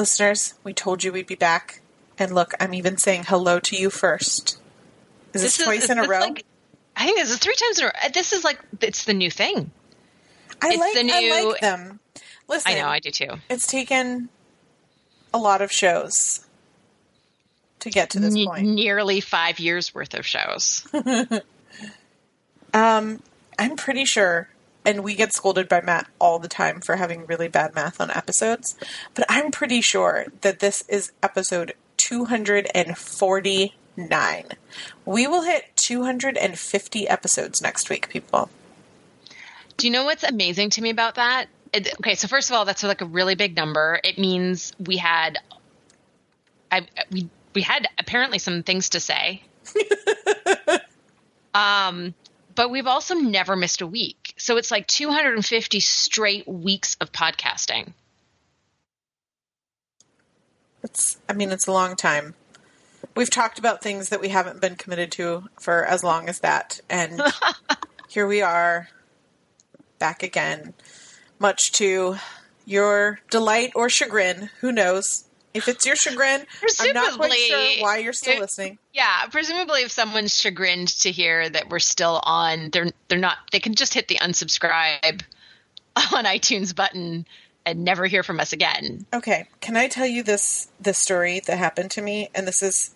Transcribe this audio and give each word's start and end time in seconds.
Listeners, 0.00 0.54
we 0.64 0.72
told 0.72 1.04
you 1.04 1.12
we'd 1.12 1.26
be 1.26 1.34
back. 1.34 1.82
And 2.18 2.34
look, 2.34 2.54
I'm 2.58 2.72
even 2.72 2.96
saying 2.96 3.24
hello 3.28 3.60
to 3.60 3.76
you 3.76 3.90
first. 3.90 4.58
Is 5.34 5.42
this, 5.42 5.56
This 5.58 5.64
twice 5.66 5.84
is 5.84 5.90
in 5.90 5.98
a 5.98 6.08
row? 6.08 6.20
like- 6.20 6.46
I 6.96 7.04
think 7.04 7.18
this 7.18 7.30
is 7.30 7.36
three 7.38 7.54
times 7.54 7.78
in 7.78 7.84
a 7.84 7.88
row. 7.88 8.08
This 8.14 8.32
is 8.32 8.42
like 8.42 8.58
it's 8.80 9.04
the 9.04 9.12
new 9.12 9.30
thing. 9.30 9.70
I 10.62 10.68
it's 10.70 10.78
like 10.78 10.94
the 10.94 11.00
I 11.00 11.02
new- 11.20 11.48
like 11.50 11.60
them. 11.60 12.00
Listen, 12.48 12.72
I 12.72 12.78
know, 12.80 12.88
I 12.88 12.98
do 13.00 13.10
too. 13.10 13.28
it's 13.50 13.66
taken 13.66 14.30
a 15.34 15.38
lot 15.38 15.60
of 15.60 15.70
shows 15.70 16.46
to 17.80 17.90
get 17.90 18.08
to 18.10 18.20
this 18.20 18.32
Ne- 18.34 18.46
point. 18.46 18.66
nearly 18.66 19.20
five 19.20 19.58
years 19.60 19.94
worth 19.94 20.14
of 20.14 20.24
shows. 20.26 20.86
Um, 22.72 23.20
I'm 23.58 23.74
pretty 23.76 24.04
sure, 24.04 24.48
and 24.90 25.04
we 25.04 25.14
get 25.14 25.32
scolded 25.32 25.68
by 25.68 25.80
Matt 25.80 26.08
all 26.18 26.40
the 26.40 26.48
time 26.48 26.80
for 26.80 26.96
having 26.96 27.24
really 27.26 27.46
bad 27.46 27.76
math 27.76 28.00
on 28.00 28.10
episodes, 28.10 28.74
but 29.14 29.24
I'm 29.28 29.52
pretty 29.52 29.80
sure 29.80 30.26
that 30.40 30.58
this 30.58 30.82
is 30.88 31.12
episode 31.22 31.74
249. 31.96 34.44
We 35.04 35.26
will 35.28 35.42
hit 35.42 35.66
250 35.76 37.08
episodes 37.08 37.62
next 37.62 37.88
week, 37.88 38.08
people. 38.08 38.50
Do 39.76 39.86
you 39.86 39.92
know 39.92 40.04
what's 40.04 40.24
amazing 40.24 40.70
to 40.70 40.82
me 40.82 40.90
about 40.90 41.14
that? 41.14 41.46
It, 41.72 41.94
okay, 42.00 42.16
so 42.16 42.26
first 42.26 42.50
of 42.50 42.56
all, 42.56 42.64
that's 42.64 42.82
like 42.82 43.00
a 43.00 43.06
really 43.06 43.36
big 43.36 43.54
number. 43.54 44.00
It 44.02 44.18
means 44.18 44.72
we 44.84 44.96
had, 44.96 45.38
I 46.72 46.88
we 47.12 47.28
we 47.54 47.62
had 47.62 47.86
apparently 47.96 48.40
some 48.40 48.64
things 48.64 48.88
to 48.90 49.00
say. 49.00 49.44
um, 51.54 52.14
but 52.54 52.70
we've 52.70 52.86
also 52.86 53.14
never 53.14 53.56
missed 53.56 53.80
a 53.80 53.86
week, 53.86 54.19
so 54.40 54.56
it's 54.56 54.70
like 54.70 54.86
250 54.86 55.80
straight 55.80 56.48
weeks 56.48 56.96
of 57.00 57.12
podcasting. 57.12 57.92
It's, 60.82 61.18
I 61.28 61.34
mean, 61.34 61.50
it's 61.50 61.66
a 61.66 61.72
long 61.72 61.94
time. 61.94 62.34
We've 63.14 63.30
talked 63.30 63.58
about 63.58 63.82
things 63.82 64.08
that 64.08 64.20
we 64.20 64.28
haven't 64.28 64.60
been 64.60 64.76
committed 64.76 65.12
to 65.12 65.44
for 65.60 65.84
as 65.84 66.02
long 66.02 66.28
as 66.28 66.40
that, 66.40 66.80
and 66.88 67.20
here 68.08 68.26
we 68.26 68.40
are, 68.40 68.88
back 69.98 70.22
again, 70.22 70.72
much 71.38 71.72
to 71.72 72.16
your 72.64 73.20
delight 73.30 73.72
or 73.74 73.90
chagrin. 73.90 74.48
Who 74.60 74.72
knows? 74.72 75.24
If 75.52 75.68
it's 75.68 75.84
your 75.84 75.96
chagrin, 75.96 76.46
I'm 76.80 76.92
not 76.92 77.16
quite 77.16 77.32
sure 77.32 77.82
why 77.82 77.98
you're 77.98 78.12
still 78.12 78.34
it- 78.34 78.40
listening. 78.40 78.78
Yeah, 78.92 79.26
presumably, 79.30 79.82
if 79.82 79.90
someone's 79.90 80.36
chagrined 80.36 80.88
to 81.00 81.10
hear 81.10 81.48
that 81.48 81.70
we're 81.70 81.78
still 81.78 82.20
on, 82.22 82.70
they're 82.70 82.90
they're 83.08 83.18
not. 83.18 83.38
They 83.52 83.60
can 83.60 83.74
just 83.74 83.94
hit 83.94 84.08
the 84.08 84.16
unsubscribe 84.16 85.22
on 86.14 86.24
iTunes 86.24 86.74
button 86.74 87.26
and 87.66 87.84
never 87.84 88.06
hear 88.06 88.22
from 88.22 88.40
us 88.40 88.52
again. 88.52 89.06
Okay, 89.12 89.48
can 89.60 89.76
I 89.76 89.88
tell 89.88 90.06
you 90.06 90.22
this 90.22 90.68
this 90.80 90.98
story 90.98 91.40
that 91.46 91.58
happened 91.58 91.90
to 91.92 92.02
me? 92.02 92.30
And 92.34 92.46
this 92.46 92.62
is 92.62 92.94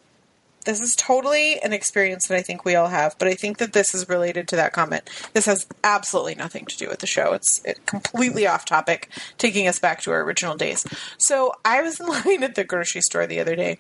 this 0.64 0.80
is 0.80 0.96
totally 0.96 1.60
an 1.60 1.72
experience 1.72 2.26
that 2.26 2.36
I 2.36 2.42
think 2.42 2.64
we 2.64 2.74
all 2.74 2.88
have, 2.88 3.16
but 3.18 3.28
I 3.28 3.34
think 3.34 3.58
that 3.58 3.72
this 3.72 3.94
is 3.94 4.08
related 4.08 4.48
to 4.48 4.56
that 4.56 4.72
comment. 4.72 5.08
This 5.32 5.46
has 5.46 5.66
absolutely 5.82 6.34
nothing 6.34 6.64
to 6.66 6.76
do 6.76 6.88
with 6.88 7.00
the 7.00 7.06
show. 7.06 7.32
It's 7.32 7.62
it, 7.64 7.84
completely 7.86 8.46
off 8.46 8.64
topic, 8.64 9.10
taking 9.38 9.68
us 9.68 9.78
back 9.78 10.00
to 10.02 10.10
our 10.10 10.22
original 10.22 10.56
days. 10.56 10.86
So 11.18 11.52
I 11.64 11.82
was 11.82 12.00
in 12.00 12.06
line 12.08 12.42
at 12.42 12.54
the 12.54 12.64
grocery 12.64 13.02
store 13.02 13.26
the 13.26 13.40
other 13.40 13.56
day, 13.56 13.78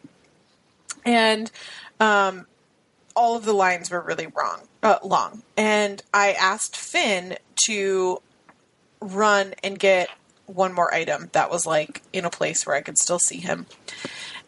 and 1.04 1.50
um, 2.00 2.46
all 3.16 3.36
of 3.36 3.44
the 3.44 3.54
lines 3.54 3.90
were 3.90 4.00
really 4.00 4.26
wrong, 4.26 4.60
uh, 4.82 4.98
long, 5.02 5.42
and 5.56 6.02
I 6.12 6.32
asked 6.32 6.76
Finn 6.76 7.36
to 7.56 8.20
run 9.00 9.54
and 9.62 9.78
get 9.78 10.08
one 10.46 10.72
more 10.72 10.92
item 10.92 11.30
that 11.32 11.50
was 11.50 11.66
like 11.66 12.02
in 12.12 12.24
a 12.24 12.30
place 12.30 12.66
where 12.66 12.76
I 12.76 12.82
could 12.82 12.98
still 12.98 13.18
see 13.18 13.38
him. 13.38 13.66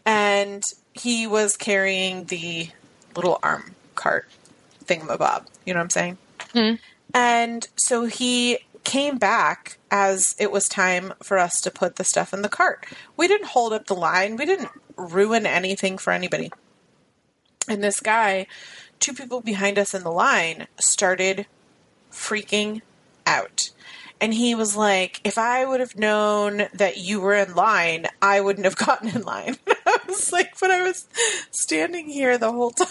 And 0.04 0.62
he 1.00 1.26
was 1.26 1.56
carrying 1.56 2.24
the 2.24 2.70
little 3.14 3.38
arm 3.42 3.74
cart 3.94 4.28
thingamabob. 4.84 5.46
You 5.64 5.74
know 5.74 5.80
what 5.80 5.84
I'm 5.84 5.90
saying? 5.90 6.18
Hmm. 6.52 6.74
And 7.14 7.68
so 7.76 8.06
he 8.06 8.58
came 8.84 9.18
back 9.18 9.78
as 9.90 10.36
it 10.38 10.52
was 10.52 10.68
time 10.68 11.12
for 11.22 11.38
us 11.38 11.60
to 11.62 11.70
put 11.70 11.96
the 11.96 12.04
stuff 12.04 12.32
in 12.32 12.42
the 12.42 12.48
cart. 12.48 12.86
We 13.16 13.26
didn't 13.26 13.48
hold 13.48 13.72
up 13.72 13.86
the 13.86 13.94
line, 13.94 14.36
we 14.36 14.46
didn't 14.46 14.70
ruin 14.96 15.46
anything 15.46 15.98
for 15.98 16.12
anybody. 16.12 16.52
And 17.68 17.82
this 17.82 18.00
guy, 18.00 18.46
two 19.00 19.12
people 19.12 19.40
behind 19.40 19.78
us 19.78 19.92
in 19.92 20.04
the 20.04 20.12
line, 20.12 20.68
started 20.78 21.46
freaking 22.12 22.82
out. 23.26 23.70
And 24.20 24.32
he 24.32 24.54
was 24.54 24.76
like, 24.76 25.20
if 25.24 25.36
I 25.36 25.64
would 25.64 25.80
have 25.80 25.98
known 25.98 26.68
that 26.72 26.96
you 26.96 27.20
were 27.20 27.34
in 27.34 27.54
line, 27.54 28.06
I 28.22 28.40
wouldn't 28.40 28.64
have 28.64 28.76
gotten 28.86 29.08
in 29.08 29.22
line. 29.22 29.56
Was 30.08 30.32
like, 30.32 30.58
but 30.60 30.70
I 30.70 30.82
was 30.82 31.06
standing 31.50 32.08
here 32.08 32.38
the 32.38 32.52
whole 32.52 32.70
time. 32.72 32.88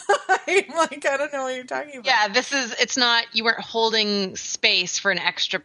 like, 0.48 1.06
I 1.06 1.18
don't 1.18 1.32
know 1.34 1.44
what 1.44 1.56
you're 1.56 1.64
talking 1.64 1.98
about. 2.00 2.06
Yeah, 2.06 2.28
this 2.30 2.52
is. 2.54 2.74
It's 2.80 2.98
not. 2.98 3.26
You 3.34 3.44
weren't 3.44 3.62
holding 3.62 4.36
space 4.36 4.98
for 5.00 5.12
an 5.12 5.20
extra 5.20 5.62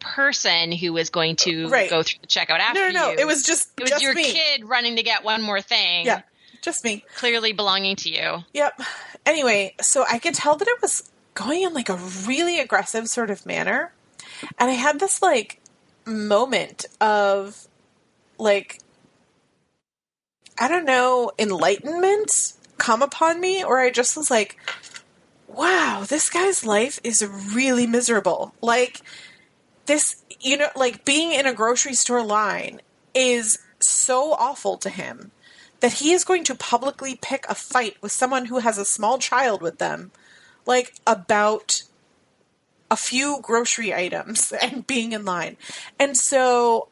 person 0.00 0.70
who 0.72 0.92
was 0.92 1.10
going 1.10 1.36
to 1.36 1.64
uh, 1.66 1.68
Right. 1.70 1.88
go 1.90 2.02
through 2.02 2.20
the 2.20 2.26
checkout 2.26 2.58
after 2.60 2.80
No, 2.80 2.88
no, 2.90 3.00
no. 3.06 3.10
you. 3.12 3.18
It 3.20 3.26
was 3.26 3.42
just, 3.42 3.70
It 3.78 3.82
was 3.84 3.90
just 3.90 4.02
your 4.02 4.14
me. 4.14 4.32
kid 4.32 4.64
running 4.68 4.96
to 4.96 5.02
get 5.02 5.24
one 5.24 5.40
more 5.42 5.60
thing. 5.62 6.04
Yeah, 6.06 6.22
just 6.60 6.84
me. 6.84 7.04
Clearly 7.16 7.52
belonging 7.52 7.96
to 7.96 8.10
you. 8.10 8.44
Yep. 8.52 8.80
Anyway, 9.24 9.74
so 9.80 10.04
I 10.10 10.18
could 10.18 10.34
tell 10.34 10.56
that 10.56 10.68
it 10.68 10.82
was 10.82 11.10
going 11.32 11.62
in 11.62 11.72
like 11.72 11.88
a 11.88 11.96
really 12.26 12.60
aggressive 12.60 13.08
sort 13.08 13.30
of 13.30 13.46
manner. 13.46 13.92
And 14.58 14.68
I 14.70 14.74
had 14.74 15.00
this 15.00 15.22
like 15.22 15.60
moment 16.04 16.84
of 17.00 17.66
like 18.38 18.80
I 20.58 20.68
don't 20.68 20.84
know, 20.84 21.32
enlightenment 21.38 22.52
come 22.78 23.02
upon 23.02 23.40
me 23.40 23.62
or 23.64 23.80
I 23.80 23.90
just 23.90 24.16
was 24.16 24.30
like 24.30 24.58
wow, 25.56 26.04
this 26.08 26.30
guy's 26.30 26.64
life 26.64 26.98
is 27.04 27.26
really 27.54 27.86
miserable. 27.86 28.54
Like 28.60 29.00
this, 29.86 30.22
you 30.40 30.56
know, 30.56 30.68
like 30.76 31.04
being 31.04 31.32
in 31.32 31.46
a 31.46 31.54
grocery 31.54 31.94
store 31.94 32.24
line 32.24 32.80
is 33.14 33.58
so 33.78 34.32
awful 34.32 34.76
to 34.78 34.90
him 34.90 35.30
that 35.80 35.94
he 35.94 36.12
is 36.12 36.24
going 36.24 36.44
to 36.44 36.54
publicly 36.54 37.18
pick 37.20 37.46
a 37.48 37.54
fight 37.54 37.96
with 38.00 38.12
someone 38.12 38.46
who 38.46 38.58
has 38.58 38.78
a 38.78 38.84
small 38.84 39.18
child 39.18 39.60
with 39.60 39.78
them, 39.78 40.10
like 40.66 40.94
about 41.06 41.82
a 42.90 42.96
few 42.96 43.38
grocery 43.42 43.94
items 43.94 44.52
and 44.62 44.86
being 44.86 45.12
in 45.12 45.24
line. 45.24 45.56
And 45.98 46.16
so 46.16 46.88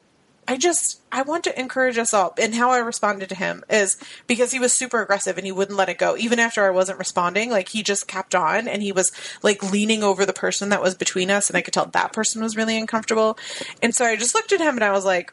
I 0.49 0.57
just 0.57 1.01
I 1.13 1.23
want 1.23 1.45
to 1.45 1.59
encourage 1.59 1.99
us 1.99 2.13
all. 2.13 2.35
And 2.41 2.55
how 2.55 2.71
I 2.71 2.79
responded 2.79 3.29
to 3.29 3.35
him 3.35 3.65
is 3.71 3.97
because 4.27 4.51
he 4.51 4.59
was 4.59 4.73
super 4.73 5.01
aggressive 5.01 5.37
and 5.37 5.47
he 5.47 5.53
wouldn't 5.53 5.79
let 5.79 5.89
it 5.89 5.99
go. 5.99 6.17
Even 6.17 6.39
after 6.39 6.65
I 6.65 6.71
wasn't 6.71 6.99
responding, 6.99 7.51
like 7.51 7.69
he 7.69 7.83
just 7.83 8.09
kept 8.09 8.35
on 8.35 8.67
and 8.67 8.83
he 8.83 8.93
was 8.93 9.13
like 9.43 9.73
leaning 9.73 10.03
over 10.03 10.27
the 10.27 10.33
person 10.33 10.71
that 10.71 10.83
was 10.83 10.95
between 10.95 11.31
us 11.31 11.49
and 11.49 11.57
I 11.57 11.63
could 11.63 11.75
tell 11.75 11.87
that 11.87 12.13
person 12.13 12.43
was 12.43 12.57
really 12.57 12.77
uncomfortable. 12.77 13.39
And 13.81 13.95
so 13.95 14.05
I 14.05 14.17
just 14.17 14.35
looked 14.35 14.53
at 14.53 14.61
him 14.61 14.75
and 14.75 14.85
I 14.85 14.93
was 14.93 15.05
like, 15.05 15.33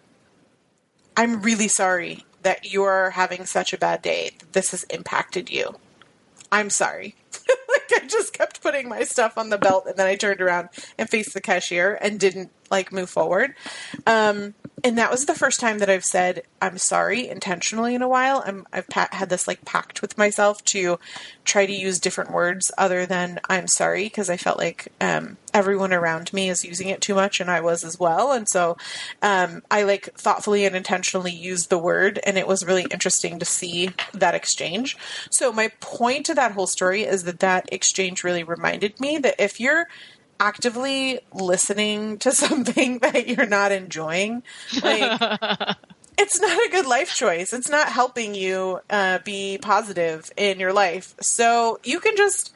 I'm 1.18 1.42
really 1.42 1.68
sorry 1.68 2.26
that 2.44 2.72
you're 2.72 3.10
having 3.12 3.46
such 3.46 3.74
a 3.74 3.78
bad 3.78 4.02
day. 4.02 4.32
This 4.52 4.72
has 4.72 4.84
impacted 4.86 5.50
you. 5.50 5.76
I'm 6.52 6.70
sorry. 6.70 7.16
like 7.92 8.04
I 8.04 8.08
just 8.08 8.34
kept 8.34 8.62
putting 8.62 8.90
my 8.90 9.04
stuff 9.04 9.38
on 9.38 9.50
the 9.50 9.58
belt 9.58 9.86
and 9.88 9.98
then 9.98 10.08
I 10.08 10.16
turned 10.16 10.42
around 10.42 10.70
and 10.98 11.10
faced 11.10 11.34
the 11.34 11.42
cashier 11.42 11.98
and 12.02 12.20
didn't 12.20 12.52
like 12.72 12.92
move 12.92 13.10
forward. 13.10 13.56
Um, 14.06 14.54
and 14.84 14.98
that 14.98 15.12
was 15.12 15.26
the 15.26 15.36
first 15.36 15.60
time 15.60 15.80
that 15.80 15.90
I've 15.90 16.06
said 16.06 16.44
I'm 16.62 16.78
sorry 16.78 17.28
intentionally 17.28 17.96
in 17.96 18.02
a 18.02 18.08
while. 18.08 18.44
I'm, 18.46 18.66
I've 18.72 18.88
pa- 18.88 19.10
had 19.12 19.30
this 19.30 19.48
like 19.48 19.66
pact 19.66 20.02
with 20.02 20.18
myself 20.18 20.64
to 20.66 21.00
try 21.44 21.66
to 21.66 21.74
use 21.74 22.00
different 22.00 22.32
words 22.32 22.72
other 22.78 23.06
than 23.06 23.40
I'm 23.50 23.68
sorry 23.68 24.04
because 24.04 24.30
I 24.30 24.38
felt 24.38 24.58
like 24.58 24.88
um, 25.02 25.38
everyone 25.54 25.94
around 25.94 26.32
me 26.32 26.50
is 26.50 26.64
using 26.64 26.90
it 26.90 27.02
too 27.02 27.16
much 27.16 27.40
and 27.40 27.50
I 27.50 27.62
was 27.62 27.84
as 27.84 28.00
well. 28.00 28.32
And 28.32 28.48
so 28.48 28.78
um, 29.22 29.64
I 29.70 29.84
like 29.84 30.14
thoughtfully 30.14 30.66
and 30.66 30.76
intentionally 30.76 31.32
used 31.32 31.70
the 31.70 31.80
word, 31.80 32.20
and 32.26 32.38
it 32.38 32.48
was 32.48 32.66
really 32.66 32.86
interesting 32.92 33.40
to 33.40 33.46
see 33.46 33.92
that 34.14 34.36
exchange. 34.36 34.98
So 35.32 35.52
my 35.52 35.70
point 35.80 36.26
to 36.28 36.36
that 36.36 36.52
whole 36.54 36.68
story 36.68 37.04
is 37.04 37.24
that 37.24 37.40
that 37.40 37.59
exchange 37.72 38.24
really 38.24 38.44
reminded 38.44 39.00
me 39.00 39.18
that 39.20 39.36
if 39.40 39.60
you're 39.60 39.88
actively 40.40 41.20
listening 41.34 42.18
to 42.20 42.32
something 42.34 43.00
that 43.00 43.28
you're 43.28 43.46
not 43.46 43.72
enjoying, 43.72 44.44
like 44.82 45.22
it's 46.18 46.40
not 46.40 46.68
a 46.68 46.70
good 46.72 46.86
life 46.86 47.14
choice. 47.14 47.54
It's 47.54 47.70
not 47.70 47.90
helping 47.90 48.36
you 48.36 48.82
uh, 48.90 49.20
be 49.24 49.58
positive 49.62 50.32
in 50.38 50.60
your 50.60 50.74
life. 50.74 51.16
So 51.22 51.80
you 51.84 52.00
can 52.00 52.16
just 52.16 52.54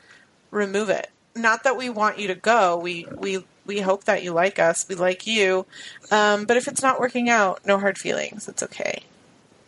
remove 0.52 0.90
it. 0.90 1.10
Not 1.36 1.64
that 1.64 1.78
we 1.78 1.90
want 1.90 2.20
you 2.20 2.28
to 2.28 2.36
go. 2.36 2.78
We 2.78 3.08
we 3.18 3.44
we 3.66 3.80
hope 3.80 4.04
that 4.04 4.24
you 4.24 4.34
like 4.34 4.60
us. 4.60 4.86
We 4.88 4.96
like 4.96 5.26
you. 5.26 5.66
Um, 6.12 6.46
but 6.46 6.58
if 6.58 6.68
it's 6.68 6.82
not 6.82 7.00
working 7.00 7.30
out, 7.30 7.66
no 7.66 7.80
hard 7.80 7.98
feelings. 7.98 8.48
It's 8.48 8.62
okay. 8.62 9.04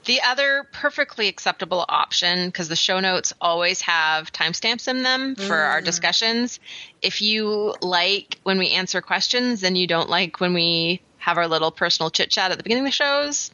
The 0.06 0.22
other 0.22 0.68
perfectly 0.72 1.28
acceptable 1.28 1.84
option, 1.90 2.48
because 2.48 2.70
the 2.70 2.76
show 2.76 3.00
notes 3.00 3.34
always 3.42 3.82
have 3.82 4.32
timestamps 4.32 4.88
in 4.88 5.02
them 5.02 5.36
for 5.36 5.56
mm. 5.56 5.70
our 5.70 5.82
discussions. 5.82 6.60
If 7.02 7.24
you 7.24 7.74
like 7.82 8.40
when 8.44 8.60
we 8.60 8.70
answer 8.70 9.02
questions 9.02 9.64
and 9.64 9.76
you 9.76 9.88
don't 9.88 10.10
like 10.10 10.40
when 10.40 10.54
we 10.54 11.02
have 11.18 11.40
our 11.40 11.48
little 11.48 11.72
personal 11.72 12.12
chit 12.12 12.30
chat 12.30 12.52
at 12.52 12.58
the 12.58 12.64
beginning 12.64 12.84
of 12.84 12.88
the 12.88 12.92
shows, 12.92 13.50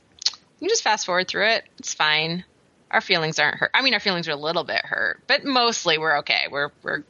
you 0.60 0.68
just 0.68 0.84
fast 0.84 1.06
forward 1.06 1.30
through 1.30 1.48
it. 1.48 1.64
It's 1.80 1.94
fine. 1.94 2.44
Our 2.92 3.02
feelings 3.02 3.40
aren't 3.40 3.56
hurt. 3.56 3.72
I 3.74 3.82
mean, 3.82 3.94
our 3.94 4.02
feelings 4.02 4.28
are 4.28 4.34
a 4.34 4.36
little 4.36 4.66
bit 4.66 4.86
hurt, 4.86 5.22
but 5.28 5.46
mostly 5.46 5.98
we're 5.98 6.18
okay. 6.20 6.48
We're 6.52 6.72
we're 6.84 7.04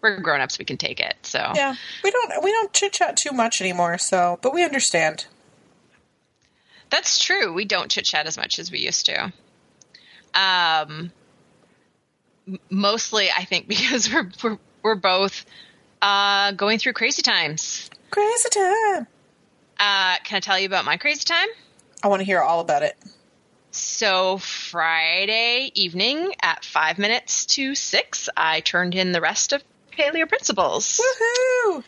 we're 0.00 0.20
grown 0.20 0.40
ups. 0.40 0.60
We 0.60 0.64
can 0.64 0.76
take 0.76 1.00
it. 1.00 1.16
So 1.22 1.40
yeah, 1.56 1.74
we 2.04 2.12
don't 2.12 2.44
we 2.44 2.52
don't 2.52 2.72
chit 2.72 2.92
chat 2.92 3.16
too 3.16 3.32
much 3.32 3.60
anymore. 3.60 3.98
So, 3.98 4.38
but 4.42 4.54
we 4.54 4.62
understand. 4.62 5.26
That's 6.90 7.22
true. 7.22 7.52
We 7.52 7.64
don't 7.64 7.90
chit 7.90 8.04
chat 8.04 8.26
as 8.26 8.36
much 8.36 8.58
as 8.58 8.70
we 8.70 8.78
used 8.78 9.06
to. 9.06 9.32
Um, 10.34 11.12
mostly, 12.70 13.28
I 13.30 13.44
think 13.44 13.68
because 13.68 14.12
we're 14.12 14.30
we're, 14.42 14.58
we're 14.82 14.94
both 14.94 15.44
uh, 16.02 16.52
going 16.52 16.78
through 16.78 16.92
crazy 16.92 17.22
times. 17.22 17.90
Crazy 18.10 18.48
time. 18.50 19.06
Uh, 19.78 20.16
can 20.24 20.36
I 20.36 20.40
tell 20.40 20.58
you 20.58 20.66
about 20.66 20.84
my 20.84 20.96
crazy 20.96 21.24
time? 21.24 21.48
I 22.02 22.08
want 22.08 22.20
to 22.20 22.24
hear 22.24 22.40
all 22.40 22.60
about 22.60 22.82
it. 22.82 22.96
So 23.72 24.38
Friday 24.38 25.70
evening 25.74 26.32
at 26.40 26.64
five 26.64 26.98
minutes 26.98 27.44
to 27.46 27.74
six, 27.74 28.28
I 28.34 28.60
turned 28.60 28.94
in 28.94 29.12
the 29.12 29.20
rest 29.20 29.52
of 29.52 29.62
Paleo 29.92 30.26
Principles. 30.26 30.98
Woohoo! 30.98 31.84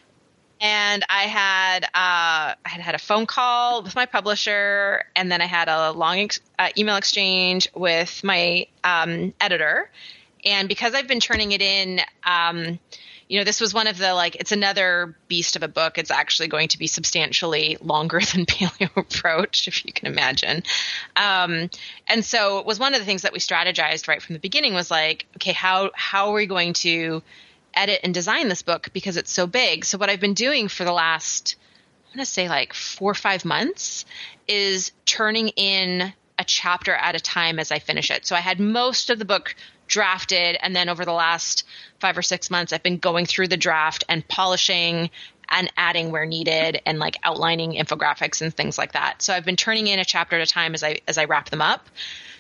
And 0.61 1.05
I 1.09 1.23
had 1.25 1.85
uh, 1.85 1.89
I 1.95 2.69
had 2.69 2.81
had 2.81 2.95
a 2.95 2.99
phone 2.99 3.27
call 3.27 3.83
with 3.83 3.95
my 3.95 4.07
publisher, 4.07 5.05
and 5.15 5.31
then 5.31 5.41
I 5.41 5.47
had 5.47 5.69
a 5.69 5.93
long 5.93 6.19
ex- 6.19 6.41
uh, 6.59 6.69
email 6.77 6.97
exchange 6.97 7.69
with 7.75 8.23
my 8.25 8.67
um, 8.83 9.35
editor. 9.41 9.91
And 10.45 10.69
because 10.69 10.95
I've 10.95 11.09
been 11.09 11.21
turning 11.21 11.53
it 11.53 11.63
in, 11.63 12.01
um, 12.25 12.79
you 13.29 13.39
know, 13.39 13.45
this 13.45 13.61
was 13.61 13.75
one 13.75 13.87
of 13.87 13.99
the 13.99 14.15
like 14.15 14.37
it's 14.37 14.53
another 14.53 15.15
beast 15.29 15.55
of 15.55 15.63
a 15.63 15.69
book. 15.69 15.99
It's 15.99 16.11
actually 16.11 16.49
going 16.49 16.69
to 16.69 16.79
be 16.79 16.87
substantially 16.87 17.77
longer 17.81 18.21
than 18.33 18.47
Paleo 18.47 18.97
Approach, 18.97 19.69
if 19.69 19.85
you 19.85 19.93
can 19.93 20.09
imagine. 20.09 20.63
Um, 21.15 21.71
and 22.09 22.25
so 22.25 22.59
it 22.59 22.67
was 22.67 22.81
one 22.81 22.95
of 22.95 23.01
the 23.01 23.07
things 23.07 23.23
that 23.23 23.33
we 23.33 23.39
strategized 23.39 24.09
right 24.09 24.23
from 24.23 24.33
the 24.33 24.41
beginning 24.41 24.75
was 24.75 24.91
like, 24.91 25.27
okay, 25.37 25.53
how 25.53 25.91
how 25.95 26.31
are 26.31 26.35
we 26.35 26.47
going 26.47 26.73
to 26.75 27.23
edit 27.79 28.01
and 28.03 28.13
design 28.13 28.49
this 28.49 28.63
book 28.63 28.91
because 28.93 29.17
it's 29.17 29.31
so 29.31 29.47
big. 29.47 29.85
So 29.85 29.99
what 29.99 30.11
I've 30.11 30.21
been 30.21 30.35
doing 30.35 30.69
for 30.69 30.85
the 30.85 30.93
last 30.93 31.57
I'm 32.09 32.15
going 32.15 32.25
to 32.25 32.31
say 32.31 32.49
like 32.49 32.73
4 32.73 33.11
or 33.11 33.15
5 33.15 33.45
months 33.45 34.07
is 34.47 34.93
turning 35.05 35.49
in 35.49 36.13
a 36.39 36.45
chapter 36.45 36.95
at 36.95 37.15
a 37.15 37.21
time 37.21 37.59
as 37.59 37.71
I 37.71 37.81
finish 37.81 38.11
it. 38.11 38.25
So 38.25 38.35
I 38.35 38.41
had 38.41 38.61
most 38.61 39.11
of 39.11 39.19
the 39.19 39.25
book 39.27 39.55
drafted 39.87 40.57
and 40.63 40.75
then 40.75 40.89
over 40.89 41.05
the 41.05 41.13
last 41.13 41.65
5 42.01 42.19
or 42.19 42.23
6 42.23 42.51
months 42.51 42.73
I've 42.73 42.83
been 42.83 42.99
going 42.99 43.27
through 43.27 43.49
the 43.49 43.57
draft 43.57 44.05
and 44.09 44.27
polishing 44.27 45.11
and 45.51 45.73
adding 45.77 46.11
where 46.11 46.27
needed 46.27 46.81
and 46.87 46.99
like 46.99 47.17
outlining 47.25 47.73
infographics 47.73 48.41
and 48.41 48.55
things 48.55 48.79
like 48.79 48.93
that. 48.93 49.23
So 49.23 49.35
I've 49.35 49.45
been 49.45 49.57
turning 49.57 49.87
in 49.87 49.99
a 49.99 50.05
chapter 50.05 50.37
at 50.37 50.47
a 50.47 50.51
time 50.51 50.75
as 50.75 50.83
I 50.83 51.01
as 51.09 51.19
I 51.19 51.25
wrap 51.25 51.51
them 51.51 51.63
up. 51.63 51.89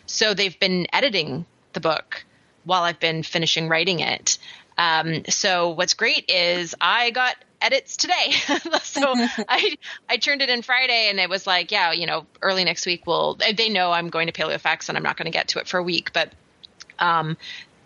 So 0.07 0.35
they've 0.35 0.59
been 0.59 0.87
editing 0.93 1.47
the 1.73 1.81
book 1.81 2.25
while 2.65 2.83
I've 2.83 3.01
been 3.01 3.23
finishing 3.23 3.69
writing 3.69 4.01
it. 4.01 4.39
Um, 4.79 5.25
so 5.29 5.71
what's 5.71 5.95
great 5.95 6.31
is 6.31 6.75
I 6.81 7.11
got 7.11 7.37
edits 7.61 7.97
today. 7.97 8.33
so 8.83 9.15
I 9.49 9.77
I 10.09 10.17
turned 10.17 10.41
it 10.41 10.49
in 10.49 10.63
Friday 10.63 11.09
and 11.11 11.19
it 11.19 11.29
was 11.29 11.47
like, 11.47 11.73
yeah, 11.73 11.93
you 11.93 12.07
know, 12.07 12.27
early 12.41 12.65
next 12.65 12.87
week 12.87 13.07
we'll 13.07 13.39
they 13.57 13.69
know 13.69 13.93
I'm 13.93 14.09
going 14.09 14.29
to 14.29 14.33
PaleoFX 14.33 14.89
and 14.89 14.97
I'm 14.97 15.03
not 15.03 15.17
going 15.17 15.27
to 15.27 15.37
get 15.37 15.49
to 15.49 15.59
it 15.59 15.69
for 15.69 15.79
a 15.79 15.83
week, 15.83 16.13
but 16.13 16.33
um 16.99 17.37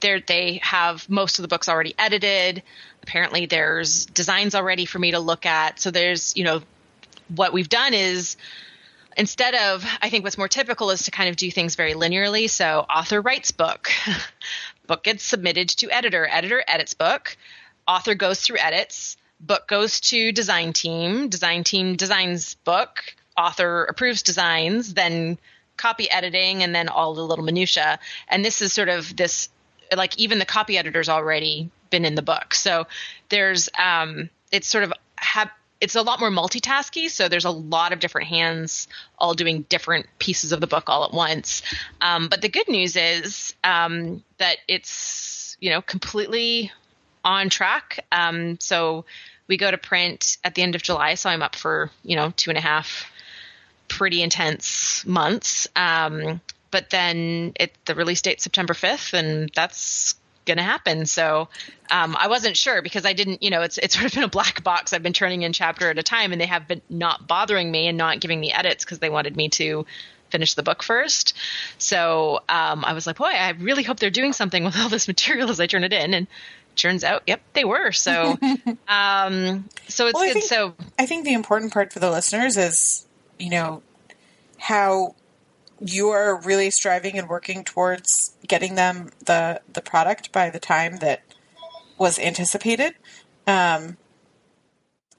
they 0.00 0.22
they 0.26 0.60
have 0.62 1.08
most 1.08 1.38
of 1.38 1.42
the 1.42 1.48
books 1.48 1.68
already 1.68 1.94
edited. 1.98 2.62
Apparently 3.02 3.46
there's 3.46 4.06
designs 4.06 4.54
already 4.54 4.84
for 4.84 4.98
me 4.98 5.12
to 5.12 5.18
look 5.18 5.46
at. 5.46 5.80
So 5.80 5.90
there's, 5.90 6.36
you 6.36 6.44
know, 6.44 6.62
what 7.34 7.52
we've 7.52 7.68
done 7.68 7.94
is 7.94 8.36
instead 9.16 9.54
of 9.54 9.84
i 10.00 10.08
think 10.08 10.24
what's 10.24 10.38
more 10.38 10.48
typical 10.48 10.90
is 10.90 11.02
to 11.02 11.10
kind 11.10 11.28
of 11.28 11.36
do 11.36 11.50
things 11.50 11.74
very 11.74 11.92
linearly 11.92 12.48
so 12.48 12.80
author 12.80 13.20
writes 13.20 13.50
book 13.50 13.90
book 14.86 15.04
gets 15.04 15.24
submitted 15.24 15.68
to 15.68 15.90
editor. 15.90 16.26
Editor 16.26 16.62
edits 16.66 16.94
book. 16.94 17.36
Author 17.86 18.14
goes 18.14 18.40
through 18.40 18.58
edits. 18.58 19.16
Book 19.40 19.66
goes 19.68 20.00
to 20.00 20.32
design 20.32 20.72
team. 20.72 21.28
Design 21.28 21.64
team 21.64 21.96
designs 21.96 22.54
book. 22.64 23.14
Author 23.36 23.84
approves 23.84 24.22
designs 24.22 24.94
then 24.94 25.38
copy 25.76 26.10
editing 26.10 26.62
and 26.62 26.74
then 26.74 26.88
all 26.88 27.14
the 27.14 27.24
little 27.24 27.44
minutia 27.44 27.98
and 28.28 28.44
this 28.44 28.60
is 28.60 28.72
sort 28.72 28.90
of 28.90 29.16
this 29.16 29.48
like 29.96 30.16
even 30.18 30.38
the 30.38 30.44
copy 30.44 30.76
editor's 30.76 31.08
already 31.08 31.70
been 31.90 32.04
in 32.04 32.14
the 32.14 32.22
book. 32.22 32.54
So 32.54 32.86
there's 33.28 33.68
um 33.78 34.30
it's 34.50 34.68
sort 34.68 34.84
of 34.84 34.92
have 35.16 35.50
it's 35.82 35.96
a 35.96 36.02
lot 36.02 36.20
more 36.20 36.30
multitasky 36.30 37.10
so 37.10 37.28
there's 37.28 37.44
a 37.44 37.50
lot 37.50 37.92
of 37.92 37.98
different 37.98 38.28
hands 38.28 38.86
all 39.18 39.34
doing 39.34 39.62
different 39.68 40.06
pieces 40.20 40.52
of 40.52 40.60
the 40.60 40.66
book 40.68 40.88
all 40.88 41.04
at 41.04 41.12
once. 41.12 41.62
Um, 42.00 42.28
but 42.28 42.40
the 42.40 42.48
good 42.48 42.68
news 42.68 42.94
is 42.96 43.54
um, 43.64 44.22
that 44.38 44.58
it's 44.68 45.56
you 45.60 45.70
know 45.70 45.82
completely 45.82 46.70
on 47.24 47.48
track. 47.48 48.06
Um, 48.12 48.58
so 48.60 49.04
we 49.48 49.56
go 49.56 49.70
to 49.70 49.76
print 49.76 50.38
at 50.44 50.54
the 50.54 50.62
end 50.62 50.76
of 50.76 50.82
july 50.82 51.14
so 51.14 51.28
i'm 51.28 51.42
up 51.42 51.56
for 51.56 51.90
you 52.04 52.16
know 52.16 52.32
two 52.36 52.50
and 52.50 52.58
a 52.58 52.62
half 52.62 53.10
pretty 53.88 54.22
intense 54.22 55.04
months. 55.04 55.68
Um, 55.74 56.40
but 56.70 56.90
then 56.90 57.52
it 57.58 57.74
the 57.86 57.96
release 57.96 58.22
date 58.22 58.40
september 58.40 58.72
5th 58.72 59.14
and 59.14 59.50
that's 59.54 60.14
going 60.44 60.56
to 60.56 60.62
happen. 60.62 61.06
So 61.06 61.48
um, 61.90 62.16
I 62.18 62.28
wasn't 62.28 62.56
sure 62.56 62.82
because 62.82 63.04
I 63.04 63.12
didn't, 63.12 63.42
you 63.42 63.50
know, 63.50 63.62
it's 63.62 63.78
it's 63.78 63.94
sort 63.98 64.06
of 64.06 64.12
been 64.12 64.24
a 64.24 64.28
black 64.28 64.62
box. 64.62 64.92
I've 64.92 65.02
been 65.02 65.12
turning 65.12 65.42
in 65.42 65.52
chapter 65.52 65.90
at 65.90 65.98
a 65.98 66.02
time, 66.02 66.32
and 66.32 66.40
they 66.40 66.46
have 66.46 66.68
been 66.68 66.82
not 66.88 67.26
bothering 67.26 67.70
me 67.70 67.88
and 67.88 67.98
not 67.98 68.20
giving 68.20 68.40
me 68.40 68.52
edits 68.52 68.84
because 68.84 68.98
they 68.98 69.10
wanted 69.10 69.36
me 69.36 69.48
to 69.50 69.86
finish 70.30 70.54
the 70.54 70.62
book 70.62 70.82
first. 70.82 71.36
So 71.78 72.40
um, 72.48 72.84
I 72.84 72.94
was 72.94 73.06
like, 73.06 73.16
boy, 73.16 73.26
I 73.26 73.50
really 73.50 73.82
hope 73.82 74.00
they're 74.00 74.10
doing 74.10 74.32
something 74.32 74.64
with 74.64 74.76
all 74.78 74.88
this 74.88 75.06
material 75.06 75.50
as 75.50 75.60
I 75.60 75.66
turn 75.66 75.84
it 75.84 75.92
in, 75.92 76.14
and 76.14 76.26
turns 76.74 77.04
out, 77.04 77.22
yep, 77.26 77.40
they 77.52 77.64
were. 77.64 77.92
So, 77.92 78.38
um, 78.88 79.68
so 79.88 80.06
it's 80.06 80.14
well, 80.14 80.24
good. 80.24 80.32
Think, 80.32 80.44
so 80.44 80.74
I 80.98 81.06
think 81.06 81.24
the 81.24 81.34
important 81.34 81.72
part 81.72 81.92
for 81.92 81.98
the 81.98 82.10
listeners 82.10 82.56
is, 82.56 83.06
you 83.38 83.50
know, 83.50 83.82
how 84.58 85.14
you 85.84 86.10
are 86.10 86.40
really 86.42 86.70
striving 86.70 87.18
and 87.18 87.28
working 87.28 87.64
towards 87.64 88.36
getting 88.46 88.74
them 88.74 89.10
the 89.26 89.60
the 89.72 89.82
product 89.82 90.32
by 90.32 90.50
the 90.50 90.60
time 90.60 90.96
that 90.98 91.22
was 91.98 92.18
anticipated 92.18 92.94
um, 93.46 93.96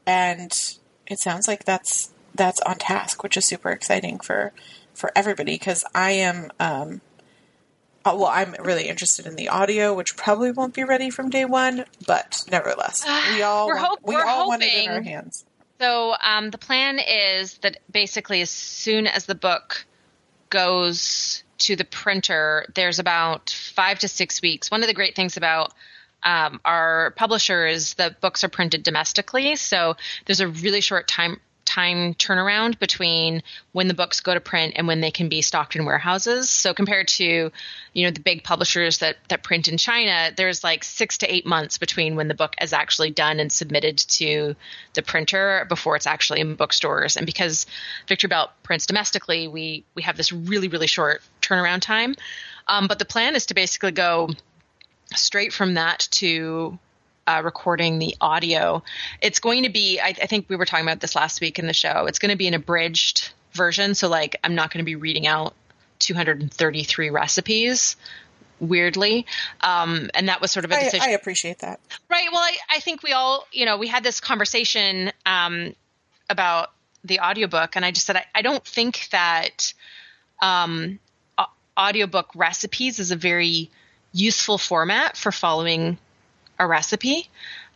and 0.05 0.77
it 1.07 1.19
sounds 1.19 1.47
like 1.47 1.65
that's 1.65 2.11
that's 2.35 2.61
on 2.61 2.77
task 2.77 3.23
which 3.23 3.37
is 3.37 3.45
super 3.45 3.71
exciting 3.71 4.19
for 4.19 4.53
for 4.93 5.11
everybody 5.15 5.53
because 5.53 5.83
i 5.93 6.11
am 6.11 6.51
um, 6.59 7.01
uh, 8.05 8.15
well 8.15 8.27
i'm 8.27 8.55
really 8.59 8.87
interested 8.87 9.25
in 9.25 9.35
the 9.35 9.49
audio 9.49 9.93
which 9.93 10.15
probably 10.15 10.51
won't 10.51 10.73
be 10.73 10.83
ready 10.83 11.09
from 11.09 11.29
day 11.29 11.45
one 11.45 11.83
but 12.07 12.43
nevertheless 12.49 13.05
we 13.35 13.41
all 13.41 13.67
we're 13.67 13.77
hope, 13.77 13.99
we 14.03 14.15
we're 14.15 14.25
all 14.25 14.45
hoping. 14.45 14.47
want 14.49 14.63
it 14.63 14.85
in 14.85 14.89
our 14.89 15.01
hands 15.01 15.45
so 15.79 16.15
um, 16.21 16.51
the 16.51 16.57
plan 16.57 16.97
is 16.99 17.57
that 17.57 17.77
basically 17.91 18.41
as 18.41 18.49
soon 18.49 19.05
as 19.05 19.25
the 19.25 19.35
book 19.35 19.85
goes 20.53 21.43
to 21.57 21.75
the 21.75 21.83
printer, 21.83 22.67
there's 22.75 22.99
about 22.99 23.49
five 23.49 23.97
to 23.99 24.07
six 24.07 24.41
weeks. 24.41 24.69
One 24.69 24.81
of 24.81 24.87
the 24.87 24.93
great 24.93 25.15
things 25.15 25.35
about 25.35 25.73
um, 26.21 26.61
our 26.63 27.11
publisher 27.17 27.65
is 27.65 27.95
the 27.95 28.15
books 28.21 28.43
are 28.43 28.49
printed 28.49 28.83
domestically, 28.83 29.55
so 29.55 29.95
there's 30.25 30.41
a 30.41 30.47
really 30.47 30.79
short 30.79 31.07
time 31.07 31.39
time 31.73 32.13
turnaround 32.13 32.77
between 32.77 33.41
when 33.71 33.87
the 33.87 33.93
books 33.93 34.19
go 34.19 34.33
to 34.33 34.39
print 34.39 34.73
and 34.75 34.87
when 34.87 35.01
they 35.01 35.09
can 35.09 35.27
be 35.27 35.41
stocked 35.41 35.75
in 35.75 35.85
warehouses. 35.85 36.49
So 36.49 36.73
compared 36.73 37.07
to, 37.09 37.51
you 37.93 38.05
know, 38.05 38.11
the 38.11 38.19
big 38.19 38.43
publishers 38.43 38.99
that 38.99 39.17
that 39.29 39.43
print 39.43 39.67
in 39.67 39.77
China, 39.77 40.31
there's 40.35 40.63
like 40.63 40.83
6 40.83 41.17
to 41.19 41.33
8 41.33 41.45
months 41.45 41.77
between 41.77 42.15
when 42.15 42.27
the 42.27 42.35
book 42.35 42.55
is 42.61 42.73
actually 42.73 43.09
done 43.09 43.39
and 43.39 43.51
submitted 43.51 43.97
to 43.97 44.55
the 44.93 45.01
printer 45.01 45.65
before 45.67 45.95
it's 45.95 46.07
actually 46.07 46.41
in 46.41 46.55
bookstores. 46.55 47.17
And 47.17 47.25
because 47.25 47.65
Victory 48.07 48.27
Belt 48.27 48.51
prints 48.61 48.85
domestically, 48.85 49.47
we 49.47 49.83
we 49.95 50.03
have 50.03 50.17
this 50.17 50.31
really 50.31 50.67
really 50.67 50.87
short 50.87 51.21
turnaround 51.41 51.81
time. 51.81 52.15
Um, 52.67 52.87
but 52.87 52.99
the 52.99 53.05
plan 53.05 53.35
is 53.35 53.47
to 53.47 53.53
basically 53.55 53.91
go 53.91 54.29
straight 55.15 55.53
from 55.53 55.73
that 55.73 56.07
to 56.11 56.77
uh, 57.27 57.41
recording 57.43 57.99
the 57.99 58.15
audio. 58.19 58.83
It's 59.21 59.39
going 59.39 59.63
to 59.63 59.69
be, 59.69 59.99
I, 59.99 60.07
I, 60.07 60.25
think 60.27 60.49
we 60.49 60.55
were 60.55 60.65
talking 60.65 60.85
about 60.85 60.99
this 60.99 61.15
last 61.15 61.41
week 61.41 61.59
in 61.59 61.67
the 61.67 61.73
show. 61.73 62.05
It's 62.07 62.19
going 62.19 62.31
to 62.31 62.37
be 62.37 62.47
an 62.47 62.53
abridged 62.53 63.31
version. 63.53 63.95
So, 63.95 64.09
like, 64.09 64.35
I'm 64.43 64.55
not 64.55 64.71
going 64.71 64.79
to 64.79 64.85
be 64.85 64.95
reading 64.95 65.27
out 65.27 65.53
233 65.99 67.09
recipes. 67.09 67.95
Weirdly, 68.59 69.25
um, 69.59 70.09
and 70.13 70.29
that 70.29 70.39
was 70.39 70.51
sort 70.51 70.63
of 70.63 70.71
a 70.71 70.79
decision. 70.79 71.09
I, 71.09 71.11
I 71.11 71.15
appreciate 71.15 71.59
that. 71.59 71.81
Right. 72.09 72.27
Well, 72.31 72.41
I, 72.41 72.55
I, 72.71 72.79
think 72.79 73.03
we 73.03 73.11
all, 73.11 73.45
you 73.51 73.65
know, 73.65 73.77
we 73.77 73.87
had 73.87 74.03
this 74.03 74.21
conversation 74.21 75.11
um, 75.25 75.75
about 76.29 76.71
the 77.03 77.19
audiobook, 77.19 77.75
and 77.75 77.83
I 77.83 77.91
just 77.91 78.05
said 78.05 78.15
I, 78.15 78.25
I 78.33 78.41
don't 78.41 78.63
think 78.63 79.09
that 79.11 79.73
um, 80.41 80.99
audiobook 81.77 82.29
recipes 82.35 82.99
is 82.99 83.11
a 83.11 83.15
very 83.15 83.69
useful 84.13 84.57
format 84.57 85.17
for 85.17 85.31
following 85.31 85.97
a 86.59 86.67
recipe. 86.67 87.29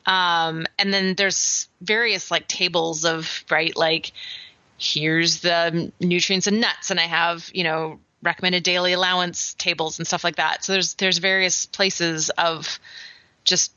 Um, 0.05 0.65
and 0.79 0.93
then 0.93 1.15
there's 1.15 1.67
various 1.81 2.31
like 2.31 2.47
tables 2.47 3.03
of 3.03 3.43
right 3.49 3.75
like 3.75 4.13
here's 4.77 5.41
the 5.41 5.91
nutrients 5.99 6.47
and 6.47 6.61
nuts 6.61 6.91
and 6.91 6.99
i 6.99 7.03
have 7.03 7.49
you 7.51 7.63
know 7.63 7.99
recommended 8.21 8.63
daily 8.63 8.93
allowance 8.93 9.53
tables 9.55 9.99
and 9.99 10.07
stuff 10.07 10.23
like 10.23 10.37
that. 10.37 10.63
So 10.63 10.73
there's 10.73 10.95
there's 10.95 11.17
various 11.19 11.65
places 11.65 12.29
of 12.31 12.79
just 13.43 13.73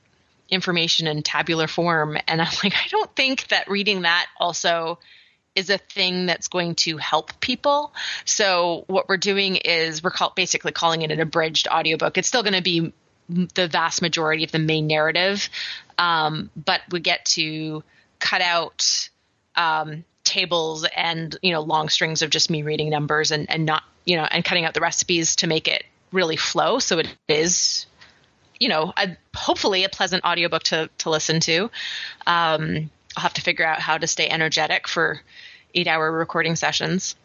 information 0.48 1.06
in 1.06 1.22
tabular 1.22 1.66
form. 1.66 2.16
And 2.26 2.40
i'm 2.40 2.52
like 2.64 2.74
i 2.74 2.88
don't 2.90 3.14
think 3.14 3.48
that 3.48 3.68
reading 3.68 4.02
that 4.02 4.26
also 4.38 4.98
is 5.54 5.68
a 5.68 5.78
thing 5.78 6.26
that's 6.26 6.48
going 6.48 6.76
to 6.76 6.96
help 6.96 7.40
people. 7.40 7.92
So 8.24 8.84
what 8.86 9.08
we're 9.08 9.16
doing 9.16 9.56
is 9.56 10.02
we're 10.02 10.10
call, 10.10 10.32
basically 10.34 10.70
calling 10.70 11.02
it 11.02 11.10
an 11.10 11.20
abridged 11.20 11.66
audiobook. 11.66 12.16
It's 12.16 12.28
still 12.28 12.44
going 12.44 12.54
to 12.54 12.62
be 12.62 12.92
the 13.54 13.68
vast 13.68 14.02
majority 14.02 14.44
of 14.44 14.52
the 14.52 14.58
main 14.58 14.86
narrative, 14.86 15.48
um, 15.98 16.50
but 16.56 16.80
we 16.90 17.00
get 17.00 17.24
to 17.26 17.82
cut 18.18 18.42
out 18.42 19.08
um, 19.56 20.04
tables 20.24 20.86
and 20.96 21.36
you 21.42 21.52
know 21.52 21.60
long 21.60 21.88
strings 21.88 22.22
of 22.22 22.30
just 22.30 22.50
me 22.50 22.62
reading 22.62 22.90
numbers 22.90 23.30
and 23.30 23.50
and 23.50 23.66
not 23.66 23.82
you 24.04 24.16
know 24.16 24.24
and 24.24 24.44
cutting 24.44 24.64
out 24.64 24.74
the 24.74 24.80
recipes 24.80 25.36
to 25.36 25.46
make 25.46 25.68
it 25.68 25.84
really 26.12 26.36
flow. 26.36 26.78
So 26.78 26.98
it 26.98 27.08
is 27.28 27.86
you 28.58 28.68
know 28.68 28.92
a, 28.96 29.16
hopefully 29.34 29.84
a 29.84 29.88
pleasant 29.88 30.24
audiobook 30.24 30.64
to 30.64 30.90
to 30.98 31.10
listen 31.10 31.40
to. 31.40 31.70
Um, 32.26 32.90
i'll 33.16 33.22
have 33.22 33.34
to 33.34 33.42
figure 33.42 33.66
out 33.66 33.80
how 33.80 33.98
to 33.98 34.06
stay 34.06 34.28
energetic 34.28 34.86
for 34.86 35.20
eight 35.74 35.86
hour 35.86 36.10
recording 36.10 36.56
sessions. 36.56 37.16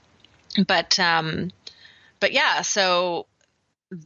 But 0.68 1.00
um 1.00 1.52
but 2.20 2.32
yeah 2.32 2.62
so 2.62 3.28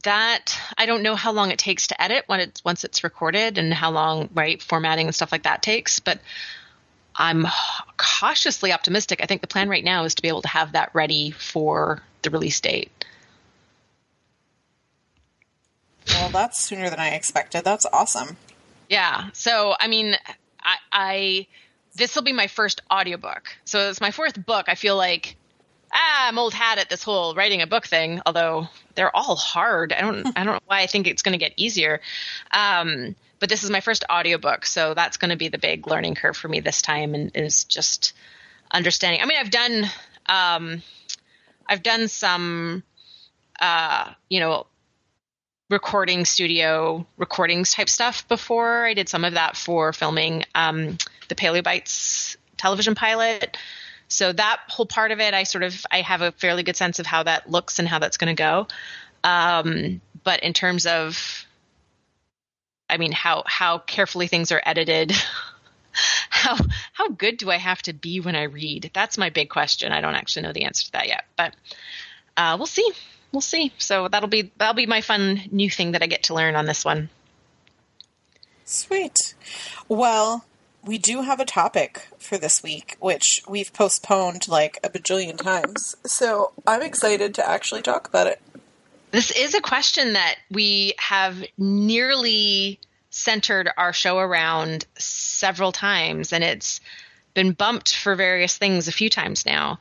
that 0.04 0.58
I 0.76 0.86
don't 0.86 1.02
know 1.02 1.14
how 1.14 1.32
long 1.32 1.50
it 1.50 1.58
takes 1.58 1.88
to 1.88 2.00
edit 2.00 2.24
when 2.26 2.40
it's 2.40 2.64
once 2.64 2.84
it's 2.84 3.02
recorded 3.02 3.58
and 3.58 3.72
how 3.72 3.90
long 3.90 4.28
right 4.34 4.62
formatting 4.62 5.06
and 5.06 5.14
stuff 5.14 5.32
like 5.32 5.44
that 5.44 5.62
takes, 5.62 6.00
but 6.00 6.20
I'm 7.16 7.46
cautiously 7.96 8.72
optimistic. 8.72 9.20
I 9.22 9.26
think 9.26 9.40
the 9.40 9.46
plan 9.46 9.68
right 9.68 9.84
now 9.84 10.04
is 10.04 10.14
to 10.14 10.22
be 10.22 10.28
able 10.28 10.42
to 10.42 10.48
have 10.48 10.72
that 10.72 10.94
ready 10.94 11.30
for 11.30 12.02
the 12.22 12.30
release 12.30 12.60
date. 12.60 12.90
Well, 16.08 16.30
that's 16.30 16.60
sooner 16.60 16.90
than 16.90 16.98
I 16.98 17.10
expected. 17.10 17.64
That's 17.64 17.86
awesome. 17.92 18.36
Yeah. 18.88 19.28
So, 19.32 19.74
I 19.78 19.88
mean, 19.88 20.16
I, 20.62 20.76
I 20.92 21.46
this 21.94 22.14
will 22.14 22.22
be 22.22 22.32
my 22.32 22.46
first 22.46 22.82
audiobook. 22.92 23.56
So 23.64 23.90
it's 23.90 24.00
my 24.00 24.10
fourth 24.10 24.44
book. 24.44 24.66
I 24.68 24.74
feel 24.74 24.96
like 24.96 25.36
ah, 25.92 26.28
I'm 26.28 26.38
old 26.38 26.54
hat 26.54 26.78
at 26.78 26.88
this 26.88 27.02
whole 27.02 27.34
writing 27.34 27.62
a 27.62 27.66
book 27.66 27.86
thing. 27.86 28.20
Although 28.26 28.68
they're 28.94 29.14
all 29.14 29.36
hard. 29.36 29.92
I 29.92 30.00
don't 30.00 30.26
I 30.36 30.44
don't 30.44 30.54
know 30.54 30.60
why 30.66 30.80
I 30.80 30.86
think 30.86 31.06
it's 31.06 31.22
going 31.22 31.32
to 31.32 31.38
get 31.38 31.54
easier. 31.56 32.00
Um, 32.50 33.14
but 33.38 33.48
this 33.48 33.64
is 33.64 33.70
my 33.70 33.80
first 33.80 34.04
audiobook, 34.10 34.66
so 34.66 34.92
that's 34.92 35.16
going 35.16 35.30
to 35.30 35.36
be 35.36 35.48
the 35.48 35.58
big 35.58 35.86
learning 35.86 36.14
curve 36.14 36.36
for 36.36 36.48
me 36.48 36.60
this 36.60 36.82
time, 36.82 37.14
and 37.14 37.30
is 37.34 37.64
just 37.64 38.12
understanding. 38.70 39.22
I 39.22 39.26
mean, 39.26 39.38
I've 39.40 39.50
done 39.50 39.86
um, 40.26 40.82
I've 41.66 41.82
done 41.82 42.08
some 42.08 42.82
uh, 43.60 44.12
you 44.28 44.40
know 44.40 44.66
recording 45.70 46.24
studio 46.24 47.06
recordings 47.16 47.72
type 47.72 47.88
stuff 47.88 48.28
before. 48.28 48.84
I 48.86 48.94
did 48.94 49.08
some 49.08 49.24
of 49.24 49.34
that 49.34 49.56
for 49.56 49.92
filming 49.92 50.44
um, 50.54 50.98
the 51.28 51.34
Paleobites 51.34 52.36
television 52.56 52.94
pilot. 52.94 53.56
So 54.10 54.32
that 54.32 54.60
whole 54.68 54.86
part 54.86 55.12
of 55.12 55.20
it, 55.20 55.34
I 55.34 55.44
sort 55.44 55.62
of 55.62 55.86
I 55.90 56.02
have 56.02 56.20
a 56.20 56.32
fairly 56.32 56.64
good 56.64 56.76
sense 56.76 56.98
of 56.98 57.06
how 57.06 57.22
that 57.22 57.48
looks 57.48 57.78
and 57.78 57.86
how 57.86 58.00
that's 58.00 58.16
going 58.16 58.34
to 58.34 58.40
go. 58.42 58.66
Um, 59.22 60.00
but 60.24 60.42
in 60.42 60.52
terms 60.52 60.84
of, 60.84 61.46
I 62.88 62.96
mean, 62.96 63.12
how 63.12 63.44
how 63.46 63.78
carefully 63.78 64.26
things 64.26 64.50
are 64.50 64.60
edited, 64.66 65.12
how 65.92 66.56
how 66.92 67.08
good 67.08 67.36
do 67.36 67.50
I 67.50 67.56
have 67.56 67.80
to 67.82 67.92
be 67.92 68.18
when 68.18 68.34
I 68.34 68.42
read? 68.44 68.90
That's 68.92 69.16
my 69.16 69.30
big 69.30 69.48
question. 69.48 69.92
I 69.92 70.00
don't 70.00 70.16
actually 70.16 70.42
know 70.42 70.52
the 70.52 70.64
answer 70.64 70.86
to 70.86 70.92
that 70.92 71.06
yet, 71.06 71.24
but 71.36 71.54
uh, 72.36 72.56
we'll 72.58 72.66
see. 72.66 72.90
We'll 73.30 73.40
see. 73.40 73.72
So 73.78 74.08
that'll 74.08 74.28
be 74.28 74.50
that'll 74.58 74.74
be 74.74 74.86
my 74.86 75.02
fun 75.02 75.40
new 75.52 75.70
thing 75.70 75.92
that 75.92 76.02
I 76.02 76.08
get 76.08 76.24
to 76.24 76.34
learn 76.34 76.56
on 76.56 76.66
this 76.66 76.84
one. 76.84 77.10
Sweet. 78.64 79.34
Well, 79.88 80.44
we 80.84 80.98
do 80.98 81.22
have 81.22 81.40
a 81.40 81.44
topic 81.44 82.06
for 82.18 82.38
this 82.38 82.62
week, 82.62 82.96
which 83.00 83.42
we've 83.48 83.72
postponed 83.72 84.48
like 84.48 84.78
a 84.82 84.88
bajillion 84.88 85.36
times. 85.36 85.96
So 86.06 86.52
I'm 86.66 86.82
excited 86.82 87.34
to 87.36 87.48
actually 87.48 87.82
talk 87.82 88.08
about 88.08 88.26
it. 88.26 88.40
This 89.10 89.30
is 89.30 89.54
a 89.54 89.60
question 89.60 90.12
that 90.12 90.36
we 90.50 90.94
have 90.98 91.42
nearly 91.58 92.78
centered 93.10 93.68
our 93.76 93.92
show 93.92 94.18
around 94.18 94.86
several 94.96 95.72
times, 95.72 96.32
and 96.32 96.44
it's 96.44 96.80
been 97.34 97.52
bumped 97.52 97.96
for 97.96 98.14
various 98.14 98.56
things 98.56 98.88
a 98.88 98.92
few 98.92 99.10
times 99.10 99.44
now. 99.44 99.78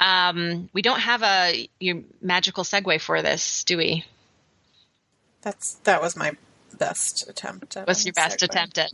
Um, 0.00 0.68
we 0.72 0.82
don't 0.82 1.00
have 1.00 1.22
a 1.22 1.68
magical 2.20 2.64
segue 2.64 3.00
for 3.00 3.22
this, 3.22 3.64
do 3.64 3.76
we? 3.76 4.04
That's 5.42 5.74
that 5.84 6.00
was 6.00 6.16
my 6.16 6.32
best 6.78 7.28
attempt. 7.28 7.76
At 7.76 7.86
was 7.86 8.04
your 8.04 8.12
best 8.14 8.40
segue. 8.40 8.44
attempt 8.44 8.78
at 8.78 8.92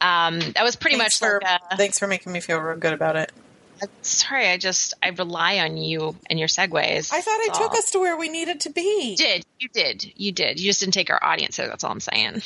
um, 0.00 0.38
that 0.38 0.62
was 0.62 0.76
pretty 0.76 0.96
thanks 0.96 1.20
much 1.20 1.30
for, 1.30 1.40
like 1.42 1.60
a, 1.70 1.76
thanks 1.76 1.98
for 1.98 2.06
making 2.06 2.32
me 2.32 2.40
feel 2.40 2.58
real 2.58 2.76
good 2.76 2.92
about 2.92 3.16
it. 3.16 3.32
Sorry, 4.02 4.48
I 4.48 4.56
just 4.56 4.94
I 5.02 5.08
rely 5.08 5.58
on 5.58 5.76
you 5.76 6.16
and 6.30 6.38
your 6.38 6.48
segues. 6.48 7.12
I 7.12 7.20
thought 7.20 7.40
I 7.40 7.50
took 7.52 7.72
us 7.72 7.90
to 7.90 7.98
where 7.98 8.16
we 8.16 8.28
needed 8.28 8.60
to 8.60 8.70
be. 8.70 9.10
You 9.10 9.16
did 9.16 9.44
you 9.58 9.68
did 9.68 10.12
you 10.16 10.32
did? 10.32 10.60
You 10.60 10.66
just 10.66 10.80
didn't 10.80 10.94
take 10.94 11.10
our 11.10 11.22
audience. 11.22 11.56
So 11.56 11.66
that's 11.66 11.84
all 11.84 11.92
I'm 11.92 12.00
saying. 12.00 12.42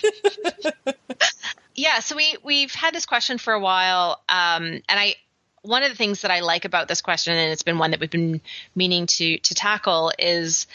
yeah, 1.75 2.01
so 2.01 2.17
we 2.17 2.37
we've 2.43 2.75
had 2.75 2.95
this 2.95 3.07
question 3.07 3.39
for 3.39 3.53
a 3.53 3.61
while, 3.61 4.21
um, 4.29 4.65
and 4.65 4.83
I 4.89 5.15
one 5.63 5.83
of 5.83 5.91
the 5.91 5.97
things 5.97 6.23
that 6.23 6.31
I 6.33 6.41
like 6.41 6.65
about 6.65 6.89
this 6.89 7.01
question, 7.01 7.35
and 7.35 7.53
it's 7.53 7.63
been 7.63 7.79
one 7.79 7.93
that 7.93 8.01
we've 8.01 8.11
been 8.11 8.41
meaning 8.75 9.07
to 9.07 9.39
to 9.39 9.55
tackle, 9.55 10.13
is 10.19 10.67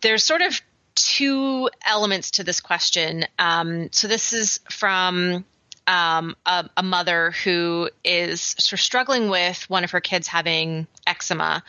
there's 0.00 0.24
sort 0.24 0.40
of 0.40 0.60
two 0.94 1.68
elements 1.84 2.32
to 2.32 2.44
this 2.44 2.60
question. 2.60 3.24
Um, 3.38 3.90
so 3.92 4.08
this 4.08 4.32
is 4.32 4.60
from 4.70 5.44
um, 5.88 6.36
a, 6.44 6.68
a, 6.76 6.82
mother 6.82 7.30
who 7.30 7.88
is 8.04 8.54
sort 8.58 8.74
of 8.74 8.80
struggling 8.80 9.30
with 9.30 9.68
one 9.70 9.84
of 9.84 9.92
her 9.92 10.02
kids 10.02 10.28
having 10.28 10.86
eczema. 11.06 11.64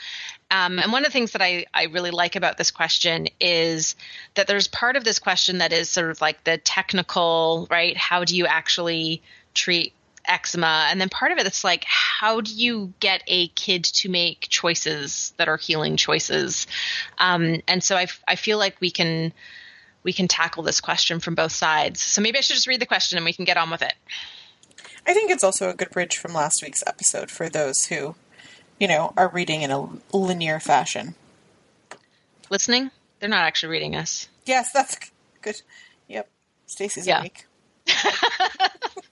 Um, 0.52 0.78
and 0.78 0.92
one 0.92 1.06
of 1.06 1.08
the 1.08 1.14
things 1.14 1.32
that 1.32 1.42
I, 1.42 1.66
I 1.74 1.86
really 1.86 2.12
like 2.12 2.36
about 2.36 2.58
this 2.58 2.70
question 2.70 3.30
is 3.40 3.96
that 4.36 4.46
there's 4.46 4.68
part 4.68 4.98
of 4.98 5.06
this 5.06 5.20
question 5.20 5.60
that 5.60 5.72
is 5.72 5.90
sort 5.90 6.12
of 6.12 6.20
like 6.20 6.44
the 6.44 6.58
technical, 6.58 7.66
right? 7.72 7.96
How 7.96 8.26
do 8.26 8.36
you 8.36 8.46
actually 8.46 9.22
treat 9.54 9.94
eczema? 10.26 10.88
And 10.90 11.00
then 11.00 11.08
part 11.08 11.32
of 11.32 11.38
it, 11.38 11.62
like, 11.64 11.86
how 11.86 12.42
do 12.42 12.54
you 12.54 12.94
get 13.00 13.24
a 13.26 13.48
kid 13.48 13.86
to 13.86 14.10
make 14.10 14.48
choices 14.50 15.34
that 15.38 15.48
are 15.48 15.58
healing 15.58 15.96
choices? 15.96 16.68
Um, 17.20 17.62
and 17.70 17.82
so 17.82 17.96
I, 17.96 18.08
I 18.28 18.36
feel 18.36 18.58
like 18.58 18.82
we 18.82 18.92
can 18.92 19.32
we 20.04 20.14
can 20.14 20.28
tackle 20.28 20.64
this 20.64 20.82
question 20.82 21.20
from 21.20 21.36
both 21.36 21.52
sides. 21.52 22.02
So 22.02 22.22
maybe 22.22 22.38
I 22.38 22.42
should 22.42 22.56
just 22.56 22.68
read 22.68 22.82
the 22.82 22.86
question 22.86 23.18
and 23.18 23.26
we 23.26 23.34
can 23.34 23.46
get 23.46 23.58
on 23.58 23.70
with 23.70 23.82
it. 23.82 23.94
I 25.06 25.14
think 25.14 25.32
it's 25.32 25.44
also 25.44 25.70
a 25.70 25.74
good 25.74 25.90
bridge 25.90 26.18
from 26.18 26.34
last 26.34 26.62
week's 26.62 26.84
episode 26.86 27.32
for 27.32 27.50
those 27.50 27.86
who, 27.86 28.16
you 28.80 28.88
know, 28.88 29.14
are 29.18 29.30
reading 29.30 29.62
in 29.62 29.72
a 29.72 29.90
linear 30.14 30.60
fashion. 30.60 31.16
Listening? 32.50 32.92
They're 33.20 33.30
not 33.30 33.46
actually 33.46 33.70
reading 33.70 33.96
us. 33.96 34.30
Yes, 34.46 34.72
that's 34.72 34.98
good. 35.42 35.62
Yep. 36.08 36.30
Stacy's 36.66 37.08
yeah. 37.08 37.20
awake. 37.20 37.46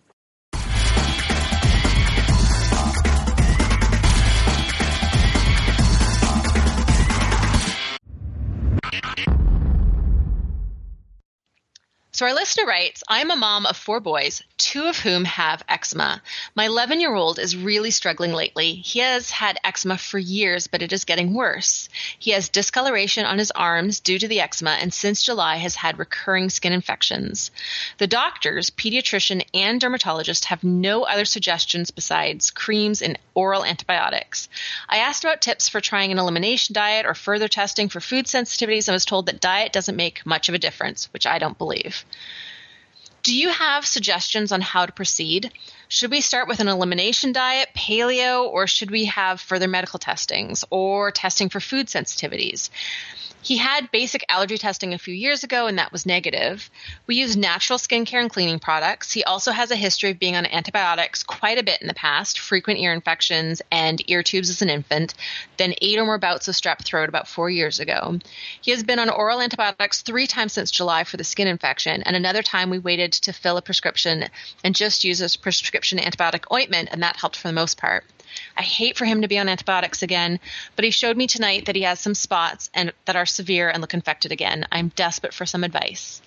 So 12.18 12.26
our 12.26 12.34
listener 12.34 12.66
writes, 12.66 13.04
I'm 13.08 13.30
a 13.30 13.36
mom 13.36 13.68
of 13.68 13.78
four 13.78 14.00
boys, 14.00 14.42
two 14.58 14.86
of 14.86 14.98
whom 14.98 15.24
have 15.26 15.64
eczema. 15.70 16.20
My 16.56 16.66
11 16.66 17.00
year 17.00 17.14
old 17.14 17.38
is 17.38 17.56
really 17.56 17.92
struggling 17.92 18.34
lately. 18.34 18.74
He 18.74 18.98
has 19.02 19.30
had 19.30 19.60
eczema 19.64 20.00
for 20.00 20.18
years, 20.18 20.66
but 20.66 20.82
it 20.82 20.92
is 20.92 21.06
getting 21.06 21.36
worse. 21.36 21.90
He 22.18 22.32
has 22.32 22.50
discoloration 22.50 23.24
on 23.24 23.38
his 23.38 23.52
arms 23.52 24.00
due 24.00 24.18
to 24.18 24.28
the 24.28 24.40
eczema 24.40 24.72
and 24.72 24.92
since 24.92 25.22
July 25.22 25.58
has 25.58 25.76
had 25.76 26.00
recurring 26.00 26.50
skin 26.50 26.74
infections. 26.74 27.52
The 28.00 28.08
doctors, 28.08 28.72
pediatrician, 28.72 29.46
and 29.54 29.80
dermatologist 29.80 30.46
have 30.46 30.64
no 30.64 31.04
other 31.04 31.26
suggestions 31.26 31.92
besides 31.92 32.50
creams 32.50 33.04
and 33.04 33.20
oral 33.36 33.64
antibiotics. 33.64 34.50
I 34.90 34.98
asked 34.98 35.24
about 35.24 35.42
tips 35.42 35.70
for 35.70 35.82
trying 35.82 36.12
an 36.12 36.18
elimination 36.18 36.74
diet 36.74 37.06
or 37.06 37.14
further 37.14 37.48
testing 37.48 37.90
for 37.90 38.00
food 38.00 38.26
sensitivities 38.26 38.88
and 38.88 38.96
was 38.96 39.06
told 39.06 39.28
that 39.28 39.40
diet 39.40 39.72
doesn't 39.72 39.96
make 39.96 40.26
much 40.26 40.50
of 40.50 40.56
a 40.56 40.60
difference, 40.60 41.14
which 41.14 41.28
I 41.28 41.38
don't 41.38 41.60
believe. 41.60 42.04
Do 43.24 43.36
you 43.36 43.50
have 43.50 43.86
suggestions 43.86 44.52
on 44.52 44.62
how 44.62 44.86
to 44.86 44.92
proceed? 44.92 45.52
Should 45.90 46.12
we 46.12 46.20
start 46.20 46.50
with 46.50 46.60
an 46.60 46.68
elimination 46.68 47.32
diet, 47.32 47.70
paleo, 47.74 48.44
or 48.44 48.68
should 48.68 48.92
we 48.92 49.06
have 49.06 49.40
further 49.40 49.70
medical 49.70 50.00
testings 50.00 50.66
or 50.70 51.12
testing 51.12 51.48
for 51.48 51.62
food 51.62 51.88
sensitivities? 51.88 52.70
He 53.42 53.56
had 53.56 53.92
basic 53.92 54.26
allergy 54.28 54.58
testing 54.58 54.94
a 54.94 54.98
few 54.98 55.14
years 55.14 55.46
ago, 55.46 55.68
and 55.68 55.78
that 55.78 55.94
was 55.94 56.06
negative. 56.06 56.70
We 57.06 57.16
use 57.16 57.38
natural 57.38 57.80
skincare 57.80 58.20
and 58.20 58.30
cleaning 58.30 58.60
products. 58.60 59.14
He 59.14 59.24
also 59.24 59.52
has 59.52 59.72
a 59.72 59.78
history 59.78 60.10
of 60.10 60.20
being 60.20 60.36
on 60.36 60.46
antibiotics 60.46 61.24
quite 61.24 61.58
a 61.58 61.64
bit 61.64 61.80
in 61.82 61.88
the 61.88 61.94
past, 61.94 62.40
frequent 62.40 62.82
ear 62.82 62.92
infections 62.92 63.62
and 63.72 64.02
ear 64.10 64.24
tubes 64.24 64.50
as 64.50 64.62
an 64.62 64.70
infant, 64.70 65.14
then 65.56 65.76
eight 65.82 65.98
or 65.98 66.04
more 66.04 66.18
bouts 66.18 66.50
of 66.50 66.56
strep 66.56 66.84
throat 66.84 67.08
about 67.08 67.30
four 67.30 67.50
years 67.50 67.80
ago. 67.80 68.20
He 68.60 68.72
has 68.72 68.84
been 68.84 69.00
on 69.00 69.10
oral 69.10 69.40
antibiotics 69.40 70.02
three 70.02 70.28
times 70.28 70.52
since 70.52 70.70
July 70.70 71.06
for 71.06 71.16
the 71.16 71.24
skin 71.24 71.48
infection, 71.48 72.04
and 72.04 72.18
another 72.18 72.44
time 72.44 72.70
we 72.70 72.80
waited 72.80 73.14
to 73.14 73.32
fill 73.32 73.56
a 73.56 73.62
prescription 73.62 74.26
and 74.66 74.76
just 74.76 75.06
used 75.06 75.22
a 75.22 75.40
prescription 75.40 75.77
antibiotic 75.86 76.52
ointment, 76.52 76.90
and 76.92 77.04
that 77.04 77.18
helped 77.18 77.36
for 77.36 77.48
the 77.48 77.54
most 77.54 77.78
part. 77.78 78.04
I 78.56 78.62
hate 78.62 78.98
for 78.98 79.06
him 79.06 79.22
to 79.22 79.28
be 79.28 79.38
on 79.40 79.50
antibiotics 79.50 80.04
again, 80.04 80.40
but 80.76 80.86
he 80.86 80.92
showed 80.92 81.18
me 81.18 81.28
tonight 81.28 81.66
that 81.66 81.76
he 81.76 81.84
has 81.84 82.00
some 82.00 82.16
spots 82.16 82.70
and 82.74 82.92
that 83.06 83.16
are 83.16 83.26
severe 83.26 83.70
and 83.70 83.82
look 83.82 83.94
infected 83.94 84.32
again. 84.32 84.66
I'm 84.72 84.90
desperate 84.90 85.34
for 85.34 85.46
some 85.46 85.64
advice. 85.64 86.22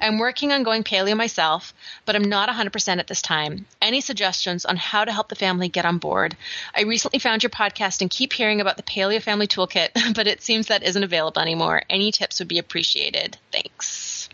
I'm 0.00 0.18
working 0.18 0.52
on 0.52 0.62
going 0.62 0.84
paleo 0.84 1.16
myself, 1.16 1.74
but 2.04 2.16
I'm 2.16 2.28
not 2.28 2.48
100% 2.48 2.98
at 2.98 3.06
this 3.06 3.22
time. 3.22 3.66
Any 3.80 4.00
suggestions 4.00 4.64
on 4.64 4.76
how 4.76 5.04
to 5.04 5.12
help 5.12 5.28
the 5.28 5.34
family 5.34 5.68
get 5.68 5.86
on 5.86 5.98
board? 5.98 6.36
I 6.74 6.82
recently 6.82 7.18
found 7.18 7.42
your 7.42 7.50
podcast 7.50 8.00
and 8.00 8.10
keep 8.10 8.32
hearing 8.32 8.60
about 8.60 8.76
the 8.76 8.82
Paleo 8.82 9.22
Family 9.22 9.46
Toolkit, 9.46 9.90
but 10.14 10.26
it 10.26 10.42
seems 10.42 10.66
that 10.66 10.82
isn't 10.82 11.04
available 11.04 11.40
anymore. 11.40 11.82
Any 11.88 12.12
tips 12.12 12.38
would 12.38 12.48
be 12.48 12.58
appreciated. 12.58 13.38
Thanks. 13.52 14.28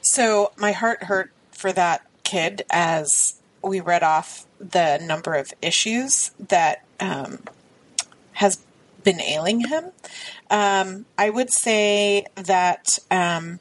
So 0.00 0.52
my 0.56 0.72
heart 0.72 1.04
hurt 1.04 1.32
for 1.52 1.72
that 1.72 2.02
kid 2.24 2.62
as 2.70 3.37
we 3.62 3.80
read 3.80 4.02
off 4.02 4.46
the 4.58 4.98
number 4.98 5.34
of 5.34 5.52
issues 5.62 6.30
that 6.38 6.84
um, 7.00 7.40
has 8.34 8.58
been 9.04 9.20
ailing 9.20 9.68
him. 9.68 9.92
Um, 10.50 11.06
I 11.16 11.30
would 11.30 11.50
say 11.50 12.26
that 12.34 12.98
um, 13.10 13.60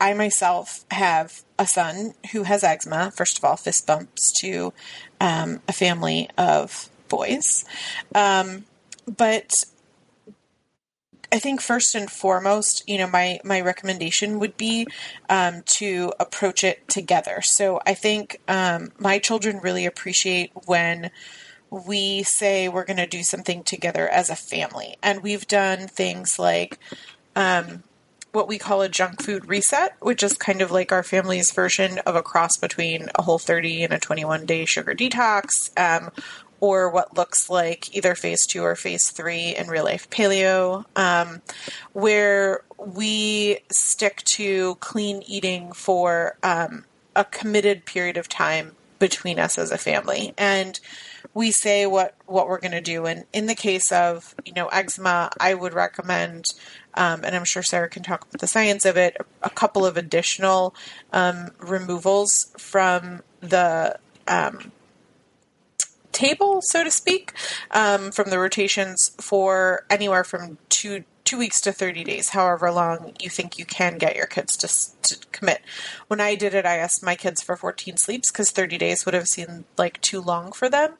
I 0.00 0.14
myself 0.14 0.84
have 0.90 1.42
a 1.58 1.66
son 1.66 2.14
who 2.32 2.44
has 2.44 2.64
eczema. 2.64 3.10
First 3.10 3.38
of 3.38 3.44
all, 3.44 3.56
fist 3.56 3.86
bumps 3.86 4.32
to 4.40 4.72
um, 5.20 5.60
a 5.68 5.72
family 5.72 6.28
of 6.38 6.88
boys. 7.08 7.64
Um, 8.14 8.64
but 9.06 9.64
I 11.32 11.38
think 11.38 11.60
first 11.60 11.94
and 11.94 12.10
foremost, 12.10 12.82
you 12.88 12.98
know, 12.98 13.06
my 13.06 13.40
my 13.44 13.60
recommendation 13.60 14.40
would 14.40 14.56
be 14.56 14.86
um, 15.28 15.62
to 15.66 16.12
approach 16.18 16.64
it 16.64 16.86
together. 16.88 17.40
So 17.42 17.80
I 17.86 17.94
think 17.94 18.40
um, 18.48 18.92
my 18.98 19.18
children 19.18 19.60
really 19.62 19.86
appreciate 19.86 20.50
when 20.66 21.10
we 21.70 22.24
say 22.24 22.68
we're 22.68 22.84
going 22.84 22.96
to 22.96 23.06
do 23.06 23.22
something 23.22 23.62
together 23.62 24.08
as 24.08 24.28
a 24.28 24.36
family, 24.36 24.96
and 25.02 25.22
we've 25.22 25.46
done 25.46 25.86
things 25.86 26.38
like. 26.38 26.78
Um, 27.36 27.84
what 28.32 28.46
we 28.46 28.58
call 28.58 28.80
a 28.80 28.88
junk 28.88 29.20
food 29.20 29.48
reset, 29.48 29.96
which 29.98 30.22
is 30.22 30.34
kind 30.34 30.62
of 30.62 30.70
like 30.70 30.92
our 30.92 31.02
family's 31.02 31.50
version 31.50 31.98
of 32.06 32.14
a 32.14 32.22
cross 32.22 32.56
between 32.56 33.08
a 33.16 33.22
whole 33.22 33.40
30 33.40 33.82
and 33.82 33.92
a 33.92 33.98
21 33.98 34.46
day 34.46 34.64
sugar 34.64 34.94
detox, 34.94 35.70
um, 35.76 36.12
or 36.60 36.90
what 36.90 37.16
looks 37.16 37.48
like 37.50 37.94
either 37.96 38.14
phase 38.14 38.46
two 38.46 38.62
or 38.62 38.76
phase 38.76 39.10
three 39.10 39.56
in 39.56 39.68
real 39.68 39.84
life 39.84 40.08
paleo, 40.10 40.84
um, 40.96 41.42
where 41.92 42.62
we 42.78 43.58
stick 43.72 44.22
to 44.34 44.74
clean 44.76 45.22
eating 45.26 45.72
for 45.72 46.36
um, 46.42 46.84
a 47.16 47.24
committed 47.24 47.84
period 47.84 48.16
of 48.16 48.28
time 48.28 48.76
between 48.98 49.38
us 49.38 49.58
as 49.58 49.72
a 49.72 49.78
family. 49.78 50.34
And 50.36 50.78
we 51.32 51.50
say 51.50 51.86
what, 51.86 52.14
what 52.26 52.48
we're 52.48 52.60
going 52.60 52.72
to 52.72 52.80
do. 52.80 53.06
And 53.06 53.24
in 53.32 53.46
the 53.46 53.54
case 53.54 53.90
of, 53.92 54.34
you 54.44 54.52
know, 54.52 54.66
eczema, 54.68 55.30
I 55.40 55.54
would 55.54 55.72
recommend, 55.72 56.52
um, 56.94 57.24
and 57.24 57.34
I'm 57.34 57.44
sure 57.44 57.62
Sarah 57.62 57.88
can 57.88 58.02
talk 58.02 58.22
about 58.22 58.40
the 58.40 58.46
science 58.46 58.84
of 58.84 58.96
it, 58.96 59.16
a 59.42 59.50
couple 59.50 59.86
of 59.86 59.96
additional 59.96 60.74
um, 61.12 61.50
removals 61.58 62.52
from 62.58 63.22
the 63.40 63.98
um, 64.28 64.72
table, 66.20 66.60
so 66.62 66.84
to 66.84 66.90
speak, 66.90 67.32
um, 67.70 68.12
from 68.12 68.30
the 68.30 68.38
rotations 68.38 69.12
for 69.18 69.84
anywhere 69.88 70.24
from 70.24 70.58
two 70.68 71.04
two 71.30 71.38
weeks 71.38 71.60
to 71.60 71.70
30 71.70 72.02
days, 72.02 72.30
however 72.30 72.72
long 72.72 73.12
you 73.20 73.30
think 73.30 73.56
you 73.56 73.64
can 73.64 73.98
get 73.98 74.16
your 74.16 74.26
kids 74.26 74.56
to, 74.56 74.66
to 75.02 75.26
commit. 75.30 75.60
When 76.08 76.20
I 76.20 76.34
did 76.34 76.54
it, 76.54 76.66
I 76.66 76.78
asked 76.78 77.04
my 77.04 77.14
kids 77.14 77.40
for 77.40 77.54
14 77.54 77.98
sleeps 77.98 78.32
because 78.32 78.50
30 78.50 78.78
days 78.78 79.04
would 79.04 79.14
have 79.14 79.28
seemed 79.28 79.62
like 79.78 80.00
too 80.00 80.20
long 80.20 80.50
for 80.50 80.68
them. 80.68 80.94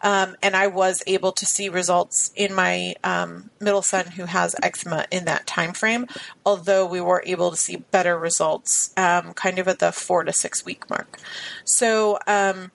Um, 0.00 0.34
and 0.42 0.56
I 0.56 0.66
was 0.66 1.04
able 1.06 1.30
to 1.30 1.46
see 1.46 1.68
results 1.68 2.32
in 2.34 2.52
my 2.52 2.96
um, 3.04 3.50
middle 3.60 3.82
son 3.82 4.06
who 4.06 4.24
has 4.24 4.56
eczema 4.60 5.06
in 5.12 5.24
that 5.26 5.46
time 5.46 5.72
frame, 5.72 6.08
although 6.44 6.84
we 6.84 7.00
were 7.00 7.22
able 7.24 7.52
to 7.52 7.56
see 7.56 7.76
better 7.76 8.18
results 8.18 8.92
um, 8.96 9.34
kind 9.34 9.60
of 9.60 9.68
at 9.68 9.78
the 9.78 9.92
four 9.92 10.24
to 10.24 10.32
six 10.32 10.64
week 10.64 10.90
mark. 10.90 11.16
So, 11.64 12.18
um, 12.26 12.72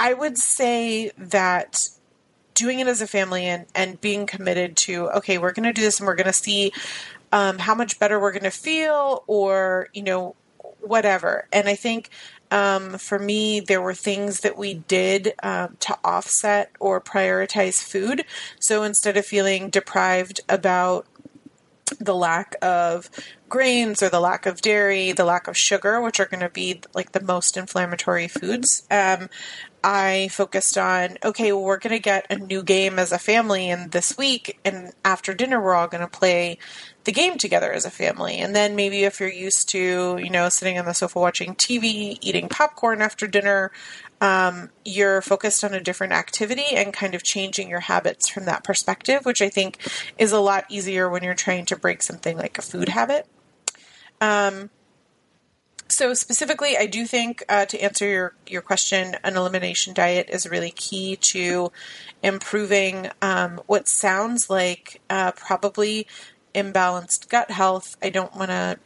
I 0.00 0.14
would 0.14 0.38
say 0.38 1.12
that 1.18 1.88
doing 2.54 2.80
it 2.80 2.86
as 2.86 3.02
a 3.02 3.06
family 3.06 3.44
and, 3.44 3.66
and 3.74 4.00
being 4.00 4.26
committed 4.26 4.76
to, 4.76 5.10
okay, 5.10 5.36
we're 5.38 5.52
going 5.52 5.66
to 5.66 5.72
do 5.72 5.82
this 5.82 6.00
and 6.00 6.06
we're 6.06 6.14
going 6.14 6.26
to 6.26 6.32
see 6.32 6.72
um, 7.32 7.58
how 7.58 7.74
much 7.74 7.98
better 7.98 8.18
we're 8.18 8.32
going 8.32 8.42
to 8.44 8.50
feel 8.50 9.24
or, 9.26 9.88
you 9.92 10.02
know, 10.02 10.34
whatever. 10.80 11.46
And 11.52 11.68
I 11.68 11.74
think 11.74 12.08
um, 12.50 12.98
for 12.98 13.18
me, 13.18 13.60
there 13.60 13.80
were 13.80 13.94
things 13.94 14.40
that 14.40 14.56
we 14.56 14.74
did 14.74 15.34
um, 15.42 15.76
to 15.80 15.96
offset 16.02 16.72
or 16.80 17.00
prioritize 17.00 17.82
food. 17.82 18.24
So 18.58 18.82
instead 18.82 19.18
of 19.18 19.26
feeling 19.26 19.68
deprived 19.68 20.40
about 20.48 21.06
the 21.98 22.14
lack 22.14 22.56
of 22.62 23.10
grains 23.48 24.02
or 24.02 24.08
the 24.08 24.20
lack 24.20 24.46
of 24.46 24.60
dairy, 24.60 25.12
the 25.12 25.24
lack 25.24 25.48
of 25.48 25.56
sugar, 25.56 26.00
which 26.00 26.20
are 26.20 26.26
going 26.26 26.40
to 26.40 26.48
be 26.48 26.80
like 26.94 27.12
the 27.12 27.22
most 27.22 27.56
inflammatory 27.56 28.28
foods. 28.28 28.86
Um, 28.90 29.28
I 29.82 30.28
focused 30.28 30.76
on 30.76 31.16
okay, 31.24 31.52
well, 31.52 31.62
we're 31.62 31.78
going 31.78 31.96
to 31.96 32.02
get 32.02 32.26
a 32.30 32.36
new 32.36 32.62
game 32.62 32.98
as 32.98 33.12
a 33.12 33.18
family, 33.18 33.70
and 33.70 33.90
this 33.92 34.16
week 34.18 34.58
and 34.64 34.92
after 35.04 35.32
dinner, 35.34 35.60
we're 35.60 35.74
all 35.74 35.88
going 35.88 36.02
to 36.02 36.08
play 36.08 36.58
the 37.04 37.12
game 37.12 37.38
together 37.38 37.72
as 37.72 37.84
a 37.84 37.90
family. 37.90 38.38
And 38.38 38.54
then 38.54 38.76
maybe 38.76 39.04
if 39.04 39.20
you're 39.20 39.30
used 39.30 39.68
to, 39.70 40.18
you 40.22 40.30
know, 40.30 40.48
sitting 40.48 40.78
on 40.78 40.84
the 40.84 40.92
sofa 40.92 41.18
watching 41.18 41.54
TV, 41.54 42.18
eating 42.20 42.48
popcorn 42.48 43.00
after 43.00 43.26
dinner, 43.26 43.72
um, 44.20 44.68
you're 44.84 45.22
focused 45.22 45.64
on 45.64 45.72
a 45.72 45.80
different 45.80 46.12
activity 46.12 46.66
and 46.74 46.92
kind 46.92 47.14
of 47.14 47.22
changing 47.22 47.70
your 47.70 47.80
habits 47.80 48.28
from 48.28 48.44
that 48.44 48.64
perspective, 48.64 49.24
which 49.24 49.40
I 49.40 49.48
think 49.48 49.78
is 50.18 50.32
a 50.32 50.40
lot 50.40 50.66
easier 50.68 51.08
when 51.08 51.22
you're 51.22 51.34
trying 51.34 51.64
to 51.66 51.76
break 51.76 52.02
something 52.02 52.36
like 52.36 52.58
a 52.58 52.62
food 52.62 52.90
habit. 52.90 53.26
Um, 54.20 54.68
so 55.90 56.14
specifically, 56.14 56.76
I 56.76 56.86
do 56.86 57.06
think 57.06 57.42
uh, 57.48 57.66
to 57.66 57.78
answer 57.80 58.06
your 58.06 58.34
your 58.46 58.62
question, 58.62 59.16
an 59.24 59.36
elimination 59.36 59.94
diet 59.94 60.28
is 60.30 60.48
really 60.48 60.70
key 60.70 61.18
to 61.32 61.72
improving 62.22 63.10
um, 63.22 63.60
what 63.66 63.88
sounds 63.88 64.50
like 64.50 65.00
uh, 65.10 65.32
probably 65.32 66.06
imbalanced 66.54 67.28
gut 67.28 67.50
health. 67.50 67.96
I 68.02 68.10
don't 68.10 68.34
want 68.36 68.50
to, 68.50 68.78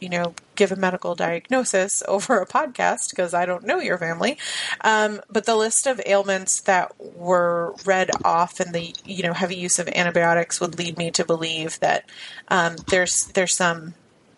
you 0.00 0.08
know, 0.08 0.34
give 0.54 0.72
a 0.72 0.76
medical 0.76 1.14
diagnosis 1.14 2.02
over 2.08 2.40
a 2.40 2.46
podcast 2.46 3.10
because 3.10 3.34
I 3.34 3.46
don't 3.46 3.64
know 3.64 3.78
your 3.78 3.98
family. 3.98 4.38
Um, 4.82 5.20
but 5.30 5.46
the 5.46 5.56
list 5.56 5.86
of 5.86 6.00
ailments 6.06 6.60
that 6.62 6.92
were 6.98 7.74
read 7.84 8.10
off 8.24 8.60
and 8.60 8.74
the 8.74 8.94
you 9.04 9.22
know 9.22 9.32
heavy 9.32 9.56
use 9.56 9.78
of 9.78 9.88
antibiotics 9.88 10.60
would 10.60 10.78
lead 10.78 10.96
me 10.96 11.10
to 11.12 11.24
believe 11.24 11.80
that 11.80 12.04
um, 12.48 12.76
there's 12.88 13.26
there's 13.34 13.56
some 13.56 13.94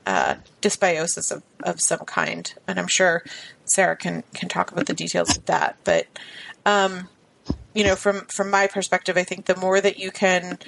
uh, 0.07 0.37
dysbiosis 0.61 1.33
of, 1.33 1.43
of 1.63 1.81
some 1.81 2.01
kind, 2.01 2.55
and 2.67 2.79
I'm 2.79 2.87
sure 2.87 3.25
Sarah 3.65 3.97
can 3.97 4.25
can 4.35 4.49
talk 4.49 4.73
about 4.73 4.87
the 4.87 4.95
details 4.95 5.37
of 5.37 5.45
that. 5.47 5.77
But 5.85 6.07
um, 6.67 7.09
you 7.75 7.85
know, 7.85 7.97
from 7.97 8.27
from 8.27 8.51
my 8.51 8.67
perspective, 8.67 9.17
I 9.17 9.25
think 9.25 9.47
the 9.47 9.57
more 9.57 9.81
that 9.81 9.99
you 9.99 10.11
can 10.11 10.59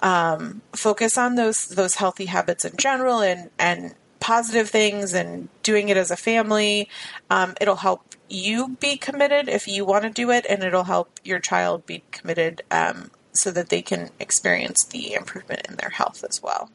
um, 0.00 0.62
focus 0.74 1.16
on 1.16 1.36
those 1.36 1.68
those 1.68 1.96
healthy 1.96 2.26
habits 2.26 2.64
in 2.64 2.76
general, 2.76 3.20
and 3.20 3.50
and 3.58 3.94
positive 4.22 4.70
things 4.70 5.14
and 5.14 5.48
doing 5.64 5.88
it 5.88 5.96
as 5.96 6.10
a 6.10 6.16
family. 6.16 6.88
Um, 7.28 7.54
it'll 7.60 7.76
help 7.76 8.14
you 8.28 8.76
be 8.80 8.96
committed 8.96 9.48
if 9.48 9.66
you 9.66 9.84
want 9.84 10.04
to 10.04 10.10
do 10.10 10.30
it, 10.30 10.46
and 10.48 10.62
it'll 10.62 10.84
help 10.84 11.18
your 11.24 11.40
child 11.40 11.84
be 11.86 12.04
committed 12.12 12.62
um, 12.70 13.10
so 13.32 13.50
that 13.50 13.68
they 13.68 13.82
can 13.82 14.10
experience 14.20 14.84
the 14.84 15.14
improvement 15.14 15.66
in 15.68 15.76
their 15.76 15.90
health 15.90 16.24
as 16.28 16.40
well. 16.42 16.70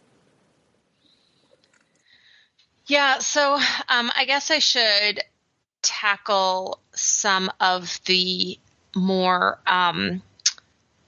Yeah, 2.88 3.19
so 3.19 3.56
um, 3.89 4.12
I 4.15 4.26
guess 4.26 4.50
I 4.50 4.60
should 4.60 5.21
tackle 5.82 6.80
some 6.93 7.52
of 7.60 8.00
the 8.06 8.58
more 8.95 9.60
um, 9.67 10.21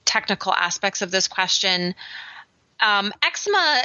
technical 0.04 0.52
aspects 0.52 1.02
of 1.02 1.10
this 1.10 1.26
question. 1.26 1.94
Um, 2.80 3.12
eczema 3.22 3.82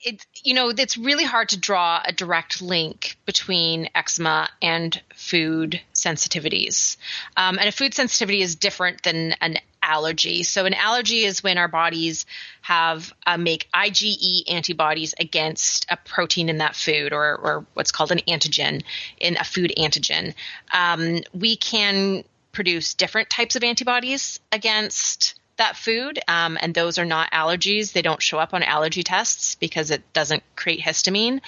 it 0.00 0.26
you 0.42 0.54
know 0.54 0.70
it's 0.70 0.96
really 0.96 1.24
hard 1.24 1.50
to 1.50 1.58
draw 1.58 2.00
a 2.04 2.12
direct 2.12 2.62
link 2.62 3.16
between 3.26 3.88
eczema 3.94 4.48
and 4.62 5.00
food 5.14 5.80
sensitivities 5.94 6.96
um, 7.36 7.58
and 7.58 7.68
a 7.68 7.72
food 7.72 7.92
sensitivity 7.94 8.40
is 8.40 8.56
different 8.56 9.02
than 9.02 9.32
an 9.40 9.58
allergy 9.90 10.42
so 10.42 10.66
an 10.66 10.74
allergy 10.74 11.24
is 11.24 11.42
when 11.42 11.58
our 11.58 11.68
bodies 11.68 12.26
have 12.62 13.12
uh, 13.26 13.36
make 13.36 13.68
IgE 13.74 14.42
antibodies 14.48 15.14
against 15.18 15.86
a 15.90 15.96
protein 15.96 16.48
in 16.48 16.58
that 16.58 16.76
food 16.76 17.12
or, 17.12 17.36
or 17.36 17.66
what's 17.74 17.90
called 17.90 18.12
an 18.12 18.20
antigen 18.28 18.82
in 19.18 19.36
a 19.36 19.44
food 19.44 19.72
antigen 19.76 20.34
um, 20.72 21.20
we 21.32 21.56
can 21.56 22.22
produce 22.52 22.94
different 22.94 23.30
types 23.30 23.56
of 23.56 23.64
antibodies 23.64 24.40
against 24.52 25.34
that 25.60 25.76
food, 25.76 26.18
um, 26.26 26.56
and 26.60 26.74
those 26.74 26.98
are 26.98 27.04
not 27.04 27.30
allergies. 27.32 27.92
They 27.92 28.02
don't 28.02 28.22
show 28.22 28.38
up 28.38 28.54
on 28.54 28.62
allergy 28.62 29.02
tests 29.02 29.56
because 29.56 29.90
it 29.90 30.02
doesn't 30.14 30.42
create 30.56 30.80
histamine. 30.80 31.40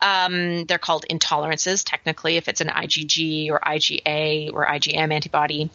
Um, 0.00 0.64
they're 0.64 0.78
called 0.78 1.04
intolerances, 1.10 1.82
technically, 1.84 2.36
if 2.36 2.48
it's 2.48 2.60
an 2.60 2.68
IgG 2.68 3.50
or 3.50 3.60
IgA 3.60 4.52
or 4.52 4.66
IgM 4.66 5.12
antibody. 5.12 5.70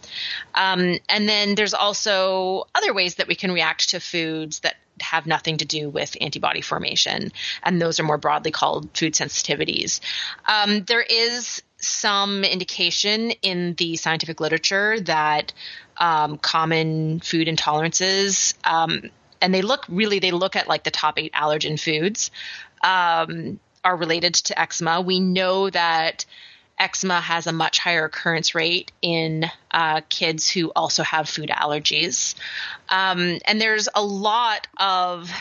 Um, 0.56 1.00
and 1.10 1.28
then 1.28 1.56
there's 1.56 1.74
also 1.74 2.68
other 2.74 2.94
ways 2.94 3.16
that 3.16 3.28
we 3.28 3.36
can 3.36 3.52
react 3.52 3.90
to 3.90 4.00
foods 4.00 4.60
that 4.62 4.76
have 5.02 5.26
nothing 5.26 5.58
to 5.58 5.66
do 5.66 5.90
with 5.90 6.16
antibody 6.22 6.62
formation, 6.62 7.32
and 7.64 7.82
those 7.82 8.00
are 8.00 8.04
more 8.04 8.18
broadly 8.18 8.52
called 8.52 8.96
food 8.96 9.14
sensitivities. 9.14 10.00
Um, 10.46 10.84
there 10.84 11.02
is 11.02 11.62
some 11.78 12.44
indication 12.44 13.32
in 13.42 13.74
the 13.76 13.96
scientific 13.98 14.40
literature 14.40 15.00
that 15.02 15.52
um, 15.98 16.38
common 16.38 17.20
food 17.20 17.48
intolerances, 17.48 18.54
um, 18.64 19.10
and 19.42 19.54
they 19.54 19.62
look 19.62 19.86
really 19.90 20.20
they 20.20 20.32
look 20.32 20.56
at 20.56 20.68
like 20.68 20.84
the 20.84 20.92
top 20.92 21.20
eight 21.20 21.34
allergen 21.34 21.80
foods 21.80 22.32
um, 22.84 23.60
are 23.84 23.96
related 23.96 24.34
to 24.36 24.60
eczema. 24.60 25.02
We 25.02 25.19
know 25.19 25.69
that 25.69 26.26
eczema 26.80 27.22
has 27.22 27.48
a 27.48 27.52
much 27.52 27.80
higher 27.80 28.06
occurrence 28.06 28.56
rate 28.56 28.91
in 29.02 29.46
uh, 29.72 30.02
kids 30.10 30.50
who 30.50 30.72
also 30.76 31.04
have 31.04 31.30
food 31.30 31.50
allergies, 31.50 32.36
um, 32.89 33.39
and 33.46 33.62
there's 33.62 33.89
a 33.93 34.04
lot 34.04 34.67
of 34.78 35.32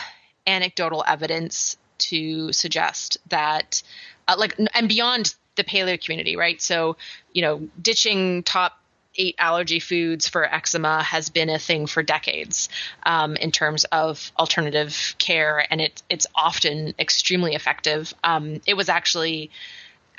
anecdotal 0.45 1.03
evidence 1.07 1.77
to 1.97 2.51
suggest 2.51 3.17
that, 3.29 3.81
uh, 4.27 4.35
like, 4.37 4.59
and 4.73 4.89
beyond 4.89 5.35
the 5.55 5.63
paleo 5.63 6.03
community, 6.03 6.35
right? 6.35 6.61
So, 6.61 6.97
you 7.31 7.41
know, 7.41 7.67
ditching 7.81 8.43
top 8.43 8.79
eight 9.15 9.35
allergy 9.37 9.79
foods 9.79 10.27
for 10.27 10.43
eczema 10.43 11.03
has 11.03 11.29
been 11.29 11.49
a 11.49 11.59
thing 11.59 11.87
for 11.87 12.03
decades 12.03 12.69
um, 13.03 13.35
in 13.35 13.51
terms 13.51 13.85
of 13.85 14.31
alternative 14.37 15.15
care, 15.17 15.65
and 15.69 15.81
it, 15.81 16.03
it's 16.09 16.27
often 16.35 16.93
extremely 16.99 17.53
effective. 17.53 18.13
Um, 18.23 18.61
it 18.65 18.75
was 18.75 18.89
actually 18.89 19.51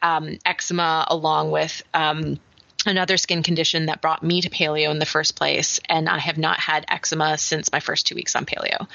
um, 0.02 0.38
eczema 0.44 1.06
along 1.08 1.50
with 1.50 1.82
um, 1.92 2.38
another 2.86 3.16
skin 3.16 3.42
condition 3.42 3.86
that 3.86 4.00
brought 4.00 4.22
me 4.22 4.40
to 4.42 4.50
paleo 4.50 4.90
in 4.90 4.98
the 4.98 5.06
first 5.06 5.36
place. 5.36 5.80
And 5.88 6.08
I 6.08 6.18
have 6.18 6.38
not 6.38 6.58
had 6.58 6.84
eczema 6.88 7.38
since 7.38 7.72
my 7.72 7.80
first 7.80 8.06
two 8.06 8.14
weeks 8.14 8.36
on 8.36 8.44
paleo. 8.44 8.86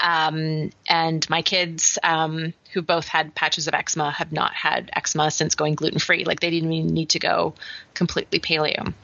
Um, 0.00 0.70
and 0.88 1.28
my 1.28 1.42
kids, 1.42 1.98
um, 2.02 2.54
who 2.72 2.82
both 2.82 3.08
had 3.08 3.34
patches 3.34 3.68
of 3.68 3.74
eczema, 3.74 4.10
have 4.10 4.32
not 4.32 4.54
had 4.54 4.90
eczema 4.94 5.30
since 5.30 5.54
going 5.54 5.74
gluten 5.74 5.98
free. 5.98 6.24
Like 6.24 6.40
they 6.40 6.50
didn't 6.50 6.72
even 6.72 6.94
need 6.94 7.10
to 7.10 7.18
go 7.18 7.54
completely 7.92 8.40
paleo. 8.40 8.94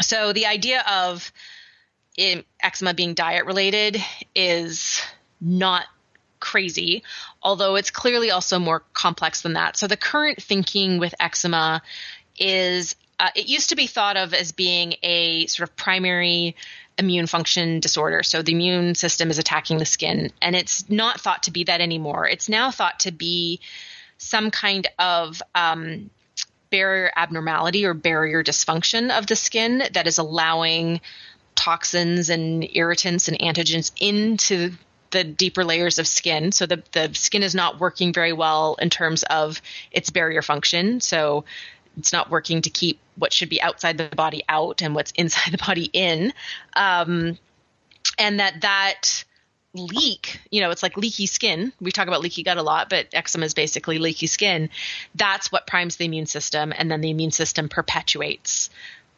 So 0.00 0.32
the 0.32 0.46
idea 0.46 0.82
of 0.90 1.32
eczema 2.62 2.94
being 2.94 3.14
diet 3.14 3.46
related 3.46 4.02
is 4.34 5.02
not 5.40 5.84
crazy, 6.40 7.02
although 7.42 7.76
it's 7.76 7.90
clearly 7.90 8.30
also 8.30 8.58
more 8.58 8.82
complex 8.92 9.42
than 9.42 9.54
that. 9.54 9.76
So 9.76 9.86
the 9.86 9.96
current 9.96 10.42
thinking 10.42 10.98
with 10.98 11.14
eczema 11.18 11.82
is 12.38 12.96
uh, 13.18 13.30
it 13.34 13.46
used 13.46 13.70
to 13.70 13.76
be 13.76 13.86
thought 13.86 14.16
of 14.16 14.34
as 14.34 14.52
being 14.52 14.94
a 15.02 15.46
sort 15.46 15.68
of 15.68 15.76
primary 15.76 16.56
immune 16.98 17.26
function 17.26 17.80
disorder. 17.80 18.22
So 18.22 18.42
the 18.42 18.52
immune 18.52 18.94
system 18.94 19.30
is 19.30 19.38
attacking 19.38 19.78
the 19.78 19.86
skin, 19.86 20.30
and 20.42 20.54
it's 20.54 20.88
not 20.90 21.20
thought 21.20 21.44
to 21.44 21.50
be 21.50 21.64
that 21.64 21.80
anymore. 21.80 22.28
It's 22.28 22.48
now 22.48 22.70
thought 22.70 23.00
to 23.00 23.12
be 23.12 23.60
some 24.18 24.50
kind 24.50 24.88
of 24.98 25.42
um, 25.54 26.10
barrier 26.74 27.12
abnormality 27.14 27.86
or 27.86 27.94
barrier 27.94 28.42
dysfunction 28.42 29.16
of 29.16 29.28
the 29.28 29.36
skin 29.36 29.84
that 29.92 30.08
is 30.08 30.18
allowing 30.18 31.00
toxins 31.54 32.30
and 32.30 32.68
irritants 32.74 33.28
and 33.28 33.38
antigens 33.38 33.92
into 34.00 34.72
the 35.12 35.22
deeper 35.22 35.64
layers 35.64 36.00
of 36.00 36.08
skin. 36.08 36.50
So 36.50 36.66
the, 36.66 36.82
the 36.90 37.14
skin 37.14 37.44
is 37.44 37.54
not 37.54 37.78
working 37.78 38.12
very 38.12 38.32
well 38.32 38.74
in 38.80 38.90
terms 38.90 39.22
of 39.22 39.62
its 39.92 40.10
barrier 40.10 40.42
function. 40.42 41.00
So 41.00 41.44
it's 41.96 42.12
not 42.12 42.28
working 42.28 42.62
to 42.62 42.70
keep 42.70 42.98
what 43.14 43.32
should 43.32 43.50
be 43.50 43.62
outside 43.62 43.96
the 43.96 44.08
body 44.08 44.42
out 44.48 44.82
and 44.82 44.96
what's 44.96 45.12
inside 45.16 45.52
the 45.52 45.64
body 45.64 45.88
in. 45.92 46.32
Um, 46.74 47.38
and 48.18 48.40
that 48.40 48.62
that 48.62 49.24
leak, 49.74 50.40
you 50.50 50.60
know, 50.60 50.70
it's 50.70 50.82
like 50.82 50.96
leaky 50.96 51.26
skin. 51.26 51.72
We 51.80 51.92
talk 51.92 52.06
about 52.08 52.20
leaky 52.20 52.42
gut 52.42 52.56
a 52.56 52.62
lot, 52.62 52.88
but 52.88 53.08
eczema 53.12 53.44
is 53.44 53.54
basically 53.54 53.98
leaky 53.98 54.26
skin. 54.26 54.70
That's 55.14 55.52
what 55.52 55.66
primes 55.66 55.96
the 55.96 56.06
immune 56.06 56.26
system, 56.26 56.72
and 56.76 56.90
then 56.90 57.00
the 57.00 57.10
immune 57.10 57.32
system 57.32 57.68
perpetuates 57.68 58.70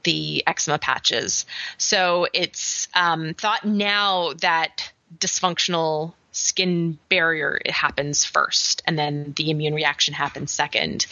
the 0.02 0.42
eczema 0.46 0.78
patches. 0.78 1.46
So 1.78 2.26
it's 2.32 2.88
um, 2.94 3.34
thought 3.34 3.64
now 3.64 4.32
that 4.40 4.92
dysfunctional 5.18 6.14
skin 6.32 6.98
barrier 7.08 7.58
it 7.64 7.70
happens 7.70 8.24
first 8.24 8.82
and 8.86 8.98
then 8.98 9.32
the 9.36 9.50
immune 9.50 9.72
reaction 9.72 10.12
happens 10.12 10.52
second 10.52 11.06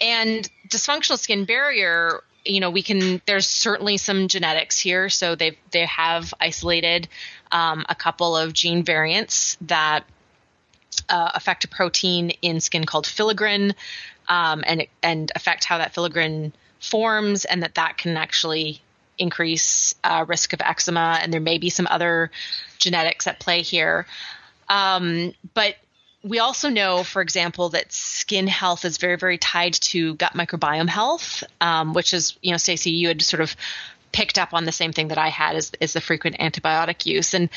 and 0.00 0.50
dysfunctional 0.68 1.18
skin 1.18 1.44
barrier 1.44 2.20
you 2.44 2.60
know 2.60 2.70
we 2.70 2.82
can 2.82 3.20
there's 3.26 3.46
certainly 3.46 3.96
some 3.96 4.26
genetics 4.26 4.80
here 4.80 5.08
so 5.08 5.34
they 5.36 5.56
they 5.70 5.86
have 5.86 6.34
isolated 6.40 7.08
um, 7.52 7.84
a 7.88 7.94
couple 7.94 8.36
of 8.36 8.52
gene 8.52 8.82
variants 8.84 9.56
that 9.62 10.04
uh, 11.08 11.30
affect 11.34 11.64
a 11.64 11.68
protein 11.68 12.30
in 12.42 12.60
skin 12.60 12.84
called 12.84 13.06
filaggrin 13.06 13.74
um, 14.28 14.64
and 14.66 14.86
and 15.02 15.32
affect 15.34 15.64
how 15.64 15.78
that 15.78 15.94
filaggrin 15.94 16.52
forms 16.80 17.44
and 17.44 17.62
that 17.62 17.74
that 17.74 17.98
can 17.98 18.16
actually 18.16 18.80
increase 19.18 19.94
uh, 20.04 20.24
risk 20.28 20.52
of 20.52 20.60
eczema. 20.60 21.18
And 21.22 21.32
there 21.32 21.40
may 21.40 21.58
be 21.58 21.70
some 21.70 21.86
other 21.90 22.30
genetics 22.78 23.26
at 23.26 23.40
play 23.40 23.62
here. 23.62 24.06
Um, 24.68 25.32
but 25.54 25.76
we 26.22 26.38
also 26.40 26.68
know, 26.68 27.04
for 27.04 27.22
example, 27.22 27.70
that 27.70 27.92
skin 27.92 28.48
health 28.48 28.84
is 28.84 28.98
very, 28.98 29.16
very 29.16 29.38
tied 29.38 29.74
to 29.74 30.14
gut 30.14 30.32
microbiome 30.32 30.88
health, 30.88 31.44
um, 31.60 31.94
which 31.94 32.12
is, 32.12 32.36
you 32.42 32.50
know, 32.50 32.56
Stacy, 32.56 32.90
you 32.90 33.08
had 33.08 33.22
sort 33.22 33.40
of 33.40 33.54
picked 34.16 34.38
up 34.38 34.54
on 34.54 34.64
the 34.64 34.72
same 34.72 34.92
thing 34.94 35.08
that 35.08 35.18
I 35.18 35.28
had 35.28 35.56
is, 35.56 35.72
is 35.78 35.92
the 35.92 36.00
frequent 36.00 36.38
antibiotic 36.38 37.04
use. 37.04 37.34
And 37.34 37.50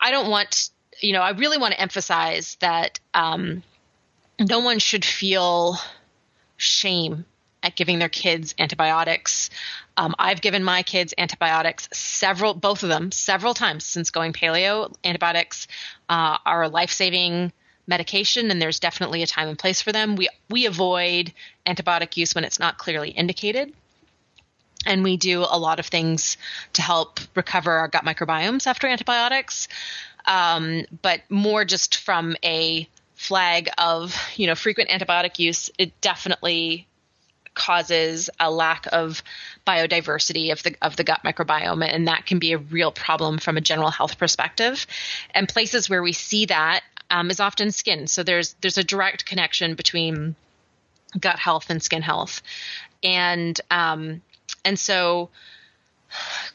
I 0.00 0.10
don't 0.10 0.30
want, 0.30 0.70
you 1.02 1.12
know, 1.12 1.20
I 1.20 1.32
really 1.32 1.58
want 1.58 1.74
to 1.74 1.80
emphasize 1.80 2.56
that 2.60 2.98
um, 3.12 3.62
no 4.40 4.60
one 4.60 4.78
should 4.78 5.04
feel 5.04 5.76
shame 6.56 7.26
at 7.62 7.76
giving 7.76 7.98
their 7.98 8.08
kids 8.08 8.54
antibiotics. 8.58 9.50
Um, 9.98 10.14
I've 10.18 10.40
given 10.40 10.64
my 10.64 10.82
kids 10.82 11.12
antibiotics 11.18 11.90
several, 11.92 12.54
both 12.54 12.82
of 12.82 12.88
them, 12.88 13.12
several 13.12 13.52
times 13.52 13.84
since 13.84 14.08
going 14.10 14.32
paleo. 14.32 14.94
Antibiotics 15.04 15.68
uh, 16.08 16.38
are 16.46 16.62
a 16.62 16.68
life 16.70 16.90
saving 16.90 17.52
medication, 17.86 18.50
and 18.50 18.62
there's 18.62 18.80
definitely 18.80 19.22
a 19.22 19.26
time 19.26 19.48
and 19.48 19.58
place 19.58 19.82
for 19.82 19.92
them. 19.92 20.16
We 20.16 20.30
we 20.48 20.64
avoid 20.64 21.34
antibiotic 21.66 22.16
use 22.16 22.34
when 22.34 22.44
it's 22.44 22.58
not 22.58 22.78
clearly 22.78 23.10
indicated. 23.10 23.74
And 24.86 25.04
we 25.04 25.16
do 25.16 25.40
a 25.48 25.58
lot 25.58 25.78
of 25.78 25.86
things 25.86 26.36
to 26.74 26.82
help 26.82 27.20
recover 27.34 27.70
our 27.72 27.88
gut 27.88 28.04
microbiomes 28.04 28.66
after 28.66 28.86
antibiotics, 28.86 29.68
um, 30.26 30.84
but 31.02 31.20
more 31.28 31.64
just 31.64 31.96
from 31.96 32.36
a 32.44 32.88
flag 33.14 33.70
of 33.78 34.16
you 34.36 34.48
know 34.48 34.54
frequent 34.54 34.90
antibiotic 34.90 35.38
use. 35.38 35.70
It 35.78 36.00
definitely 36.00 36.86
causes 37.54 38.30
a 38.40 38.50
lack 38.50 38.86
of 38.92 39.22
biodiversity 39.66 40.52
of 40.52 40.62
the 40.62 40.74
of 40.82 40.96
the 40.96 41.04
gut 41.04 41.20
microbiome. 41.24 41.86
And 41.88 42.08
that 42.08 42.26
can 42.26 42.38
be 42.38 42.52
a 42.52 42.58
real 42.58 42.92
problem 42.92 43.38
from 43.38 43.56
a 43.56 43.60
general 43.60 43.90
health 43.90 44.18
perspective. 44.18 44.86
And 45.34 45.48
places 45.48 45.88
where 45.88 46.02
we 46.02 46.12
see 46.12 46.46
that 46.46 46.82
um, 47.10 47.30
is 47.30 47.40
often 47.40 47.70
skin. 47.70 48.06
So 48.06 48.22
there's 48.22 48.54
there's 48.60 48.78
a 48.78 48.84
direct 48.84 49.26
connection 49.26 49.74
between 49.74 50.34
gut 51.18 51.38
health 51.38 51.70
and 51.70 51.82
skin 51.82 52.02
health. 52.02 52.42
And 53.04 53.60
um, 53.70 54.22
and 54.64 54.78
so 54.78 55.30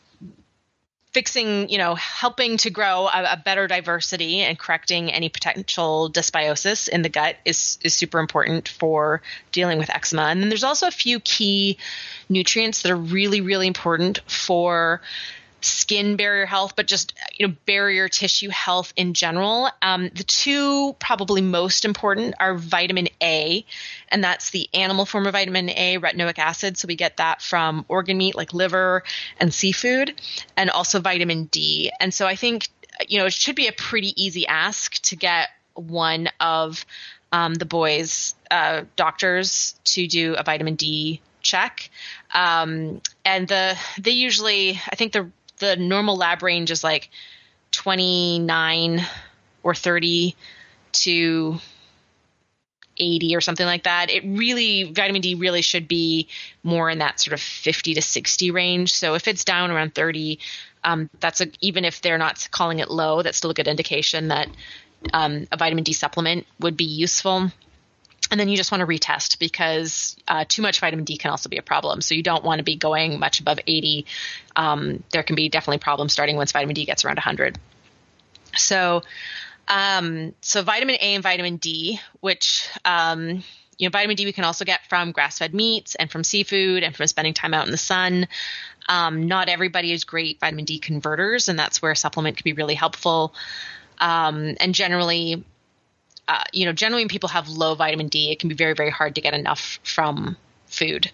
fixing, 1.13 1.67
you 1.69 1.79
know, 1.79 1.95
helping 1.95 2.57
to 2.57 2.69
grow 2.69 3.07
a, 3.07 3.33
a, 3.33 3.41
better 3.43 3.65
diversity 3.65 4.41
and 4.41 4.59
correcting 4.59 5.11
any 5.11 5.29
potential 5.29 6.11
dysbiosis 6.11 6.87
in 6.87 7.01
the 7.01 7.09
gut 7.09 7.37
is 7.43 7.79
is 7.83 7.95
super 7.95 8.19
important 8.19 8.67
for 8.67 9.21
dealing 9.51 9.79
with 9.79 9.89
eczema. 9.89 10.23
And 10.23 10.41
then 10.41 10.49
there's 10.49 10.63
also 10.63 10.85
a 10.87 10.91
few 10.91 11.19
key 11.19 11.79
nutrients 12.29 12.83
that 12.83 12.91
are 12.91 12.97
really 12.97 13.41
really 13.41 13.65
important 13.67 14.19
for 14.27 15.01
skin 15.61 16.15
barrier 16.15 16.45
health, 16.45 16.75
but 16.75 16.87
just 16.87 17.13
you 17.33 17.47
know 17.47 17.55
barrier 17.65 18.07
tissue 18.07 18.49
health 18.49 18.93
in 18.95 19.13
general. 19.13 19.69
Um, 19.81 20.09
the 20.09 20.23
two 20.23 20.95
probably 20.99 21.41
most 21.41 21.85
important 21.85 22.35
are 22.39 22.55
vitamin 22.55 23.07
A, 23.21 23.65
and 24.09 24.23
that's 24.23 24.51
the 24.51 24.69
animal 24.73 25.05
form 25.05 25.27
of 25.27 25.33
vitamin 25.33 25.69
A, 25.69 25.97
retinoic 25.97 26.39
acid. 26.39 26.77
So 26.77 26.87
we 26.87 26.95
get 26.95 27.17
that 27.17 27.41
from 27.41 27.85
organ 27.87 28.17
meat 28.17 28.35
like 28.35 28.53
liver 28.53 29.03
and 29.39 29.53
seafood, 29.53 30.13
and 30.55 30.69
also 30.69 30.99
vitamin 30.99 31.45
D. 31.45 31.91
And 31.99 32.13
so 32.13 32.27
I 32.27 32.35
think 32.35 32.69
you 33.07 33.19
know 33.19 33.25
it 33.25 33.33
should 33.33 33.55
be 33.55 33.67
a 33.67 33.73
pretty 33.73 34.13
easy 34.21 34.47
ask 34.47 35.01
to 35.03 35.15
get 35.15 35.49
one 35.73 36.29
of 36.39 36.85
um, 37.31 37.53
the 37.53 37.65
boys' 37.65 38.35
uh, 38.49 38.83
doctors 38.95 39.75
to 39.83 40.07
do 40.07 40.35
a 40.35 40.43
vitamin 40.43 40.75
D 40.75 41.21
check. 41.41 41.89
Um, 42.33 43.01
and 43.25 43.47
the 43.47 43.77
they 43.99 44.11
usually 44.11 44.79
I 44.91 44.95
think 44.95 45.13
the 45.13 45.31
the 45.59 45.75
normal 45.75 46.15
lab 46.15 46.43
range 46.43 46.71
is 46.71 46.83
like 46.83 47.09
29 47.71 49.05
or 49.63 49.75
30 49.75 50.35
to 50.93 51.59
80 52.99 53.35
or 53.35 53.41
something 53.41 53.65
like 53.65 53.83
that. 53.83 54.09
It 54.09 54.23
really, 54.25 54.83
vitamin 54.91 55.21
D 55.21 55.35
really 55.35 55.61
should 55.61 55.87
be 55.87 56.27
more 56.63 56.89
in 56.89 56.99
that 56.99 57.19
sort 57.19 57.33
of 57.33 57.41
50 57.41 57.93
to 57.93 58.01
60 58.01 58.51
range. 58.51 58.93
So 58.93 59.13
if 59.13 59.27
it's 59.27 59.43
down 59.43 59.71
around 59.71 59.93
30, 59.93 60.39
um, 60.83 61.09
that's 61.19 61.41
a, 61.41 61.47
even 61.61 61.85
if 61.85 62.01
they're 62.01 62.17
not 62.17 62.47
calling 62.51 62.79
it 62.79 62.89
low, 62.89 63.21
that's 63.21 63.37
still 63.37 63.51
a 63.51 63.53
good 63.53 63.67
indication 63.67 64.29
that 64.29 64.47
um, 65.13 65.47
a 65.51 65.57
vitamin 65.57 65.83
D 65.83 65.93
supplement 65.93 66.47
would 66.59 66.77
be 66.77 66.85
useful 66.85 67.51
and 68.29 68.39
then 68.39 68.49
you 68.49 68.57
just 68.57 68.71
want 68.71 68.81
to 68.81 68.87
retest 68.87 69.39
because 69.39 70.15
uh, 70.27 70.43
too 70.47 70.61
much 70.61 70.79
vitamin 70.79 71.05
D 71.05 71.17
can 71.17 71.31
also 71.31 71.49
be 71.49 71.57
a 71.57 71.61
problem. 71.61 72.01
So 72.01 72.13
you 72.13 72.23
don't 72.23 72.43
want 72.43 72.59
to 72.59 72.63
be 72.63 72.75
going 72.75 73.19
much 73.19 73.39
above 73.39 73.59
80. 73.65 74.05
Um, 74.55 75.03
there 75.11 75.23
can 75.23 75.35
be 75.35 75.49
definitely 75.49 75.79
problems 75.79 76.13
starting 76.13 76.35
once 76.35 76.51
vitamin 76.51 76.73
D 76.73 76.85
gets 76.85 77.05
around 77.05 77.15
100. 77.15 77.57
So, 78.55 79.03
um, 79.67 80.33
so 80.41 80.61
vitamin 80.61 80.95
A 80.95 81.15
and 81.15 81.23
vitamin 81.23 81.57
D, 81.57 81.99
which 82.19 82.67
um, 82.83 83.43
you 83.77 83.87
know, 83.87 83.91
vitamin 83.91 84.15
D 84.15 84.25
we 84.25 84.33
can 84.33 84.43
also 84.43 84.65
get 84.65 84.81
from 84.89 85.11
grass-fed 85.11 85.53
meats 85.53 85.95
and 85.95 86.11
from 86.11 86.23
seafood 86.23 86.83
and 86.83 86.95
from 86.95 87.07
spending 87.07 87.33
time 87.33 87.53
out 87.53 87.65
in 87.65 87.71
the 87.71 87.77
sun. 87.77 88.27
Um, 88.89 89.27
not 89.27 89.49
everybody 89.49 89.91
is 89.91 90.03
great 90.03 90.39
vitamin 90.39 90.65
D 90.65 90.79
converters, 90.79 91.49
and 91.49 91.59
that's 91.59 91.81
where 91.81 91.91
a 91.91 91.95
supplement 91.95 92.37
can 92.37 92.43
be 92.43 92.53
really 92.53 92.75
helpful. 92.75 93.33
Um, 93.99 94.55
and 94.59 94.73
generally, 94.73 95.43
uh, 96.27 96.43
you 96.51 96.65
know, 96.65 96.73
generally 96.73 97.03
when 97.03 97.09
people 97.09 97.29
have 97.29 97.47
low 97.47 97.75
vitamin 97.75 98.07
D, 98.07 98.31
it 98.31 98.39
can 98.39 98.49
be 98.49 98.55
very, 98.55 98.73
very 98.73 98.89
hard 98.89 99.15
to 99.15 99.21
get 99.21 99.33
enough 99.33 99.79
from 99.83 100.37
food. 100.65 101.09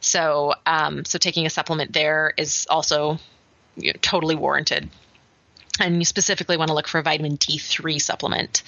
So, 0.00 0.54
um, 0.64 1.04
so 1.04 1.18
taking 1.18 1.46
a 1.46 1.50
supplement 1.50 1.92
there 1.92 2.32
is 2.36 2.66
also 2.70 3.18
you 3.76 3.92
know, 3.92 3.98
totally 4.00 4.34
warranted. 4.34 4.88
And 5.78 5.98
you 5.98 6.04
specifically 6.06 6.56
want 6.56 6.68
to 6.68 6.74
look 6.74 6.88
for 6.88 6.98
a 6.98 7.02
vitamin 7.02 7.36
D3 7.36 8.00
supplement. 8.00 8.62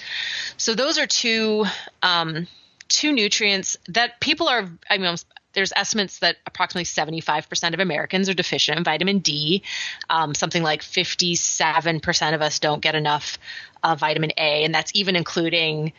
So 0.57 0.75
those 0.75 0.99
are 0.99 1.07
two 1.07 1.65
um, 2.03 2.47
two 2.87 3.11
nutrients 3.11 3.77
that 3.87 4.19
people 4.19 4.47
are. 4.47 4.69
I 4.89 4.97
mean, 4.97 5.15
there's 5.53 5.73
estimates 5.75 6.19
that 6.19 6.37
approximately 6.45 6.85
75% 6.85 7.73
of 7.73 7.79
Americans 7.79 8.29
are 8.29 8.33
deficient 8.33 8.77
in 8.77 8.83
vitamin 8.83 9.19
D. 9.19 9.63
Um, 10.09 10.33
something 10.35 10.63
like 10.63 10.81
57% 10.81 12.33
of 12.35 12.41
us 12.41 12.59
don't 12.59 12.81
get 12.81 12.95
enough 12.95 13.37
uh, 13.83 13.95
vitamin 13.95 14.31
A, 14.37 14.63
and 14.63 14.73
that's 14.73 14.91
even 14.95 15.15
including, 15.15 15.93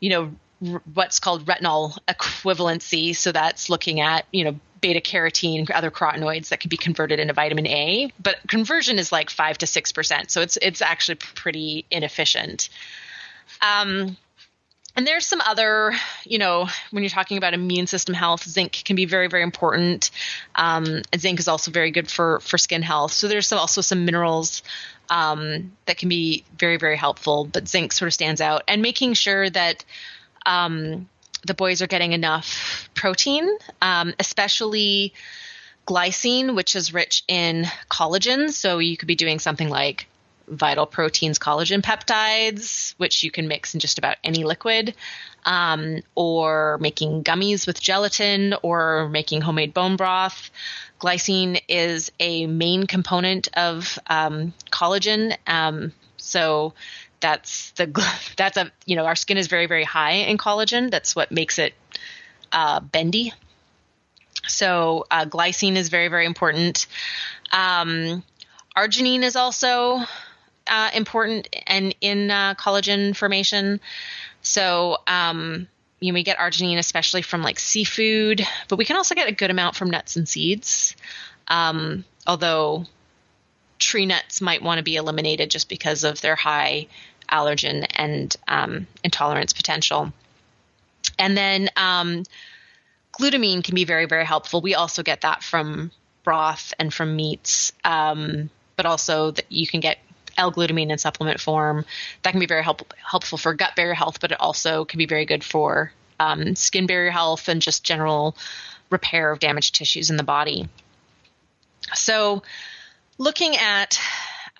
you 0.00 0.10
know, 0.10 0.32
r- 0.72 0.82
what's 0.94 1.18
called 1.18 1.46
retinol 1.46 1.98
equivalency. 2.06 3.14
So 3.16 3.32
that's 3.32 3.68
looking 3.68 4.00
at, 4.00 4.26
you 4.32 4.44
know, 4.44 4.58
beta 4.80 5.00
carotene 5.00 5.68
other 5.74 5.90
carotenoids 5.90 6.50
that 6.50 6.60
can 6.60 6.68
be 6.68 6.76
converted 6.76 7.18
into 7.18 7.32
vitamin 7.34 7.66
A. 7.66 8.12
But 8.20 8.36
conversion 8.46 8.98
is 8.98 9.10
like 9.10 9.30
five 9.30 9.58
to 9.58 9.66
six 9.66 9.92
percent, 9.92 10.30
so 10.30 10.40
it's 10.40 10.56
it's 10.60 10.82
actually 10.82 11.16
pretty 11.16 11.84
inefficient. 11.90 12.68
Um, 13.60 14.16
and 14.98 15.06
there's 15.06 15.24
some 15.24 15.40
other, 15.42 15.92
you 16.24 16.38
know, 16.38 16.66
when 16.90 17.04
you're 17.04 17.08
talking 17.08 17.38
about 17.38 17.54
immune 17.54 17.86
system 17.86 18.16
health, 18.16 18.42
zinc 18.42 18.72
can 18.84 18.96
be 18.96 19.04
very, 19.04 19.28
very 19.28 19.44
important. 19.44 20.10
Um, 20.56 21.02
zinc 21.16 21.38
is 21.38 21.46
also 21.46 21.70
very 21.70 21.92
good 21.92 22.10
for 22.10 22.40
for 22.40 22.58
skin 22.58 22.82
health. 22.82 23.12
So 23.12 23.28
there's 23.28 23.46
some, 23.46 23.60
also 23.60 23.80
some 23.80 24.04
minerals 24.04 24.64
um, 25.08 25.70
that 25.86 25.98
can 25.98 26.08
be 26.08 26.42
very, 26.58 26.78
very 26.78 26.96
helpful. 26.96 27.44
But 27.44 27.68
zinc 27.68 27.92
sort 27.92 28.08
of 28.08 28.14
stands 28.14 28.40
out, 28.40 28.64
and 28.66 28.82
making 28.82 29.14
sure 29.14 29.48
that 29.48 29.84
um, 30.44 31.08
the 31.46 31.54
boys 31.54 31.80
are 31.80 31.86
getting 31.86 32.10
enough 32.10 32.90
protein, 32.96 33.48
um, 33.80 34.14
especially 34.18 35.14
glycine, 35.86 36.56
which 36.56 36.74
is 36.74 36.92
rich 36.92 37.22
in 37.28 37.66
collagen. 37.88 38.50
So 38.50 38.80
you 38.80 38.96
could 38.96 39.06
be 39.06 39.14
doing 39.14 39.38
something 39.38 39.68
like 39.68 40.08
Vital 40.50 40.86
Proteins 40.86 41.38
collagen 41.38 41.82
peptides, 41.82 42.94
which 42.96 43.22
you 43.22 43.30
can 43.30 43.48
mix 43.48 43.74
in 43.74 43.80
just 43.80 43.98
about 43.98 44.16
any 44.24 44.44
liquid, 44.44 44.94
um, 45.44 46.00
or 46.14 46.78
making 46.78 47.24
gummies 47.24 47.66
with 47.66 47.80
gelatin, 47.80 48.54
or 48.62 49.08
making 49.08 49.40
homemade 49.40 49.74
bone 49.74 49.96
broth. 49.96 50.50
Glycine 51.00 51.60
is 51.68 52.10
a 52.18 52.46
main 52.46 52.86
component 52.86 53.48
of 53.56 53.98
um, 54.08 54.52
collagen, 54.70 55.36
um, 55.46 55.92
so 56.16 56.74
that's 57.20 57.70
the 57.72 57.86
that's 58.36 58.56
a 58.56 58.70
you 58.86 58.96
know 58.96 59.06
our 59.06 59.16
skin 59.16 59.36
is 59.36 59.46
very 59.46 59.66
very 59.66 59.84
high 59.84 60.12
in 60.12 60.38
collagen. 60.38 60.90
That's 60.90 61.14
what 61.14 61.30
makes 61.30 61.58
it 61.58 61.74
uh, 62.52 62.80
bendy. 62.80 63.32
So 64.46 65.04
uh, 65.10 65.26
glycine 65.26 65.76
is 65.76 65.88
very 65.88 66.08
very 66.08 66.26
important. 66.26 66.86
Um, 67.52 68.22
arginine 68.76 69.22
is 69.22 69.36
also 69.36 70.00
uh, 70.68 70.90
important 70.94 71.48
and 71.66 71.94
in 72.00 72.30
uh, 72.30 72.54
collagen 72.54 73.16
formation. 73.16 73.80
So 74.42 74.98
um, 75.06 75.68
you 76.00 76.12
we 76.12 76.22
get 76.22 76.38
arginine 76.38 76.78
especially 76.78 77.22
from 77.22 77.42
like 77.42 77.58
seafood, 77.58 78.46
but 78.68 78.76
we 78.76 78.84
can 78.84 78.96
also 78.96 79.14
get 79.14 79.28
a 79.28 79.32
good 79.32 79.50
amount 79.50 79.76
from 79.76 79.90
nuts 79.90 80.16
and 80.16 80.28
seeds. 80.28 80.94
Um, 81.48 82.04
although 82.26 82.84
tree 83.78 84.06
nuts 84.06 84.40
might 84.40 84.62
want 84.62 84.78
to 84.78 84.84
be 84.84 84.96
eliminated 84.96 85.50
just 85.50 85.68
because 85.68 86.04
of 86.04 86.20
their 86.20 86.36
high 86.36 86.88
allergen 87.30 87.86
and 87.94 88.36
um, 88.46 88.86
intolerance 89.04 89.52
potential. 89.52 90.12
And 91.18 91.36
then 91.36 91.68
um, 91.76 92.24
glutamine 93.18 93.64
can 93.64 93.74
be 93.74 93.84
very, 93.84 94.06
very 94.06 94.24
helpful. 94.24 94.60
We 94.60 94.74
also 94.74 95.02
get 95.02 95.22
that 95.22 95.42
from 95.42 95.90
broth 96.24 96.74
and 96.78 96.92
from 96.92 97.16
meats, 97.16 97.72
um, 97.84 98.50
but 98.76 98.86
also 98.86 99.30
that 99.32 99.50
you 99.50 99.66
can 99.66 99.80
get 99.80 99.98
L-glutamine 100.38 100.90
in 100.90 100.98
supplement 100.98 101.40
form. 101.40 101.84
That 102.22 102.30
can 102.30 102.40
be 102.40 102.46
very 102.46 102.62
help, 102.62 102.94
helpful 102.96 103.36
for 103.36 103.52
gut 103.54 103.76
barrier 103.76 103.94
health, 103.94 104.20
but 104.20 104.32
it 104.32 104.40
also 104.40 104.84
can 104.84 104.98
be 104.98 105.06
very 105.06 105.26
good 105.26 105.44
for 105.44 105.92
um, 106.18 106.56
skin 106.56 106.86
barrier 106.86 107.10
health 107.10 107.48
and 107.48 107.60
just 107.60 107.84
general 107.84 108.36
repair 108.90 109.30
of 109.30 109.40
damaged 109.40 109.74
tissues 109.74 110.10
in 110.10 110.16
the 110.16 110.22
body. 110.22 110.68
So, 111.94 112.42
looking 113.18 113.56
at, 113.56 114.00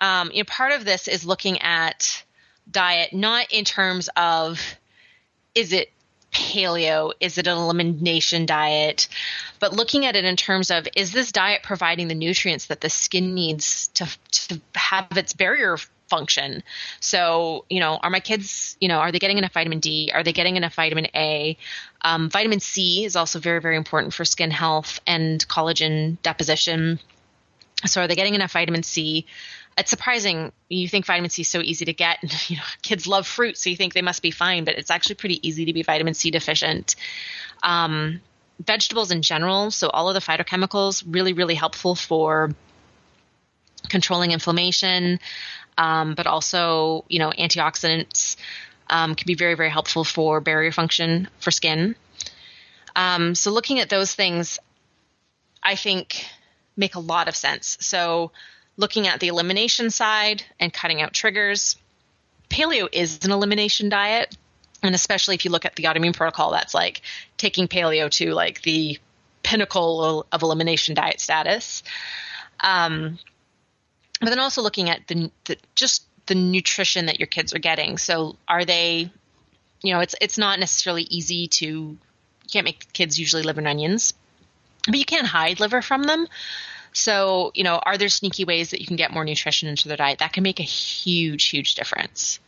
um, 0.01 0.31
you 0.31 0.39
know, 0.39 0.47
part 0.47 0.71
of 0.73 0.85
this 0.85 1.07
is 1.07 1.25
looking 1.25 1.61
at 1.61 2.23
diet 2.69 3.13
not 3.13 3.51
in 3.51 3.65
terms 3.65 4.09
of 4.15 4.61
is 5.55 5.73
it 5.73 5.91
paleo? 6.31 7.11
Is 7.19 7.37
it 7.37 7.47
an 7.47 7.57
elimination 7.57 8.45
diet? 8.45 9.07
But 9.59 9.73
looking 9.73 10.05
at 10.05 10.15
it 10.15 10.25
in 10.25 10.35
terms 10.35 10.71
of 10.71 10.87
is 10.95 11.11
this 11.11 11.31
diet 11.31 11.63
providing 11.63 12.07
the 12.07 12.15
nutrients 12.15 12.67
that 12.67 12.81
the 12.81 12.89
skin 12.89 13.33
needs 13.33 13.87
to, 13.89 14.07
to 14.31 14.61
have 14.75 15.17
its 15.17 15.33
barrier 15.33 15.77
function? 16.09 16.63
So, 16.99 17.65
you 17.69 17.79
know, 17.79 17.97
are 17.97 18.09
my 18.09 18.19
kids, 18.19 18.77
you 18.81 18.87
know, 18.87 18.99
are 18.99 19.11
they 19.11 19.19
getting 19.19 19.37
enough 19.37 19.53
vitamin 19.53 19.79
D? 19.79 20.11
Are 20.13 20.23
they 20.23 20.33
getting 20.33 20.57
enough 20.57 20.75
vitamin 20.75 21.07
A? 21.15 21.57
Um, 22.01 22.29
vitamin 22.29 22.59
C 22.59 23.05
is 23.05 23.15
also 23.15 23.39
very, 23.39 23.61
very 23.61 23.77
important 23.77 24.13
for 24.13 24.25
skin 24.25 24.51
health 24.51 24.99
and 25.05 25.47
collagen 25.47 26.17
deposition. 26.23 26.99
So, 27.85 28.01
are 28.01 28.07
they 28.07 28.15
getting 28.15 28.35
enough 28.35 28.51
vitamin 28.51 28.83
C? 28.83 29.25
It's 29.79 29.89
surprising. 29.89 30.51
You 30.69 30.87
think 30.87 31.05
vitamin 31.05 31.29
C 31.29 31.41
is 31.41 31.47
so 31.47 31.61
easy 31.61 31.85
to 31.85 31.93
get. 31.93 32.19
You 32.49 32.57
know, 32.57 32.63
kids 32.81 33.07
love 33.07 33.27
fruit, 33.27 33.57
so 33.57 33.69
you 33.69 33.75
think 33.75 33.93
they 33.93 34.01
must 34.01 34.21
be 34.21 34.31
fine, 34.31 34.63
but 34.63 34.75
it's 34.77 34.91
actually 34.91 35.15
pretty 35.15 35.47
easy 35.47 35.65
to 35.65 35.73
be 35.73 35.83
vitamin 35.83 36.13
C 36.13 36.31
deficient. 36.31 36.95
Um, 37.63 38.21
vegetables 38.59 39.11
in 39.11 39.21
general, 39.21 39.71
so 39.71 39.89
all 39.89 40.09
of 40.09 40.15
the 40.15 40.19
phytochemicals, 40.19 41.03
really, 41.07 41.33
really 41.33 41.55
helpful 41.55 41.95
for 41.95 42.51
controlling 43.87 44.31
inflammation, 44.31 45.19
um, 45.77 46.15
but 46.15 46.27
also, 46.27 47.05
you 47.07 47.19
know, 47.19 47.31
antioxidants 47.31 48.35
um, 48.89 49.15
can 49.15 49.25
be 49.25 49.35
very, 49.35 49.55
very 49.55 49.69
helpful 49.69 50.03
for 50.03 50.41
barrier 50.41 50.71
function 50.71 51.29
for 51.39 51.51
skin. 51.51 51.95
Um, 52.95 53.35
so 53.35 53.51
looking 53.51 53.79
at 53.79 53.89
those 53.89 54.13
things, 54.13 54.59
I 55.63 55.75
think 55.75 56.25
make 56.75 56.95
a 56.95 56.99
lot 56.99 57.27
of 57.27 57.35
sense. 57.35 57.77
So 57.79 58.31
looking 58.79 59.07
at 59.07 59.19
the 59.19 59.27
elimination 59.27 59.91
side 59.91 60.41
and 60.57 60.73
cutting 60.73 61.01
out 61.01 61.13
triggers, 61.13 61.75
paleo 62.49 62.87
is 62.91 63.19
an 63.25 63.31
elimination 63.31 63.89
diet. 63.89 64.35
And 64.81 64.95
especially 64.95 65.35
if 65.35 65.43
you 65.43 65.51
look 65.51 65.65
at 65.65 65.75
the 65.75 65.83
autoimmune 65.83 66.15
protocol, 66.15 66.51
that's 66.51 66.73
like 66.73 67.01
taking 67.37 67.67
paleo 67.67 68.09
to 68.11 68.33
like 68.33 68.61
the 68.61 68.97
pinnacle 69.43 70.25
of 70.31 70.41
elimination 70.41 70.95
diet 70.95 71.19
status. 71.19 71.83
Um, 72.61 73.19
but 74.21 74.29
then 74.29 74.39
also 74.39 74.61
looking 74.61 74.89
at 74.89 75.05
the, 75.07 75.29
the 75.43 75.57
just 75.75 76.05
the 76.27 76.35
nutrition 76.35 77.07
that 77.07 77.19
your 77.19 77.27
kids 77.27 77.53
are 77.53 77.59
getting. 77.59 77.97
So 77.97 78.37
are 78.47 78.63
they, 78.63 79.11
you 79.83 79.93
know, 79.93 79.99
it's 79.99 80.15
it's 80.21 80.37
not 80.37 80.59
necessarily 80.59 81.03
easy 81.03 81.47
to 81.47 81.65
you 81.65 81.97
can't 82.49 82.65
make 82.65 82.93
kids 82.93 83.19
usually 83.19 83.43
live 83.43 83.57
and 83.57 83.67
onions, 83.67 84.13
but 84.85 84.97
you 84.97 85.05
can't 85.05 85.27
hide 85.27 85.59
liver 85.59 85.81
from 85.81 86.03
them. 86.03 86.27
So, 86.93 87.51
you 87.53 87.63
know, 87.63 87.79
are 87.83 87.97
there 87.97 88.09
sneaky 88.09 88.45
ways 88.45 88.71
that 88.71 88.81
you 88.81 88.87
can 88.87 88.95
get 88.95 89.11
more 89.11 89.23
nutrition 89.23 89.69
into 89.69 89.87
their 89.87 89.97
diet? 89.97 90.19
That 90.19 90.33
can 90.33 90.43
make 90.43 90.59
a 90.59 90.63
huge, 90.63 91.49
huge 91.49 91.75
difference. 91.75 92.39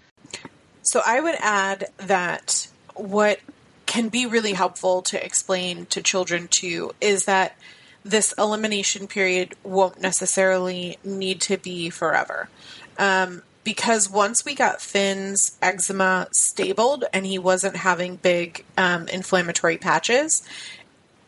So 0.81 1.01
I 1.05 1.19
would 1.19 1.35
add 1.39 1.89
that 1.97 2.67
what 2.95 3.39
can 3.85 4.09
be 4.09 4.25
really 4.25 4.53
helpful 4.53 5.01
to 5.03 5.23
explain 5.23 5.85
to 5.87 6.01
children 6.01 6.47
too 6.47 6.91
is 7.01 7.25
that 7.25 7.55
this 8.03 8.33
elimination 8.37 9.07
period 9.07 9.53
won't 9.63 10.01
necessarily 10.01 10.97
need 11.03 11.41
to 11.41 11.57
be 11.57 11.89
forever. 11.89 12.49
Um, 12.97 13.43
because 13.63 14.09
once 14.09 14.43
we 14.43 14.55
got 14.55 14.81
Finn's 14.81 15.57
eczema 15.61 16.27
stabled 16.31 17.05
and 17.13 17.25
he 17.25 17.37
wasn't 17.37 17.75
having 17.75 18.15
big 18.15 18.65
um, 18.77 19.07
inflammatory 19.07 19.77
patches, 19.77 20.41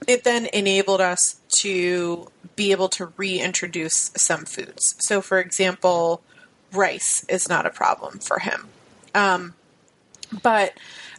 it 0.07 0.23
then 0.23 0.47
enabled 0.47 1.01
us 1.01 1.39
to 1.59 2.27
be 2.55 2.71
able 2.71 2.89
to 2.89 3.07
reintroduce 3.17 4.11
some 4.15 4.45
foods. 4.45 4.95
So, 4.99 5.21
for 5.21 5.39
example, 5.39 6.21
rice 6.71 7.25
is 7.29 7.47
not 7.47 7.65
a 7.65 7.69
problem 7.69 8.19
for 8.19 8.39
him. 8.39 8.67
Um, 9.15 9.53
but 10.41 10.73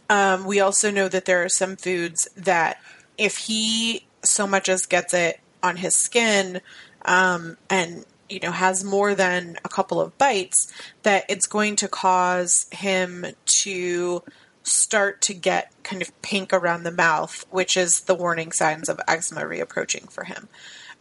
um, 0.09 0.45
we 0.45 0.59
also 0.59 0.91
know 0.91 1.07
that 1.07 1.25
there 1.25 1.43
are 1.43 1.49
some 1.49 1.75
foods 1.75 2.27
that 2.35 2.81
if 3.17 3.37
he 3.37 4.05
so 4.23 4.47
much 4.47 4.69
as 4.69 4.85
gets 4.85 5.13
it 5.13 5.39
on 5.63 5.77
his 5.77 5.95
skin 5.95 6.61
um, 7.05 7.57
and 7.69 8.05
you 8.29 8.39
know 8.39 8.51
has 8.51 8.83
more 8.83 9.15
than 9.15 9.57
a 9.63 9.69
couple 9.69 10.01
of 10.01 10.17
bites 10.17 10.71
that 11.03 11.25
it's 11.29 11.47
going 11.47 11.75
to 11.75 11.87
cause 11.87 12.67
him 12.71 13.25
to 13.45 14.23
start 14.65 15.21
to 15.21 15.33
get 15.33 15.71
kind 15.83 16.01
of 16.01 16.21
pink 16.21 16.51
around 16.51 16.83
the 16.83 16.91
mouth 16.91 17.45
which 17.51 17.77
is 17.77 18.01
the 18.01 18.15
warning 18.15 18.51
signs 18.51 18.89
of 18.89 18.99
eczema 19.07 19.41
reapproaching 19.41 20.11
for 20.11 20.23
him 20.23 20.47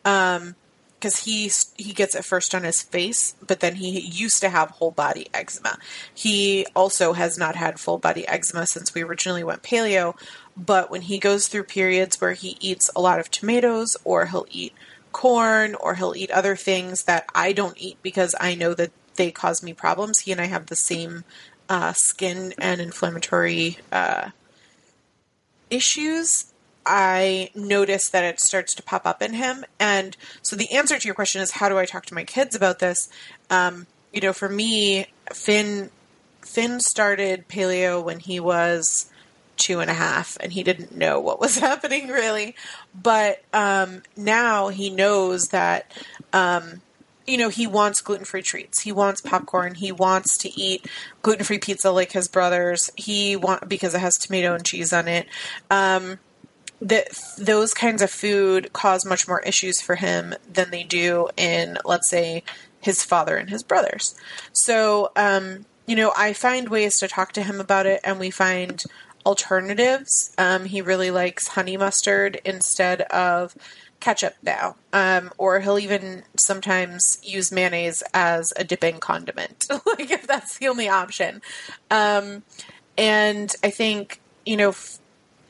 um, 0.05 0.55
because 1.05 1.24
he 1.24 1.50
he 1.77 1.92
gets 1.92 2.14
it 2.14 2.24
first 2.24 2.55
on 2.55 2.62
his 2.62 2.81
face, 2.81 3.35
but 3.46 3.61
then 3.61 3.74
he 3.74 4.00
used 4.00 4.40
to 4.40 4.48
have 4.48 4.70
whole 4.70 4.90
body 4.90 5.29
eczema. 5.35 5.77
He 6.14 6.64
also 6.74 7.12
has 7.12 7.37
not 7.37 7.57
had 7.57 7.79
full 7.79 7.98
body 7.98 8.27
eczema 8.27 8.66
since 8.66 8.94
we 8.94 9.03
originally 9.03 9.44
went 9.44 9.62
paleo, 9.62 10.16
but 10.57 10.90
when 10.90 11.03
he 11.03 11.18
goes 11.18 11.46
through 11.46 11.64
periods 11.64 12.22
where 12.22 12.33
he 12.33 12.57
eats 12.59 12.90
a 12.96 13.03
lot 13.03 13.20
of 13.20 13.31
tomatoes 13.31 13.98
or 14.03 14.27
he'll 14.27 14.46
eat 14.50 14.72
corn 15.12 15.74
or 15.74 15.96
he'll 15.96 16.16
eat 16.16 16.31
other 16.31 16.57
things 16.57 17.05
that 17.05 17.27
I 17.35 17.53
don't 17.53 17.77
eat 17.77 17.98
because 18.03 18.35
I 18.40 18.55
know 18.55 18.72
that 18.72 18.90
they 19.16 19.31
cause 19.31 19.62
me 19.62 19.74
problems. 19.74 20.20
He 20.20 20.33
and 20.33 20.40
I 20.40 20.46
have 20.46 20.66
the 20.66 20.77
same 20.77 21.24
uh, 21.68 21.92
skin 21.94 22.55
and 22.59 22.81
inflammatory 22.81 23.79
uh, 23.92 24.31
issues 25.70 26.46
I 26.87 27.50
notice 27.55 28.11
that 28.11 28.24
it 28.24 28.40
starts 28.40 28.74
to 28.74 28.83
pop 28.83 29.07
up 29.07 29.22
in 29.22 29.35
him. 29.35 29.64
And 29.79 30.16
so 30.42 30.57
the 30.57 30.72
answer 30.72 30.98
to 30.98 31.09
your 31.09 31.14
question 31.14 31.40
is 31.40 31.53
how 31.53 31.68
do 31.68 31.79
I 31.79 31.87
talk 31.87 32.07
to 32.07 32.14
my 32.14 32.24
kids 32.24 32.55
about 32.55 32.79
this? 32.79 33.09
Um, 33.50 33.87
you 34.12 34.20
know, 34.20 34.33
for 34.33 34.48
me, 34.48 35.07
Finn 35.33 35.90
Finn 36.42 36.81
started 36.81 37.48
paleo 37.48 38.03
when 38.05 38.20
he 38.20 38.38
was 38.38 39.11
two 39.57 39.81
and 39.81 39.90
a 39.90 39.94
half 39.94 40.37
and 40.40 40.53
he 40.53 40.62
didn't 40.62 40.94
know 40.94 41.20
what 41.20 41.40
was 41.40 41.59
happening 41.59 42.09
really. 42.09 42.55
But 42.94 43.42
um, 43.53 44.03
now 44.16 44.68
he 44.68 44.90
knows 44.90 45.48
that 45.48 45.90
um, 46.33 46.83
you 47.26 47.38
know, 47.38 47.48
he 47.48 47.66
wants 47.66 48.00
gluten 48.00 48.24
free 48.24 48.42
treats. 48.42 48.80
He 48.80 48.92
wants 48.92 49.20
popcorn. 49.20 49.74
He 49.74 49.92
wants 49.92 50.37
to 50.38 50.60
eat 50.60 50.87
gluten 51.22 51.44
free 51.44 51.58
pizza 51.58 51.90
like 51.90 52.12
his 52.12 52.28
brothers. 52.28 52.90
He 52.96 53.37
want 53.37 53.68
because 53.68 53.94
it 53.94 54.00
has 54.00 54.14
tomato 54.14 54.54
and 54.54 54.64
cheese 54.64 54.92
on 54.92 55.08
it. 55.08 55.26
Um, 55.70 56.18
that 56.80 57.06
those 57.38 57.72
kinds 57.72 58.02
of 58.02 58.10
food 58.10 58.72
cause 58.72 59.06
much 59.06 59.26
more 59.26 59.40
issues 59.40 59.80
for 59.80 59.94
him 59.94 60.34
than 60.52 60.70
they 60.70 60.82
do 60.82 61.28
in, 61.37 61.78
let's 61.84 62.10
say, 62.10 62.42
his 62.80 63.02
father 63.02 63.37
and 63.37 63.48
his 63.48 63.62
brothers. 63.62 64.14
So, 64.52 65.10
um, 65.16 65.64
you 65.87 65.96
know, 65.96 66.12
I 66.16 66.34
find 66.34 66.68
ways 66.68 66.98
to 66.98 67.08
talk 67.08 67.32
to 67.32 67.42
him 67.42 67.60
about 67.60 67.87
it, 67.87 68.00
and 68.04 68.18
we 68.18 68.30
find 68.30 68.82
alternatives. 69.24 70.34
Um, 70.37 70.66
he 70.66 70.82
really 70.82 71.10
likes 71.10 71.48
honey 71.48 71.78
mustard 71.78 72.40
instead 72.44 73.02
of 73.02 73.54
ketchup 74.04 74.34
now, 74.42 74.76
um, 74.92 75.32
or 75.38 75.60
he'll 75.60 75.78
even 75.78 76.24
sometimes 76.36 77.18
use 77.22 77.50
mayonnaise 77.50 78.02
as 78.12 78.52
a 78.54 78.62
dipping 78.62 78.98
condiment, 78.98 79.64
like 79.70 80.10
if 80.10 80.26
that's 80.26 80.58
the 80.58 80.68
only 80.68 80.88
option. 80.90 81.40
Um, 81.90 82.42
and 82.98 83.54
I 83.64 83.70
think 83.70 84.20
you 84.44 84.58
know 84.58 84.74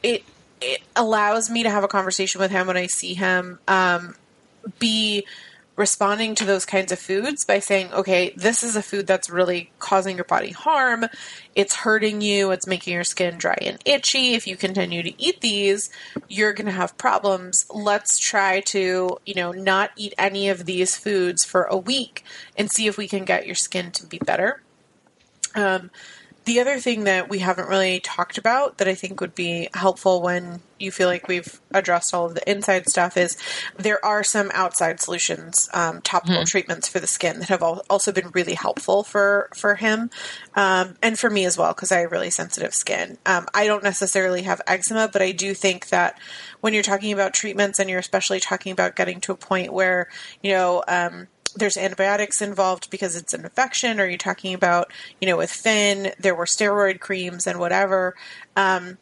it 0.04 0.22
it 0.60 0.82
allows 0.94 1.50
me 1.50 1.64
to 1.64 1.70
have 1.70 1.82
a 1.82 1.88
conversation 1.88 2.40
with 2.40 2.52
him 2.52 2.68
when 2.68 2.76
I 2.76 2.86
see 2.86 3.14
him. 3.14 3.58
Um, 3.66 4.14
be 4.78 5.26
responding 5.76 6.34
to 6.36 6.44
those 6.44 6.64
kinds 6.64 6.92
of 6.92 6.98
foods 6.98 7.44
by 7.44 7.58
saying, 7.58 7.92
okay, 7.92 8.32
this 8.36 8.62
is 8.62 8.76
a 8.76 8.82
food 8.82 9.06
that's 9.06 9.28
really 9.28 9.70
causing 9.78 10.16
your 10.16 10.24
body 10.24 10.50
harm. 10.50 11.06
It's 11.54 11.74
hurting 11.74 12.20
you. 12.20 12.52
It's 12.52 12.66
making 12.66 12.94
your 12.94 13.04
skin 13.04 13.38
dry 13.38 13.58
and 13.60 13.78
itchy. 13.84 14.34
If 14.34 14.46
you 14.46 14.56
continue 14.56 15.02
to 15.02 15.22
eat 15.22 15.40
these, 15.40 15.90
you're 16.28 16.52
going 16.52 16.66
to 16.66 16.72
have 16.72 16.96
problems. 16.96 17.66
Let's 17.74 18.18
try 18.18 18.60
to, 18.60 19.18
you 19.26 19.34
know, 19.34 19.50
not 19.52 19.90
eat 19.96 20.14
any 20.16 20.48
of 20.48 20.64
these 20.64 20.96
foods 20.96 21.44
for 21.44 21.64
a 21.64 21.76
week 21.76 22.24
and 22.56 22.70
see 22.70 22.86
if 22.86 22.96
we 22.96 23.08
can 23.08 23.24
get 23.24 23.46
your 23.46 23.56
skin 23.56 23.90
to 23.92 24.06
be 24.06 24.18
better. 24.18 24.62
Um, 25.56 25.90
the 26.44 26.60
other 26.60 26.78
thing 26.78 27.04
that 27.04 27.28
we 27.28 27.38
haven't 27.38 27.68
really 27.68 28.00
talked 28.00 28.38
about 28.38 28.78
that 28.78 28.88
I 28.88 28.94
think 28.94 29.20
would 29.20 29.34
be 29.34 29.68
helpful 29.74 30.20
when 30.20 30.60
you 30.78 30.90
feel 30.90 31.08
like 31.08 31.28
we've 31.28 31.60
addressed 31.72 32.12
all 32.12 32.26
of 32.26 32.34
the 32.34 32.50
inside 32.50 32.88
stuff 32.88 33.16
is 33.16 33.38
there 33.78 34.04
are 34.04 34.22
some 34.22 34.50
outside 34.52 35.00
solutions, 35.00 35.68
um, 35.72 36.02
topical 36.02 36.36
mm-hmm. 36.36 36.44
treatments 36.44 36.88
for 36.88 37.00
the 37.00 37.06
skin 37.06 37.38
that 37.38 37.48
have 37.48 37.62
also 37.62 38.12
been 38.12 38.30
really 38.34 38.54
helpful 38.54 39.02
for 39.02 39.48
for 39.56 39.76
him 39.76 40.10
um, 40.54 40.96
and 41.02 41.18
for 41.18 41.30
me 41.30 41.44
as 41.44 41.56
well 41.56 41.72
because 41.72 41.92
I 41.92 42.00
have 42.00 42.12
really 42.12 42.30
sensitive 42.30 42.74
skin. 42.74 43.18
Um, 43.24 43.46
I 43.54 43.66
don't 43.66 43.82
necessarily 43.82 44.42
have 44.42 44.60
eczema, 44.66 45.08
but 45.08 45.22
I 45.22 45.32
do 45.32 45.54
think 45.54 45.88
that 45.88 46.18
when 46.60 46.74
you're 46.74 46.82
talking 46.82 47.12
about 47.12 47.32
treatments 47.32 47.78
and 47.78 47.88
you're 47.88 47.98
especially 47.98 48.40
talking 48.40 48.72
about 48.72 48.96
getting 48.96 49.20
to 49.20 49.32
a 49.32 49.36
point 49.36 49.72
where 49.72 50.08
you 50.42 50.52
know 50.52 50.84
um, 50.88 51.28
there's 51.56 51.76
antibiotics 51.76 52.42
involved 52.42 52.90
because 52.90 53.16
it's 53.16 53.34
an 53.34 53.44
infection? 53.44 54.00
Are 54.00 54.08
you 54.08 54.18
talking 54.18 54.54
about, 54.54 54.92
you 55.20 55.26
know, 55.26 55.36
with 55.36 55.50
Finn, 55.50 56.12
there 56.18 56.34
were 56.34 56.46
steroid 56.46 57.00
creams 57.00 57.46
and 57.46 57.58
whatever? 57.58 58.14
Um, 58.56 58.98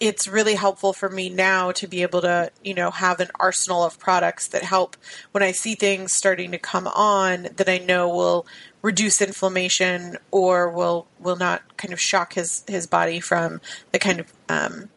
it's 0.00 0.26
really 0.28 0.54
helpful 0.54 0.92
for 0.92 1.08
me 1.08 1.30
now 1.30 1.72
to 1.72 1.86
be 1.86 2.02
able 2.02 2.20
to, 2.20 2.50
you 2.62 2.74
know, 2.74 2.90
have 2.90 3.20
an 3.20 3.28
arsenal 3.38 3.84
of 3.84 3.98
products 3.98 4.48
that 4.48 4.62
help 4.62 4.96
when 5.32 5.42
I 5.42 5.52
see 5.52 5.74
things 5.74 6.12
starting 6.12 6.50
to 6.50 6.58
come 6.58 6.86
on 6.88 7.48
that 7.56 7.68
I 7.68 7.78
know 7.78 8.08
will 8.08 8.46
reduce 8.82 9.22
inflammation 9.22 10.18
or 10.30 10.68
will 10.68 11.06
will 11.18 11.36
not 11.36 11.76
kind 11.76 11.92
of 11.92 12.00
shock 12.00 12.34
his 12.34 12.64
his 12.66 12.86
body 12.86 13.20
from 13.20 13.60
the 13.92 13.98
kind 13.98 14.20
of 14.20 14.32
um, 14.48 14.90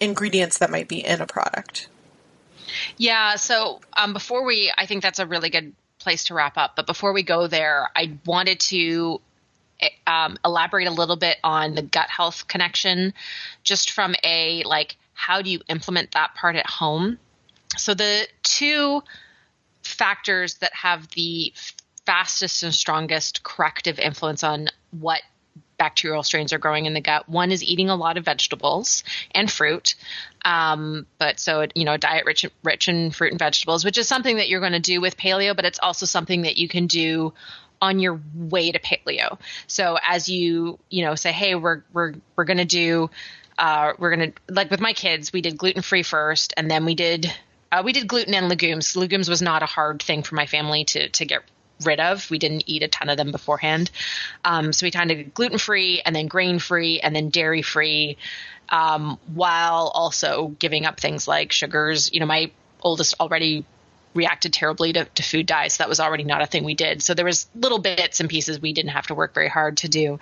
ingredients 0.00 0.58
that 0.58 0.70
might 0.70 0.88
be 0.88 1.04
in 1.04 1.20
a 1.20 1.26
product. 1.26 1.88
Yeah. 2.96 3.36
So 3.36 3.80
um, 3.96 4.12
before 4.12 4.44
we, 4.44 4.72
I 4.76 4.86
think 4.86 5.02
that's 5.02 5.18
a 5.18 5.26
really 5.26 5.50
good 5.50 5.74
place 6.00 6.24
to 6.24 6.34
wrap 6.34 6.56
up. 6.56 6.74
But 6.76 6.86
before 6.86 7.12
we 7.12 7.22
go 7.22 7.46
there, 7.46 7.90
I 7.94 8.18
wanted 8.26 8.60
to 8.60 9.20
um, 10.06 10.36
elaborate 10.44 10.88
a 10.88 10.92
little 10.92 11.16
bit 11.16 11.38
on 11.44 11.74
the 11.74 11.82
gut 11.82 12.10
health 12.10 12.48
connection, 12.48 13.14
just 13.62 13.92
from 13.92 14.14
a 14.24 14.62
like, 14.64 14.96
how 15.14 15.42
do 15.42 15.50
you 15.50 15.60
implement 15.68 16.12
that 16.12 16.34
part 16.34 16.56
at 16.56 16.66
home? 16.66 17.18
So 17.76 17.94
the 17.94 18.26
two 18.42 19.02
factors 19.82 20.54
that 20.54 20.74
have 20.74 21.08
the 21.10 21.52
fastest 22.06 22.62
and 22.62 22.74
strongest 22.74 23.42
corrective 23.42 23.98
influence 23.98 24.42
on 24.42 24.68
what 24.90 25.22
bacterial 25.80 26.22
strains 26.22 26.52
are 26.52 26.58
growing 26.58 26.84
in 26.84 26.92
the 26.92 27.00
gut. 27.00 27.26
One 27.26 27.50
is 27.50 27.64
eating 27.64 27.88
a 27.88 27.96
lot 27.96 28.18
of 28.18 28.24
vegetables 28.26 29.02
and 29.34 29.50
fruit. 29.50 29.94
Um, 30.44 31.06
but 31.18 31.40
so, 31.40 31.66
you 31.74 31.86
know, 31.86 31.94
a 31.94 31.98
diet 31.98 32.26
rich, 32.26 32.44
rich 32.62 32.86
in 32.86 33.10
fruit 33.12 33.32
and 33.32 33.38
vegetables, 33.38 33.82
which 33.82 33.96
is 33.96 34.06
something 34.06 34.36
that 34.36 34.50
you're 34.50 34.60
going 34.60 34.72
to 34.72 34.78
do 34.78 35.00
with 35.00 35.16
paleo, 35.16 35.56
but 35.56 35.64
it's 35.64 35.78
also 35.82 36.04
something 36.04 36.42
that 36.42 36.58
you 36.58 36.68
can 36.68 36.86
do 36.86 37.32
on 37.80 37.98
your 37.98 38.20
way 38.34 38.70
to 38.70 38.78
paleo. 38.78 39.38
So 39.68 39.98
as 40.06 40.28
you, 40.28 40.78
you 40.90 41.02
know, 41.02 41.14
say, 41.14 41.32
hey, 41.32 41.54
we're, 41.54 41.82
we're, 41.94 42.12
we're 42.36 42.44
going 42.44 42.58
to 42.58 42.66
do, 42.66 43.08
uh, 43.56 43.94
we're 43.98 44.14
going 44.14 44.32
to, 44.32 44.52
like 44.52 44.70
with 44.70 44.80
my 44.80 44.92
kids, 44.92 45.32
we 45.32 45.40
did 45.40 45.56
gluten 45.56 45.80
free 45.80 46.02
first, 46.02 46.52
and 46.58 46.70
then 46.70 46.84
we 46.84 46.94
did, 46.94 47.32
uh, 47.72 47.80
we 47.82 47.94
did 47.94 48.06
gluten 48.06 48.34
and 48.34 48.50
legumes. 48.50 48.96
Legumes 48.96 49.30
was 49.30 49.40
not 49.40 49.62
a 49.62 49.66
hard 49.66 50.02
thing 50.02 50.22
for 50.22 50.34
my 50.34 50.44
family 50.44 50.84
to, 50.84 51.08
to 51.08 51.24
get 51.24 51.40
rid 51.84 52.00
of. 52.00 52.30
We 52.30 52.38
didn't 52.38 52.64
eat 52.66 52.82
a 52.82 52.88
ton 52.88 53.08
of 53.08 53.16
them 53.16 53.32
beforehand. 53.32 53.90
Um, 54.44 54.72
so 54.72 54.86
we 54.86 54.90
kind 54.90 55.10
of 55.10 55.34
gluten 55.34 55.58
free 55.58 56.02
and 56.04 56.14
then 56.14 56.26
grain 56.26 56.58
free 56.58 57.00
and 57.00 57.14
then 57.14 57.30
dairy 57.30 57.62
free, 57.62 58.16
um, 58.68 59.18
while 59.34 59.90
also 59.94 60.48
giving 60.58 60.86
up 60.86 61.00
things 61.00 61.26
like 61.26 61.52
sugars. 61.52 62.12
You 62.12 62.20
know, 62.20 62.26
my 62.26 62.50
oldest 62.82 63.14
already 63.20 63.64
reacted 64.14 64.52
terribly 64.52 64.92
to, 64.92 65.04
to 65.04 65.22
food 65.22 65.46
dyes. 65.46 65.74
So 65.74 65.82
that 65.82 65.88
was 65.88 66.00
already 66.00 66.24
not 66.24 66.42
a 66.42 66.46
thing 66.46 66.64
we 66.64 66.74
did. 66.74 67.02
So 67.02 67.14
there 67.14 67.24
was 67.24 67.48
little 67.54 67.78
bits 67.78 68.20
and 68.20 68.28
pieces 68.28 68.60
we 68.60 68.72
didn't 68.72 68.90
have 68.90 69.06
to 69.06 69.14
work 69.14 69.34
very 69.34 69.48
hard 69.48 69.78
to 69.78 69.88
do. 69.88 70.18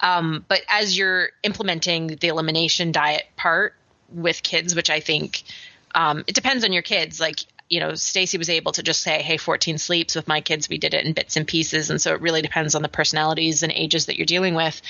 Um, 0.00 0.44
but 0.48 0.62
as 0.68 0.96
you're 0.96 1.30
implementing 1.42 2.08
the 2.08 2.28
elimination 2.28 2.92
diet 2.92 3.24
part 3.36 3.74
with 4.12 4.42
kids, 4.42 4.74
which 4.74 4.90
I 4.90 5.00
think 5.00 5.44
um, 5.94 6.24
it 6.26 6.34
depends 6.34 6.64
on 6.64 6.72
your 6.72 6.82
kids. 6.82 7.20
Like 7.20 7.40
you 7.70 7.78
know, 7.78 7.94
Stacy 7.94 8.36
was 8.36 8.50
able 8.50 8.72
to 8.72 8.82
just 8.82 9.00
say, 9.00 9.22
"Hey, 9.22 9.36
14 9.36 9.78
sleeps." 9.78 10.16
With 10.16 10.26
my 10.26 10.40
kids, 10.40 10.68
we 10.68 10.76
did 10.76 10.92
it 10.92 11.06
in 11.06 11.12
bits 11.12 11.36
and 11.36 11.46
pieces, 11.46 11.88
and 11.88 12.02
so 12.02 12.12
it 12.12 12.20
really 12.20 12.42
depends 12.42 12.74
on 12.74 12.82
the 12.82 12.88
personalities 12.88 13.62
and 13.62 13.72
ages 13.72 14.06
that 14.06 14.16
you're 14.16 14.26
dealing 14.26 14.54
with. 14.54 14.82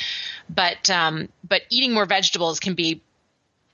But 0.48 0.88
um, 0.88 1.28
but 1.46 1.62
eating 1.68 1.92
more 1.92 2.06
vegetables 2.06 2.58
can 2.58 2.74
be 2.74 3.02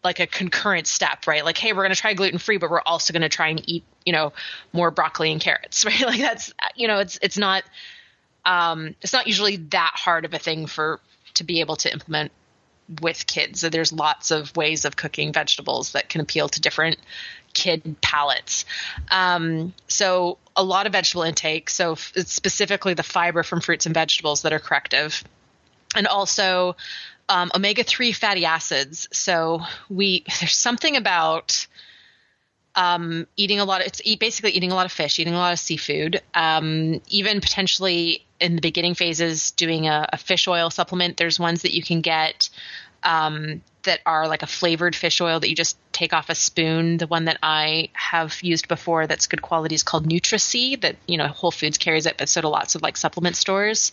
like 0.02 0.18
a 0.18 0.26
concurrent 0.26 0.86
step, 0.86 1.26
right? 1.26 1.44
Like, 1.44 1.56
hey, 1.56 1.72
we're 1.72 1.82
going 1.82 1.94
to 1.94 2.00
try 2.00 2.14
gluten 2.14 2.38
free, 2.38 2.58
but 2.58 2.70
we're 2.70 2.80
also 2.80 3.12
going 3.12 3.22
to 3.22 3.28
try 3.28 3.48
and 3.48 3.62
eat, 3.68 3.84
you 4.04 4.12
know, 4.12 4.32
more 4.72 4.90
broccoli 4.90 5.32
and 5.32 5.40
carrots, 5.40 5.84
right? 5.86 6.02
Like 6.02 6.20
that's, 6.20 6.52
you 6.74 6.88
know, 6.88 6.98
it's 6.98 7.18
it's 7.22 7.38
not 7.38 7.62
um, 8.44 8.96
it's 9.02 9.12
not 9.12 9.28
usually 9.28 9.56
that 9.56 9.92
hard 9.94 10.24
of 10.24 10.34
a 10.34 10.38
thing 10.38 10.66
for 10.66 11.00
to 11.34 11.44
be 11.44 11.60
able 11.60 11.76
to 11.76 11.92
implement 11.92 12.32
with 13.00 13.26
kids. 13.26 13.60
So 13.60 13.68
there's 13.68 13.92
lots 13.92 14.30
of 14.30 14.56
ways 14.56 14.84
of 14.84 14.96
cooking 14.96 15.32
vegetables 15.32 15.92
that 15.92 16.08
can 16.08 16.20
appeal 16.20 16.48
to 16.48 16.60
different 16.60 16.98
kid 17.56 17.96
palates. 18.02 18.66
Um, 19.10 19.72
so 19.88 20.38
a 20.54 20.62
lot 20.62 20.86
of 20.86 20.92
vegetable 20.92 21.22
intake. 21.22 21.70
So 21.70 21.92
f- 21.92 22.12
specifically 22.26 22.94
the 22.94 23.02
fiber 23.02 23.42
from 23.42 23.60
fruits 23.60 23.86
and 23.86 23.94
vegetables 23.94 24.42
that 24.42 24.52
are 24.52 24.58
corrective, 24.60 25.24
and 25.96 26.06
also 26.06 26.76
um, 27.28 27.50
omega 27.54 27.82
three 27.82 28.12
fatty 28.12 28.44
acids. 28.44 29.08
So 29.10 29.62
we 29.88 30.24
there's 30.40 30.56
something 30.56 30.96
about 30.96 31.66
um, 32.74 33.26
eating 33.36 33.58
a 33.58 33.64
lot 33.64 33.80
of 33.80 33.86
it's 33.86 34.02
eat, 34.04 34.20
basically 34.20 34.50
eating 34.52 34.70
a 34.70 34.74
lot 34.74 34.84
of 34.84 34.92
fish, 34.92 35.18
eating 35.18 35.34
a 35.34 35.38
lot 35.38 35.54
of 35.54 35.58
seafood, 35.58 36.20
um, 36.34 37.00
even 37.08 37.40
potentially 37.40 38.26
in 38.38 38.54
the 38.54 38.60
beginning 38.60 38.94
phases 38.94 39.52
doing 39.52 39.88
a, 39.88 40.06
a, 40.12 40.18
fish 40.18 40.46
oil 40.46 40.68
supplement. 40.68 41.16
There's 41.16 41.40
ones 41.40 41.62
that 41.62 41.72
you 41.72 41.82
can 41.82 42.02
get 42.02 42.50
um, 43.02 43.62
that 43.84 44.00
are 44.04 44.28
like 44.28 44.42
a 44.42 44.46
flavored 44.46 44.94
fish 44.94 45.22
oil 45.22 45.40
that 45.40 45.48
you 45.48 45.56
just 45.56 45.78
take 45.96 46.12
off 46.12 46.28
a 46.28 46.34
spoon. 46.34 46.98
The 46.98 47.06
one 47.06 47.24
that 47.24 47.38
I 47.42 47.88
have 47.94 48.42
used 48.42 48.68
before 48.68 49.06
that's 49.06 49.26
good 49.26 49.40
quality 49.40 49.74
is 49.74 49.82
called 49.82 50.06
NutraSea. 50.08 50.80
That 50.82 50.96
you 51.08 51.16
know 51.16 51.26
Whole 51.28 51.50
Foods 51.50 51.78
carries 51.78 52.06
it, 52.06 52.16
but 52.18 52.28
so 52.28 52.42
do 52.42 52.48
lots 52.48 52.74
of 52.74 52.82
like 52.82 52.96
supplement 52.96 53.36
stores. 53.36 53.92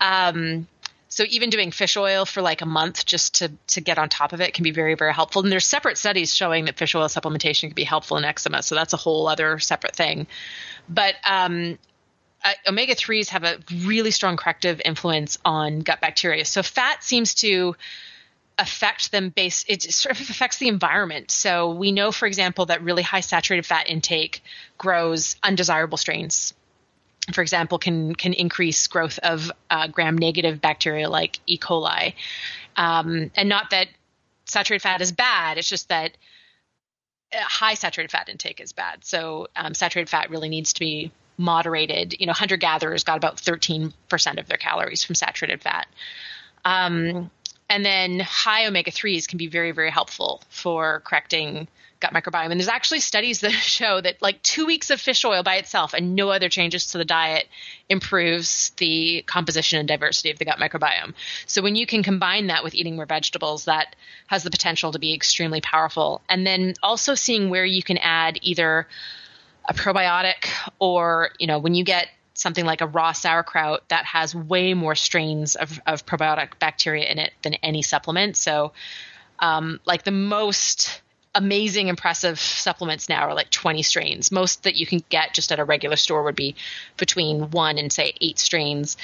Um, 0.00 0.66
so 1.08 1.24
even 1.28 1.50
doing 1.50 1.70
fish 1.70 1.96
oil 1.96 2.24
for 2.24 2.42
like 2.42 2.62
a 2.62 2.66
month 2.66 3.06
just 3.06 3.36
to 3.36 3.52
to 3.68 3.80
get 3.80 3.98
on 3.98 4.08
top 4.08 4.32
of 4.32 4.40
it 4.40 4.52
can 4.52 4.64
be 4.64 4.72
very 4.72 4.94
very 4.94 5.14
helpful. 5.14 5.42
And 5.42 5.52
there's 5.52 5.64
separate 5.64 5.96
studies 5.96 6.34
showing 6.34 6.64
that 6.64 6.76
fish 6.76 6.94
oil 6.94 7.06
supplementation 7.06 7.68
can 7.68 7.74
be 7.74 7.84
helpful 7.84 8.16
in 8.16 8.24
eczema. 8.24 8.62
So 8.62 8.74
that's 8.74 8.92
a 8.92 8.96
whole 8.98 9.28
other 9.28 9.60
separate 9.60 9.94
thing. 9.94 10.26
But 10.88 11.14
um, 11.24 11.78
uh, 12.44 12.52
omega 12.66 12.96
3s 12.96 13.28
have 13.28 13.44
a 13.44 13.58
really 13.84 14.10
strong 14.10 14.36
corrective 14.36 14.82
influence 14.84 15.38
on 15.44 15.80
gut 15.80 16.00
bacteria. 16.00 16.44
So 16.44 16.62
fat 16.64 17.04
seems 17.04 17.34
to 17.34 17.76
affect 18.58 19.12
them 19.12 19.30
based 19.30 19.68
it 19.68 19.82
sort 19.82 20.18
of 20.18 20.28
affects 20.28 20.58
the 20.58 20.68
environment 20.68 21.30
so 21.30 21.70
we 21.70 21.90
know 21.90 22.12
for 22.12 22.26
example 22.26 22.66
that 22.66 22.82
really 22.82 23.02
high 23.02 23.20
saturated 23.20 23.64
fat 23.64 23.88
intake 23.88 24.42
grows 24.78 25.36
undesirable 25.42 25.96
strains 25.96 26.54
for 27.32 27.42
example, 27.42 27.78
can 27.78 28.14
can 28.14 28.32
increase 28.32 28.86
growth 28.88 29.18
of 29.20 29.52
uh, 29.70 29.86
gram-negative 29.86 30.60
bacteria 30.60 31.08
like 31.08 31.38
E. 31.46 31.56
coli. 31.56 32.14
Um, 32.76 33.30
and 33.36 33.48
not 33.48 33.70
that 33.70 33.88
saturated 34.44 34.82
fat 34.82 35.00
is 35.00 35.12
bad; 35.12 35.56
it's 35.56 35.68
just 35.68 35.88
that 35.88 36.16
uh, 37.32 37.38
high 37.40 37.74
saturated 37.74 38.10
fat 38.10 38.28
intake 38.28 38.60
is 38.60 38.72
bad. 38.72 39.04
So 39.04 39.46
um, 39.54 39.74
saturated 39.74 40.10
fat 40.10 40.30
really 40.30 40.48
needs 40.48 40.72
to 40.72 40.80
be 40.80 41.12
moderated. 41.38 42.16
You 42.18 42.26
know, 42.26 42.32
hunter 42.32 42.56
gatherers 42.56 43.04
got 43.04 43.18
about 43.18 43.36
13% 43.36 43.92
of 44.38 44.48
their 44.48 44.58
calories 44.58 45.04
from 45.04 45.14
saturated 45.14 45.62
fat. 45.62 45.86
Um, 46.64 47.30
and 47.72 47.86
then 47.86 48.20
high 48.20 48.66
omega 48.66 48.90
3s 48.90 49.26
can 49.26 49.38
be 49.38 49.46
very, 49.46 49.70
very 49.70 49.90
helpful 49.90 50.42
for 50.50 51.00
correcting 51.06 51.68
gut 52.00 52.12
microbiome. 52.12 52.50
And 52.50 52.60
there's 52.60 52.68
actually 52.68 53.00
studies 53.00 53.40
that 53.40 53.52
show 53.52 53.98
that 53.98 54.20
like 54.20 54.42
two 54.42 54.66
weeks 54.66 54.90
of 54.90 55.00
fish 55.00 55.24
oil 55.24 55.42
by 55.42 55.56
itself 55.56 55.94
and 55.94 56.14
no 56.14 56.28
other 56.28 56.50
changes 56.50 56.88
to 56.88 56.98
the 56.98 57.06
diet 57.06 57.48
improves 57.88 58.72
the 58.76 59.24
composition 59.26 59.78
and 59.78 59.88
diversity 59.88 60.30
of 60.30 60.38
the 60.38 60.44
gut 60.44 60.58
microbiome. 60.58 61.14
So 61.46 61.62
when 61.62 61.74
you 61.74 61.86
can 61.86 62.02
combine 62.02 62.48
that 62.48 62.62
with 62.62 62.74
eating 62.74 62.96
more 62.96 63.06
vegetables, 63.06 63.64
that 63.64 63.96
has 64.26 64.42
the 64.42 64.50
potential 64.50 64.92
to 64.92 64.98
be 64.98 65.14
extremely 65.14 65.62
powerful. 65.62 66.20
And 66.28 66.46
then 66.46 66.74
also 66.82 67.14
seeing 67.14 67.48
where 67.48 67.64
you 67.64 67.82
can 67.82 67.96
add 67.96 68.38
either 68.42 68.86
a 69.66 69.72
probiotic 69.72 70.46
or, 70.78 71.30
you 71.38 71.46
know, 71.46 71.58
when 71.58 71.74
you 71.74 71.84
get 71.84 72.08
something 72.34 72.64
like 72.64 72.80
a 72.80 72.86
raw 72.86 73.12
sauerkraut 73.12 73.88
that 73.88 74.04
has 74.04 74.34
way 74.34 74.74
more 74.74 74.94
strains 74.94 75.54
of, 75.54 75.80
of 75.86 76.06
probiotic 76.06 76.58
bacteria 76.58 77.06
in 77.06 77.18
it 77.18 77.32
than 77.42 77.54
any 77.54 77.82
supplement. 77.82 78.36
So, 78.36 78.72
um, 79.38 79.80
like 79.84 80.04
the 80.04 80.10
most 80.12 81.02
amazing, 81.34 81.88
impressive 81.88 82.38
supplements 82.38 83.08
now 83.08 83.22
are 83.22 83.34
like 83.34 83.50
20 83.50 83.82
strains. 83.82 84.30
Most 84.30 84.64
that 84.64 84.76
you 84.76 84.86
can 84.86 85.02
get 85.08 85.34
just 85.34 85.50
at 85.50 85.58
a 85.58 85.64
regular 85.64 85.96
store 85.96 86.22
would 86.22 86.36
be 86.36 86.54
between 86.96 87.50
one 87.50 87.78
and 87.78 87.92
say 87.92 88.14
eight 88.20 88.38
strains. 88.38 88.96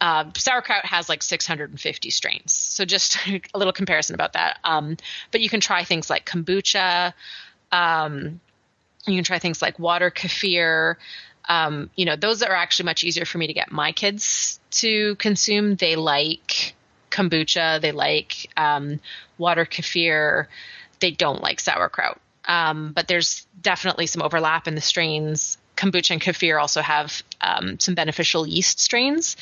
Uh, 0.00 0.24
sauerkraut 0.36 0.84
has 0.84 1.08
like 1.08 1.22
650 1.22 2.10
strains. 2.10 2.52
So 2.52 2.84
just 2.84 3.18
a 3.26 3.58
little 3.58 3.72
comparison 3.72 4.14
about 4.14 4.34
that. 4.34 4.58
Um, 4.64 4.96
but 5.30 5.40
you 5.40 5.48
can 5.48 5.60
try 5.60 5.84
things 5.84 6.10
like 6.10 6.26
kombucha. 6.26 7.12
Um, 7.72 8.40
you 9.06 9.14
can 9.16 9.24
try 9.24 9.38
things 9.38 9.62
like 9.62 9.78
water 9.78 10.10
kefir. 10.10 10.96
Um, 11.48 11.90
you 11.96 12.04
know, 12.04 12.16
those 12.16 12.42
are 12.42 12.54
actually 12.54 12.86
much 12.86 13.04
easier 13.04 13.24
for 13.24 13.38
me 13.38 13.46
to 13.46 13.52
get 13.52 13.72
my 13.72 13.92
kids 13.92 14.60
to 14.72 15.16
consume. 15.16 15.76
They 15.76 15.96
like 15.96 16.74
kombucha. 17.10 17.80
They 17.80 17.92
like 17.92 18.50
um, 18.56 19.00
water 19.38 19.64
kefir 19.64 20.46
they 21.00 21.10
don't 21.10 21.42
like 21.42 21.60
sauerkraut. 21.60 22.20
Um, 22.44 22.92
but 22.92 23.08
there's 23.08 23.46
definitely 23.60 24.06
some 24.06 24.22
overlap 24.22 24.68
in 24.68 24.74
the 24.74 24.80
strains. 24.80 25.58
Kombucha 25.80 26.10
and 26.10 26.20
kefir 26.20 26.60
also 26.60 26.82
have 26.82 27.22
um, 27.40 27.80
some 27.80 27.94
beneficial 27.94 28.46
yeast 28.46 28.80
strains, 28.80 29.36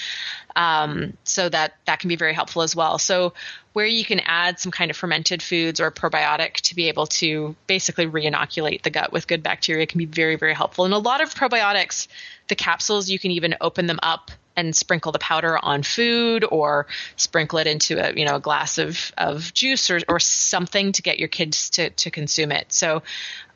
um, 0.54 1.16
so 1.24 1.48
that 1.48 1.74
that 1.86 1.98
can 1.98 2.08
be 2.08 2.16
very 2.16 2.32
helpful 2.32 2.62
as 2.62 2.76
well. 2.76 2.98
So 2.98 3.34
where 3.72 3.86
you 3.86 4.04
can 4.04 4.20
add 4.20 4.60
some 4.60 4.70
kind 4.70 4.90
of 4.90 4.96
fermented 4.96 5.42
foods 5.42 5.80
or 5.80 5.90
probiotic 5.90 6.54
to 6.68 6.76
be 6.76 6.88
able 6.88 7.06
to 7.06 7.56
basically 7.66 8.06
re-inoculate 8.06 8.84
the 8.84 8.90
gut 8.90 9.12
with 9.12 9.26
good 9.26 9.42
bacteria 9.42 9.86
can 9.86 9.98
be 9.98 10.06
very 10.06 10.36
very 10.36 10.54
helpful. 10.54 10.84
And 10.84 10.94
a 10.94 10.98
lot 10.98 11.20
of 11.20 11.34
probiotics, 11.34 12.06
the 12.46 12.54
capsules 12.54 13.10
you 13.10 13.18
can 13.18 13.32
even 13.32 13.56
open 13.60 13.86
them 13.86 13.98
up 14.00 14.30
and 14.58 14.74
sprinkle 14.74 15.12
the 15.12 15.20
powder 15.20 15.56
on 15.56 15.84
food 15.84 16.44
or 16.50 16.86
sprinkle 17.14 17.60
it 17.60 17.68
into 17.68 17.96
a 17.98 18.12
you 18.18 18.24
know 18.24 18.36
a 18.36 18.40
glass 18.40 18.76
of, 18.76 19.12
of 19.16 19.54
juice 19.54 19.88
or, 19.88 20.00
or 20.08 20.18
something 20.18 20.92
to 20.92 21.00
get 21.00 21.18
your 21.18 21.28
kids 21.28 21.70
to, 21.70 21.90
to 21.90 22.10
consume 22.10 22.50
it. 22.50 22.72
So 22.72 23.02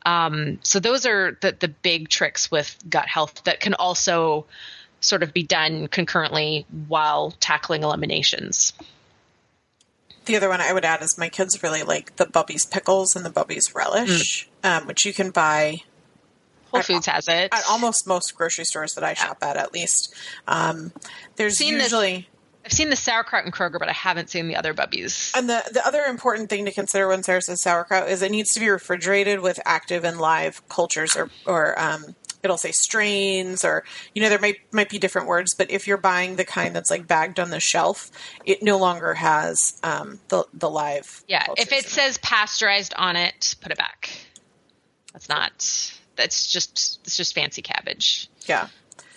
um, 0.05 0.59
so 0.63 0.79
those 0.79 1.05
are 1.05 1.37
the, 1.41 1.55
the 1.59 1.67
big 1.67 2.09
tricks 2.09 2.49
with 2.49 2.77
gut 2.89 3.07
health 3.07 3.43
that 3.43 3.59
can 3.59 3.73
also 3.73 4.45
sort 5.01 5.23
of 5.23 5.33
be 5.33 5.43
done 5.43 5.87
concurrently 5.87 6.65
while 6.87 7.31
tackling 7.39 7.83
eliminations. 7.83 8.73
The 10.25 10.37
other 10.37 10.47
one 10.47 10.61
I 10.61 10.71
would 10.71 10.85
add 10.85 11.01
is 11.01 11.17
my 11.17 11.27
kids 11.27 11.61
really 11.61 11.83
like 11.83 12.15
the 12.15 12.25
Bubbies 12.25 12.69
pickles 12.69 13.15
and 13.15 13.25
the 13.25 13.29
Bubbies 13.29 13.75
relish, 13.75 14.47
mm. 14.63 14.81
um, 14.81 14.87
which 14.87 15.05
you 15.05 15.13
can 15.13 15.31
buy 15.31 15.81
Whole 16.73 16.81
Foods 16.81 17.05
has 17.07 17.27
it. 17.27 17.53
At 17.53 17.63
almost 17.69 18.07
most 18.07 18.35
grocery 18.35 18.65
stores 18.65 18.95
that 18.95 19.03
I 19.03 19.13
shop 19.13 19.37
at, 19.41 19.57
at 19.57 19.73
least. 19.73 20.13
Um, 20.47 20.91
there's 21.35 21.57
seen 21.57 21.75
usually. 21.75 22.27
I've 22.65 22.71
seen 22.71 22.89
the 22.89 22.95
sauerkraut 22.95 23.45
in 23.45 23.51
Kroger, 23.51 23.77
but 23.77 23.89
I 23.89 23.93
haven't 23.93 24.29
seen 24.29 24.47
the 24.47 24.55
other 24.55 24.73
bubbies. 24.73 25.35
And 25.35 25.49
the, 25.49 25.61
the 25.73 25.85
other 25.85 26.03
important 26.03 26.49
thing 26.49 26.63
to 26.63 26.71
consider 26.71 27.09
when 27.09 27.21
Sarah 27.21 27.41
says 27.41 27.61
sauerkraut 27.61 28.07
is 28.07 28.21
it 28.21 28.31
needs 28.31 28.53
to 28.53 28.61
be 28.61 28.69
refrigerated 28.69 29.41
with 29.41 29.59
active 29.65 30.05
and 30.05 30.17
live 30.17 30.67
cultures 30.69 31.17
or, 31.17 31.29
or 31.45 31.77
um, 31.77 32.15
it'll 32.41 32.57
say 32.57 32.71
strains 32.71 33.65
or 33.65 33.83
you 34.13 34.21
know 34.21 34.29
there 34.29 34.39
might 34.39 34.57
might 34.71 34.89
be 34.89 34.99
different 34.99 35.27
words 35.27 35.55
but 35.55 35.71
if 35.71 35.87
you're 35.87 35.97
buying 35.97 36.35
the 36.35 36.43
kind 36.43 36.75
that's 36.75 36.91
like 36.91 37.07
bagged 37.07 37.39
on 37.39 37.49
the 37.49 37.59
shelf 37.59 38.11
it 38.45 38.61
no 38.61 38.77
longer 38.77 39.13
has 39.13 39.79
um, 39.83 40.19
the 40.27 40.45
the 40.53 40.69
live 40.69 41.23
Yeah, 41.27 41.45
if 41.57 41.71
it 41.71 41.85
says 41.85 42.17
pasteurized 42.17 42.93
on 42.95 43.15
it, 43.15 43.55
put 43.61 43.71
it 43.71 43.77
back. 43.77 44.09
That's 45.13 45.29
not. 45.29 45.93
That's 46.15 46.51
just. 46.51 46.99
It's 47.03 47.17
just 47.17 47.33
fancy 47.35 47.61
cabbage. 47.61 48.29
yeah 48.45 48.67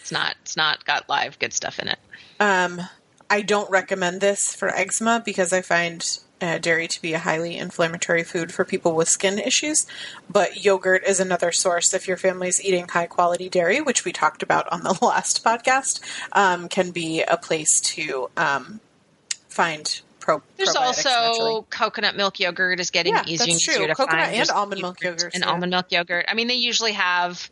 It's 0.00 0.12
not. 0.12 0.36
It's 0.42 0.56
not 0.56 0.84
got 0.84 1.08
live 1.08 1.38
good 1.38 1.52
stuff 1.52 1.78
in 1.78 1.88
it. 1.88 1.98
um, 2.40 2.80
i 3.28 3.42
don't 3.42 3.68
recommend 3.70 4.20
this 4.20 4.54
for 4.54 4.68
eczema 4.68 5.20
because 5.24 5.52
i 5.52 5.60
find 5.60 6.20
uh, 6.40 6.58
dairy 6.58 6.86
to 6.86 7.00
be 7.02 7.12
a 7.14 7.18
highly 7.18 7.56
inflammatory 7.56 8.22
food 8.22 8.52
for 8.52 8.64
people 8.64 8.94
with 8.94 9.08
skin 9.08 9.38
issues 9.38 9.84
but 10.30 10.64
yogurt 10.64 11.02
is 11.04 11.18
another 11.18 11.50
source 11.50 11.92
if 11.94 12.06
your 12.06 12.16
family's 12.16 12.62
eating 12.64 12.86
high 12.86 13.06
quality 13.06 13.48
dairy 13.48 13.80
which 13.80 14.04
we 14.04 14.12
talked 14.12 14.42
about 14.44 14.70
on 14.70 14.82
the 14.84 14.96
last 15.02 15.42
podcast 15.42 16.00
um, 16.32 16.68
can 16.68 16.90
be 16.92 17.22
a 17.22 17.36
place 17.36 17.80
to 17.80 18.30
um, 18.36 18.78
find 19.48 20.02
pro 20.26 20.42
There's 20.56 20.74
also 20.74 21.08
naturally. 21.08 21.64
coconut 21.70 22.16
milk 22.16 22.40
yogurt 22.40 22.80
is 22.80 22.90
getting 22.90 23.14
Yeah, 23.14 23.22
easier 23.26 23.38
that's 23.38 23.50
and 23.52 23.60
true. 23.60 23.74
easier 23.74 23.86
to 23.88 23.94
Coconut 23.94 24.20
find. 24.20 24.30
and 24.32 24.38
There's 24.38 24.50
almond 24.50 24.82
milk 24.82 25.00
yogurt, 25.02 25.34
and 25.34 25.42
yeah. 25.44 25.50
almond 25.50 25.70
milk 25.70 25.86
yogurt. 25.90 26.26
I 26.28 26.34
mean, 26.34 26.48
they 26.48 26.54
usually 26.54 26.92
have 26.92 27.48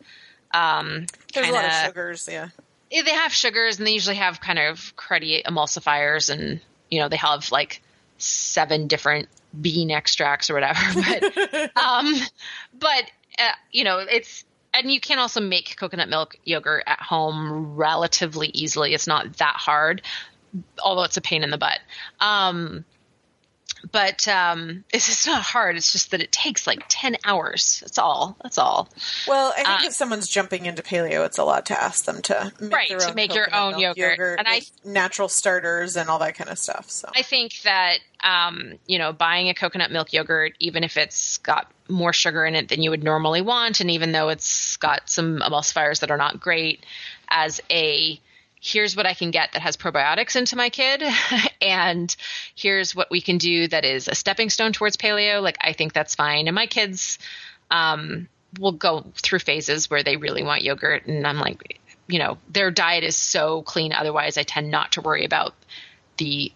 um, 0.53 1.05
There's 1.33 1.47
kind 1.47 1.49
a 1.49 1.53
lot 1.53 1.65
of 1.65 1.71
of 1.71 1.77
sugars, 1.87 2.29
yeah. 2.31 2.49
Yeah, 2.91 3.01
they 3.03 3.11
have 3.11 3.33
sugars 3.33 3.77
and 3.79 3.87
they 3.87 3.91
usually 3.91 4.15
have 4.17 4.39
kind 4.39 4.59
of 4.59 4.93
cruddy 4.95 5.43
emulsifiers 5.43 6.29
and 6.29 6.59
you 6.91 6.99
know 6.99 7.09
they 7.09 7.17
have 7.17 7.51
like 7.51 7.81
seven 8.19 8.87
different 8.87 9.27
bean 9.59 9.89
extracts 9.91 10.49
or 10.49 10.53
whatever 10.53 10.79
but 10.95 11.77
um 11.83 12.13
but 12.77 13.03
uh, 13.39 13.51
you 13.71 13.83
know 13.83 13.97
it's 13.99 14.45
and 14.73 14.91
you 14.91 14.99
can 14.99 15.17
also 15.19 15.41
make 15.41 15.75
coconut 15.77 16.09
milk 16.09 16.35
yogurt 16.43 16.83
at 16.85 17.01
home 17.01 17.75
relatively 17.75 18.49
easily 18.53 18.93
it's 18.93 19.07
not 19.07 19.37
that 19.37 19.55
hard 19.57 20.01
although 20.83 21.03
it's 21.03 21.17
a 21.17 21.21
pain 21.21 21.43
in 21.43 21.49
the 21.49 21.57
butt. 21.57 21.79
Um 22.19 22.85
but 23.91 24.27
um 24.27 24.83
it's, 24.91 25.07
it's 25.09 25.27
not 25.27 25.41
hard. 25.43 25.75
It's 25.75 25.91
just 25.91 26.11
that 26.11 26.21
it 26.21 26.31
takes 26.31 26.65
like 26.65 26.83
10 26.89 27.17
hours. 27.23 27.79
That's 27.81 27.97
all. 27.97 28.35
That's 28.41 28.57
all. 28.57 28.89
Well, 29.27 29.51
I 29.53 29.63
think 29.63 29.67
Uh, 29.67 29.87
if 29.87 29.93
someone's 29.93 30.27
jumping 30.27 30.65
into 30.65 30.81
paleo, 30.81 31.25
it's 31.25 31.37
a 31.37 31.43
lot 31.43 31.67
to 31.67 31.79
ask 31.81 32.05
them 32.05 32.21
to 32.23 32.51
make 32.59 32.73
Right, 32.73 32.89
their 32.89 32.99
to 32.99 33.13
make 33.13 33.33
your 33.35 33.53
own 33.53 33.77
milk 33.77 33.97
yogurt. 33.97 34.39
And 34.39 34.47
I- 34.47 34.61
natural 34.83 35.29
starters 35.29 35.95
and 35.97 36.09
all 36.09 36.19
that 36.19 36.35
kind 36.35 36.49
of 36.49 36.57
stuff. 36.57 36.89
So. 36.89 37.09
I 37.15 37.21
think 37.21 37.61
that 37.61 37.99
um, 38.23 38.79
you 38.87 38.97
know 38.97 39.13
buying 39.13 39.49
a 39.49 39.53
coconut 39.53 39.91
milk 39.91 40.13
yogurt, 40.13 40.53
even 40.59 40.83
if 40.83 40.97
it's 40.97 41.37
got 41.37 41.71
more 41.87 42.13
sugar 42.13 42.43
in 42.43 42.55
it 42.55 42.69
than 42.69 42.81
you 42.81 42.89
would 42.89 43.03
normally 43.03 43.41
want, 43.41 43.81
and 43.81 43.91
even 43.91 44.11
though 44.13 44.29
it's 44.29 44.77
got 44.77 45.09
some 45.09 45.39
emulsifiers 45.39 45.99
that 45.99 46.09
are 46.09 46.17
not 46.17 46.39
great, 46.39 46.83
as 47.29 47.61
a 47.69 48.19
here's 48.65 48.95
what 48.95 49.05
I 49.05 49.13
can 49.13 49.29
get 49.29 49.51
that 49.53 49.61
has 49.61 49.77
probiotics 49.77 50.35
into 50.35 50.55
my 50.55 50.69
kid, 50.69 51.03
and 51.61 52.13
here's 52.55 52.95
what 52.95 53.11
we 53.11 53.21
can 53.21 53.37
do 53.37 53.67
that 53.67 53.85
is 53.85 54.07
a 54.07 54.15
stepping 54.15 54.49
stone 54.49 54.73
towards 54.73 54.97
paleo. 54.97 55.41
Like 55.41 55.57
I 55.61 55.73
think 55.73 55.93
that's 55.93 56.15
fine, 56.15 56.47
and 56.47 56.55
my 56.55 56.65
kids 56.65 57.19
um, 57.69 58.27
will 58.59 58.71
go 58.71 59.05
through 59.15 59.39
phases 59.39 59.89
where 59.89 60.01
they 60.01 60.17
really 60.17 60.41
want 60.41 60.63
yogurt, 60.63 61.05
and 61.05 61.27
I'm 61.27 61.37
like, 61.37 61.79
you 62.07 62.17
know, 62.17 62.39
their 62.49 62.71
diet 62.71 63.03
is 63.03 63.15
so 63.15 63.61
clean. 63.61 63.93
Otherwise, 63.93 64.37
I 64.37 64.43
tend 64.43 64.71
not 64.71 64.93
to 64.93 65.01
worry 65.01 65.25
about 65.25 65.53
the 66.17 66.51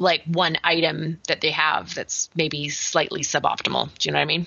like 0.00 0.24
one 0.24 0.58
item 0.64 1.20
that 1.28 1.40
they 1.40 1.52
have 1.52 1.94
that's 1.94 2.28
maybe 2.34 2.68
slightly 2.68 3.20
suboptimal. 3.20 3.96
Do 3.96 4.08
you 4.08 4.12
know 4.12 4.18
what 4.18 4.22
I 4.22 4.26
mean? 4.26 4.46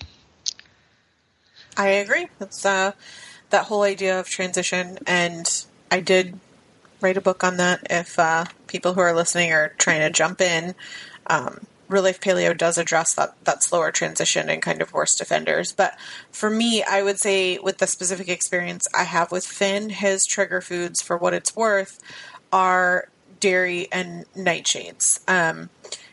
I 1.77 1.87
agree. 1.87 2.27
That's 2.37 2.65
uh, 2.65 2.91
that 3.49 3.65
whole 3.67 3.83
idea 3.83 4.19
of 4.19 4.27
transition, 4.27 4.97
and 5.07 5.47
I 5.89 6.01
did 6.01 6.37
write 7.01 7.17
a 7.17 7.21
book 7.21 7.43
on 7.43 7.57
that. 7.57 7.85
If 7.89 8.17
uh, 8.19 8.45
people 8.67 8.93
who 8.93 9.01
are 9.01 9.15
listening 9.15 9.51
are 9.51 9.69
trying 9.77 10.01
to 10.01 10.09
jump 10.09 10.41
in, 10.41 10.75
um, 11.27 11.61
Real 11.87 12.03
Life 12.03 12.19
Paleo 12.19 12.57
does 12.57 12.77
address 12.77 13.13
that 13.13 13.35
that 13.45 13.63
slower 13.63 13.91
transition 13.91 14.49
and 14.49 14.61
kind 14.61 14.81
of 14.81 14.93
worst 14.93 15.21
offenders. 15.21 15.71
But 15.71 15.97
for 16.31 16.49
me, 16.49 16.83
I 16.83 17.01
would 17.01 17.19
say 17.19 17.57
with 17.59 17.77
the 17.77 17.87
specific 17.87 18.27
experience 18.27 18.85
I 18.97 19.03
have 19.03 19.31
with 19.31 19.45
Finn, 19.45 19.89
his 19.89 20.25
trigger 20.25 20.59
foods, 20.59 21.01
for 21.01 21.17
what 21.17 21.33
it's 21.33 21.55
worth, 21.55 21.99
are 22.51 23.07
dairy 23.39 23.87
and 23.91 24.25
nightshades. 24.35 25.19
Um, 25.29 25.69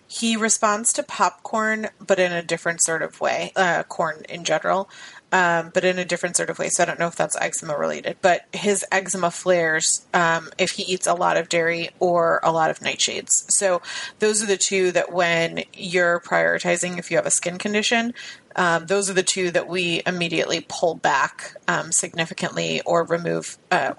he 0.06 0.36
responds 0.36 0.92
to 0.92 1.02
popcorn, 1.02 1.88
but 1.98 2.20
in 2.20 2.30
a 2.30 2.42
different 2.42 2.84
sort 2.84 3.02
of 3.02 3.20
way. 3.20 3.52
Uh, 3.56 3.82
corn 3.82 4.22
in 4.28 4.44
general, 4.44 4.88
um, 5.34 5.72
but 5.74 5.84
in 5.84 5.98
a 5.98 6.04
different 6.04 6.36
sort 6.36 6.48
of 6.48 6.60
way. 6.60 6.68
So 6.68 6.84
I 6.84 6.86
don't 6.86 7.00
know 7.00 7.08
if 7.08 7.16
that's 7.16 7.36
eczema 7.36 7.76
related. 7.76 8.16
But 8.22 8.46
his 8.52 8.84
eczema 8.92 9.32
flares 9.32 10.06
um, 10.14 10.50
if 10.58 10.70
he 10.70 10.84
eats 10.84 11.08
a 11.08 11.12
lot 11.12 11.36
of 11.36 11.48
dairy 11.48 11.90
or 11.98 12.38
a 12.44 12.52
lot 12.52 12.70
of 12.70 12.78
nightshades. 12.78 13.44
So 13.48 13.82
those 14.20 14.44
are 14.44 14.46
the 14.46 14.56
two 14.56 14.92
that 14.92 15.12
when 15.12 15.64
you're 15.74 16.20
prioritizing 16.20 16.98
if 16.98 17.10
you 17.10 17.16
have 17.16 17.26
a 17.26 17.32
skin 17.32 17.58
condition, 17.58 18.14
um, 18.54 18.86
those 18.86 19.10
are 19.10 19.12
the 19.12 19.24
two 19.24 19.50
that 19.50 19.66
we 19.66 20.02
immediately 20.06 20.64
pull 20.68 20.94
back 20.94 21.56
um, 21.66 21.90
significantly 21.90 22.80
or 22.86 23.02
remove. 23.02 23.58
Uh, 23.72 23.94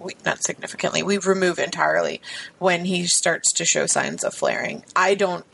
we, 0.00 0.16
not 0.24 0.42
significantly, 0.42 1.00
we 1.00 1.18
remove 1.18 1.60
entirely 1.60 2.20
when 2.58 2.84
he 2.84 3.06
starts 3.06 3.52
to 3.52 3.64
show 3.64 3.86
signs 3.86 4.24
of 4.24 4.34
flaring. 4.34 4.84
I 4.96 5.14
don't 5.14 5.46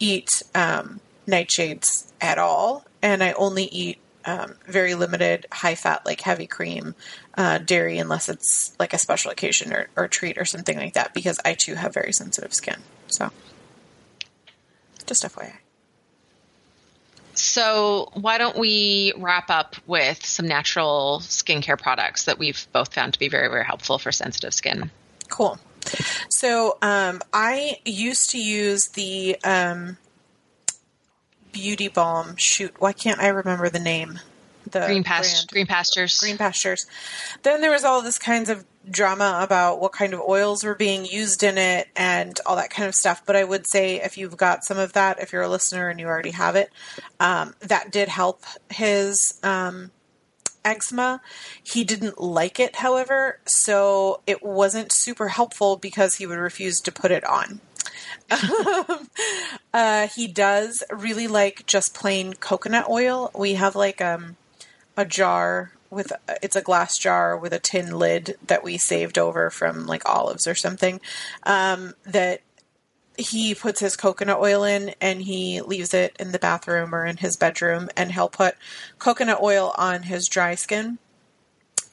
eat 0.00 0.42
um, 0.52 0.98
nightshades 1.28 2.10
at 2.20 2.38
all, 2.38 2.84
and 3.00 3.22
I 3.22 3.32
only 3.32 3.64
eat 3.66 3.98
um, 4.28 4.56
very 4.66 4.94
limited 4.94 5.46
high 5.50 5.74
fat, 5.74 6.04
like 6.04 6.20
heavy 6.20 6.46
cream 6.46 6.94
uh, 7.36 7.56
dairy, 7.56 7.96
unless 7.96 8.28
it's 8.28 8.76
like 8.78 8.92
a 8.92 8.98
special 8.98 9.30
occasion 9.30 9.72
or, 9.72 9.88
or 9.96 10.06
treat 10.06 10.36
or 10.36 10.44
something 10.44 10.76
like 10.76 10.92
that, 10.92 11.14
because 11.14 11.40
I 11.46 11.54
too 11.54 11.74
have 11.74 11.94
very 11.94 12.12
sensitive 12.12 12.52
skin. 12.52 12.76
So, 13.06 13.30
just 15.06 15.24
FYI. 15.24 15.54
So 17.32 18.10
why 18.12 18.36
don't 18.36 18.58
we 18.58 19.14
wrap 19.16 19.48
up 19.48 19.76
with 19.86 20.26
some 20.26 20.46
natural 20.46 21.20
skincare 21.22 21.80
products 21.80 22.24
that 22.24 22.38
we've 22.38 22.66
both 22.72 22.92
found 22.92 23.14
to 23.14 23.18
be 23.18 23.28
very, 23.28 23.48
very 23.48 23.64
helpful 23.64 23.98
for 23.98 24.12
sensitive 24.12 24.52
skin? 24.52 24.90
Cool. 25.30 25.58
So 26.28 26.76
um, 26.82 27.22
I 27.32 27.78
used 27.86 28.30
to 28.30 28.38
use 28.38 28.88
the 28.88 29.38
um, 29.42 29.96
beauty 31.58 31.88
balm. 31.88 32.36
Shoot, 32.36 32.74
why 32.78 32.92
can't 32.92 33.20
I 33.20 33.28
remember 33.28 33.68
the 33.68 33.80
name? 33.80 34.20
The 34.70 34.86
Green 34.86 35.04
past 35.04 35.50
green 35.50 35.66
pastures. 35.66 36.18
Green 36.20 36.38
pastures. 36.38 36.86
Then 37.42 37.60
there 37.60 37.70
was 37.70 37.84
all 37.84 38.02
this 38.02 38.18
kinds 38.18 38.50
of 38.50 38.64
drama 38.88 39.40
about 39.42 39.80
what 39.80 39.92
kind 39.92 40.14
of 40.14 40.20
oils 40.20 40.62
were 40.62 40.74
being 40.74 41.04
used 41.04 41.42
in 41.42 41.58
it 41.58 41.88
and 41.96 42.38
all 42.46 42.56
that 42.56 42.70
kind 42.70 42.88
of 42.88 42.94
stuff. 42.94 43.22
But 43.26 43.34
I 43.34 43.44
would 43.44 43.66
say 43.66 44.00
if 44.00 44.16
you've 44.18 44.36
got 44.36 44.64
some 44.64 44.78
of 44.78 44.92
that, 44.92 45.20
if 45.20 45.32
you're 45.32 45.42
a 45.42 45.48
listener 45.48 45.88
and 45.88 45.98
you 45.98 46.06
already 46.06 46.30
have 46.30 46.54
it, 46.54 46.70
um, 47.18 47.54
that 47.60 47.90
did 47.90 48.08
help 48.08 48.44
his 48.70 49.38
um, 49.42 49.90
eczema. 50.64 51.20
He 51.62 51.82
didn't 51.82 52.20
like 52.20 52.60
it, 52.60 52.76
however, 52.76 53.40
so 53.46 54.20
it 54.26 54.42
wasn't 54.42 54.92
super 54.92 55.28
helpful 55.28 55.76
because 55.76 56.16
he 56.16 56.26
would 56.26 56.38
refuse 56.38 56.80
to 56.82 56.92
put 56.92 57.10
it 57.10 57.24
on. 57.24 57.60
uh, 59.72 60.08
he 60.08 60.26
does 60.26 60.82
really 60.90 61.28
like 61.28 61.66
just 61.66 61.94
plain 61.94 62.34
coconut 62.34 62.88
oil. 62.88 63.30
We 63.34 63.54
have 63.54 63.74
like 63.74 64.00
um, 64.00 64.36
a 64.96 65.04
jar 65.04 65.72
with 65.90 66.12
it's 66.42 66.56
a 66.56 66.62
glass 66.62 66.98
jar 66.98 67.36
with 67.36 67.52
a 67.52 67.58
tin 67.58 67.98
lid 67.98 68.36
that 68.46 68.62
we 68.62 68.76
saved 68.76 69.18
over 69.18 69.48
from 69.50 69.86
like 69.86 70.06
olives 70.08 70.46
or 70.46 70.54
something 70.54 71.00
um, 71.44 71.94
that 72.04 72.42
he 73.16 73.54
puts 73.54 73.80
his 73.80 73.96
coconut 73.96 74.38
oil 74.38 74.62
in 74.62 74.94
and 75.00 75.22
he 75.22 75.60
leaves 75.60 75.92
it 75.92 76.14
in 76.20 76.30
the 76.30 76.38
bathroom 76.38 76.94
or 76.94 77.04
in 77.04 77.16
his 77.16 77.36
bedroom 77.36 77.88
and 77.96 78.12
he'll 78.12 78.28
put 78.28 78.54
coconut 78.98 79.40
oil 79.42 79.74
on 79.76 80.04
his 80.04 80.28
dry 80.28 80.54
skin 80.54 80.98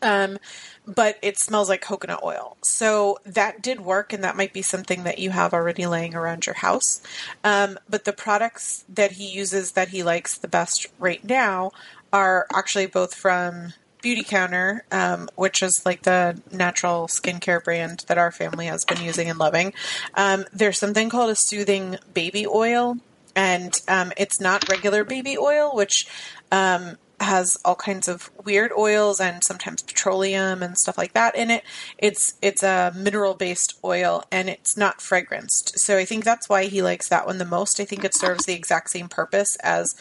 um, 0.06 0.38
but 0.86 1.18
it 1.22 1.40
smells 1.40 1.68
like 1.68 1.82
coconut 1.82 2.22
oil. 2.24 2.58
So 2.64 3.18
that 3.26 3.62
did 3.62 3.82
work, 3.82 4.14
and 4.14 4.24
that 4.24 4.38
might 4.38 4.54
be 4.54 4.62
something 4.62 5.04
that 5.04 5.20
you 5.20 5.32
have 5.32 5.54
already 5.54 5.88
laying 5.88 6.16
around 6.16 6.46
your 6.46 6.56
house. 6.56 7.02
Um, 7.44 7.80
but 7.90 8.06
the 8.06 8.14
products 8.14 8.86
that 8.88 9.14
he 9.14 9.28
uses 9.28 9.72
that 9.72 9.90
he 9.90 10.04
likes 10.04 10.38
the 10.38 10.48
best 10.48 10.88
right 11.00 11.24
now 11.24 11.72
are 12.14 12.46
actually 12.54 12.86
both 12.86 13.16
from 13.16 13.74
Beautycounter, 14.04 14.82
um, 14.92 15.28
which 15.36 15.64
is 15.64 15.82
like 15.84 16.04
the 16.04 16.40
natural 16.52 17.08
skincare 17.08 17.64
brand 17.64 18.06
that 18.08 18.20
our 18.20 18.32
family 18.32 18.68
has 18.68 18.86
been 18.86 19.02
using 19.02 19.28
and 19.28 19.40
loving. 19.40 19.74
Um, 20.14 20.46
there's 20.54 20.78
something 20.78 21.10
called 21.10 21.32
a 21.32 21.36
soothing 21.36 21.98
baby 22.14 22.46
oil, 22.46 22.98
and 23.36 23.74
um, 23.88 24.12
it's 24.16 24.40
not 24.40 24.70
regular 24.70 25.04
baby 25.04 25.36
oil, 25.36 25.76
which 25.76 26.08
um, 26.52 26.98
has 27.20 27.58
all 27.64 27.76
kinds 27.76 28.08
of 28.08 28.30
weird 28.44 28.72
oils 28.78 29.20
and 29.20 29.44
sometimes 29.44 29.82
petroleum 29.82 30.62
and 30.62 30.78
stuff 30.78 30.98
like 30.98 31.14
that 31.14 31.36
in 31.36 31.50
it. 31.50 31.64
It's 31.98 32.34
it's 32.42 32.64
a 32.64 32.94
mineral 32.96 33.34
based 33.34 33.80
oil 33.84 34.24
and 34.32 34.50
it's 34.50 34.78
not 34.78 35.00
fragranced. 35.00 35.72
So 35.78 35.98
I 35.98 36.06
think 36.06 36.24
that's 36.24 36.50
why 36.50 36.66
he 36.66 36.82
likes 36.82 37.10
that 37.10 37.26
one 37.26 37.38
the 37.38 37.46
most. 37.46 37.80
I 37.80 37.86
think 37.86 38.04
it 38.04 38.16
serves 38.16 38.46
the 38.46 38.54
exact 38.54 38.90
same 38.90 39.08
purpose 39.08 39.58
as 39.64 39.96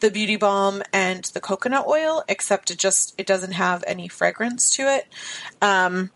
the 0.00 0.10
beauty 0.10 0.36
balm 0.36 0.82
and 0.92 1.24
the 1.32 1.40
coconut 1.40 1.86
oil, 1.86 2.22
except 2.28 2.70
it 2.70 2.78
just 2.78 3.14
it 3.16 3.26
doesn't 3.26 3.52
have 3.52 3.82
any 3.86 4.08
fragrance 4.08 4.68
to 4.70 4.82
it. 4.82 5.06
Um, 5.62 6.10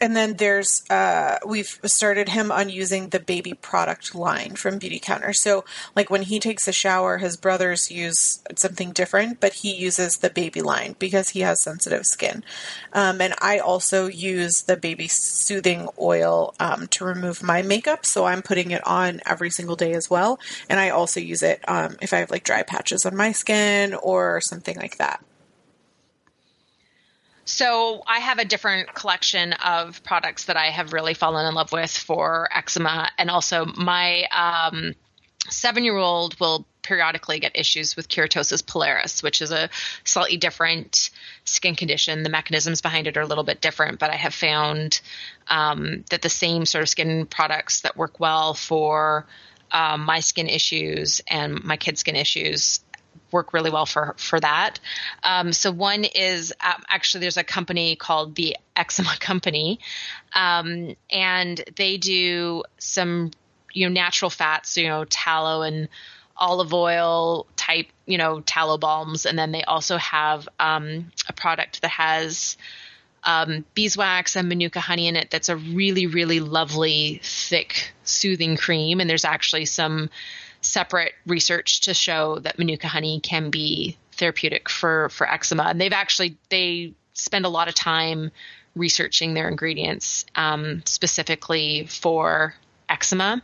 and 0.00 0.16
then 0.16 0.34
there's 0.34 0.82
uh, 0.90 1.38
we've 1.46 1.78
started 1.84 2.30
him 2.30 2.50
on 2.50 2.68
using 2.68 3.08
the 3.08 3.20
baby 3.20 3.54
product 3.54 4.14
line 4.14 4.54
from 4.56 4.78
Beautycounter. 4.78 5.34
So 5.34 5.64
like 5.94 6.10
when 6.10 6.22
he 6.22 6.40
takes 6.40 6.66
a 6.66 6.72
shower, 6.72 7.18
his 7.18 7.36
brothers 7.36 7.90
use 7.90 8.42
something 8.56 8.92
different, 8.92 9.40
but 9.40 9.54
he 9.54 9.74
uses 9.74 10.18
the 10.18 10.30
baby 10.30 10.62
line 10.62 10.96
because 10.98 11.30
he 11.30 11.40
has 11.40 11.62
sensitive 11.62 12.04
skin. 12.06 12.42
Um, 12.92 13.20
and 13.20 13.34
I 13.40 13.58
also 13.58 14.06
use 14.06 14.62
the 14.62 14.76
baby 14.76 15.08
soothing 15.08 15.88
oil 16.00 16.54
um, 16.58 16.86
to 16.88 17.04
remove 17.04 17.42
my 17.42 17.62
makeup, 17.62 18.06
so 18.06 18.24
I'm 18.24 18.42
putting 18.42 18.70
it 18.70 18.86
on 18.86 19.20
every 19.26 19.50
single 19.50 19.76
day 19.76 19.92
as 19.92 20.08
well. 20.08 20.38
And 20.68 20.80
I 20.80 20.90
also 20.90 21.20
use 21.20 21.42
it 21.42 21.60
um, 21.68 21.96
if 22.00 22.12
I 22.12 22.18
have 22.18 22.30
like 22.30 22.44
dry 22.44 22.62
patches 22.62 23.04
on 23.04 23.16
my 23.16 23.32
skin 23.32 23.94
or 23.94 24.40
something 24.40 24.76
like 24.76 24.98
that. 24.98 25.22
So 27.44 28.02
I 28.06 28.20
have 28.20 28.38
a 28.38 28.44
different 28.44 28.94
collection 28.94 29.52
of 29.54 30.02
products 30.04 30.44
that 30.44 30.56
I 30.56 30.66
have 30.66 30.92
really 30.92 31.14
fallen 31.14 31.46
in 31.46 31.54
love 31.54 31.72
with 31.72 31.90
for 31.90 32.48
eczema, 32.54 33.10
and 33.18 33.30
also 33.30 33.66
my 33.66 34.24
um, 34.26 34.94
seven-year-old 35.48 36.38
will 36.38 36.66
periodically 36.82 37.38
get 37.38 37.52
issues 37.56 37.96
with 37.96 38.08
keratosis 38.08 38.62
pilaris, 38.62 39.22
which 39.22 39.40
is 39.40 39.50
a 39.50 39.70
slightly 40.04 40.36
different 40.36 41.10
skin 41.44 41.74
condition. 41.74 42.22
The 42.22 42.28
mechanisms 42.28 42.80
behind 42.80 43.06
it 43.06 43.16
are 43.16 43.22
a 43.22 43.26
little 43.26 43.44
bit 43.44 43.60
different, 43.60 43.98
but 43.98 44.10
I 44.10 44.16
have 44.16 44.34
found 44.34 45.00
um, 45.48 46.04
that 46.10 46.22
the 46.22 46.28
same 46.28 46.64
sort 46.66 46.82
of 46.82 46.88
skin 46.88 47.26
products 47.26 47.80
that 47.82 47.96
work 47.96 48.20
well 48.20 48.54
for 48.54 49.26
um, 49.72 50.02
my 50.04 50.20
skin 50.20 50.48
issues 50.48 51.20
and 51.28 51.62
my 51.64 51.76
kids' 51.76 52.00
skin 52.00 52.16
issues 52.16 52.80
work 53.32 53.52
really 53.52 53.70
well 53.70 53.86
for 53.86 54.14
for 54.18 54.38
that. 54.40 54.80
Um, 55.22 55.52
so 55.52 55.70
one 55.70 56.04
is 56.04 56.52
um, 56.60 56.82
actually 56.88 57.22
there's 57.22 57.36
a 57.36 57.44
company 57.44 57.96
called 57.96 58.34
the 58.34 58.56
Eczema 58.76 59.16
Company, 59.20 59.80
um, 60.34 60.94
and 61.10 61.62
they 61.76 61.96
do 61.96 62.64
some 62.78 63.30
you 63.72 63.88
know 63.88 63.92
natural 63.92 64.30
fats, 64.30 64.76
you 64.76 64.88
know 64.88 65.04
tallow 65.04 65.62
and 65.62 65.88
olive 66.36 66.72
oil 66.72 67.46
type 67.56 67.86
you 68.06 68.18
know 68.18 68.40
tallow 68.40 68.78
balms, 68.78 69.26
and 69.26 69.38
then 69.38 69.52
they 69.52 69.62
also 69.62 69.96
have 69.96 70.48
um, 70.60 71.10
a 71.28 71.32
product 71.32 71.82
that 71.82 71.90
has 71.90 72.56
um, 73.24 73.64
beeswax 73.74 74.36
and 74.36 74.48
manuka 74.48 74.80
honey 74.80 75.06
in 75.06 75.14
it 75.14 75.30
that's 75.30 75.48
a 75.48 75.56
really 75.56 76.08
really 76.08 76.40
lovely 76.40 77.20
thick 77.22 77.92
soothing 78.04 78.56
cream. 78.56 79.00
And 79.00 79.08
there's 79.08 79.24
actually 79.24 79.66
some 79.66 80.10
separate 80.62 81.12
research 81.26 81.80
to 81.82 81.94
show 81.94 82.38
that 82.40 82.58
manuka 82.58 82.88
honey 82.88 83.20
can 83.20 83.50
be 83.50 83.96
therapeutic 84.12 84.68
for 84.68 85.08
for 85.10 85.30
eczema. 85.30 85.64
And 85.64 85.80
they've 85.80 85.92
actually 85.92 86.36
they 86.48 86.94
spend 87.14 87.44
a 87.44 87.48
lot 87.48 87.68
of 87.68 87.74
time 87.74 88.30
researching 88.74 89.34
their 89.34 89.48
ingredients 89.48 90.24
um, 90.34 90.82
specifically 90.86 91.86
for 91.86 92.54
eczema. 92.88 93.42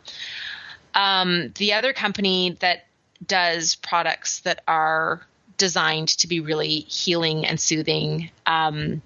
Um, 0.94 1.52
the 1.56 1.74
other 1.74 1.92
company 1.92 2.56
that 2.60 2.86
does 3.26 3.74
products 3.76 4.40
that 4.40 4.62
are 4.66 5.26
designed 5.56 6.08
to 6.08 6.28
be 6.28 6.40
really 6.40 6.80
healing 6.80 7.44
and 7.44 7.60
soothing 7.60 8.30
um, 8.46 9.02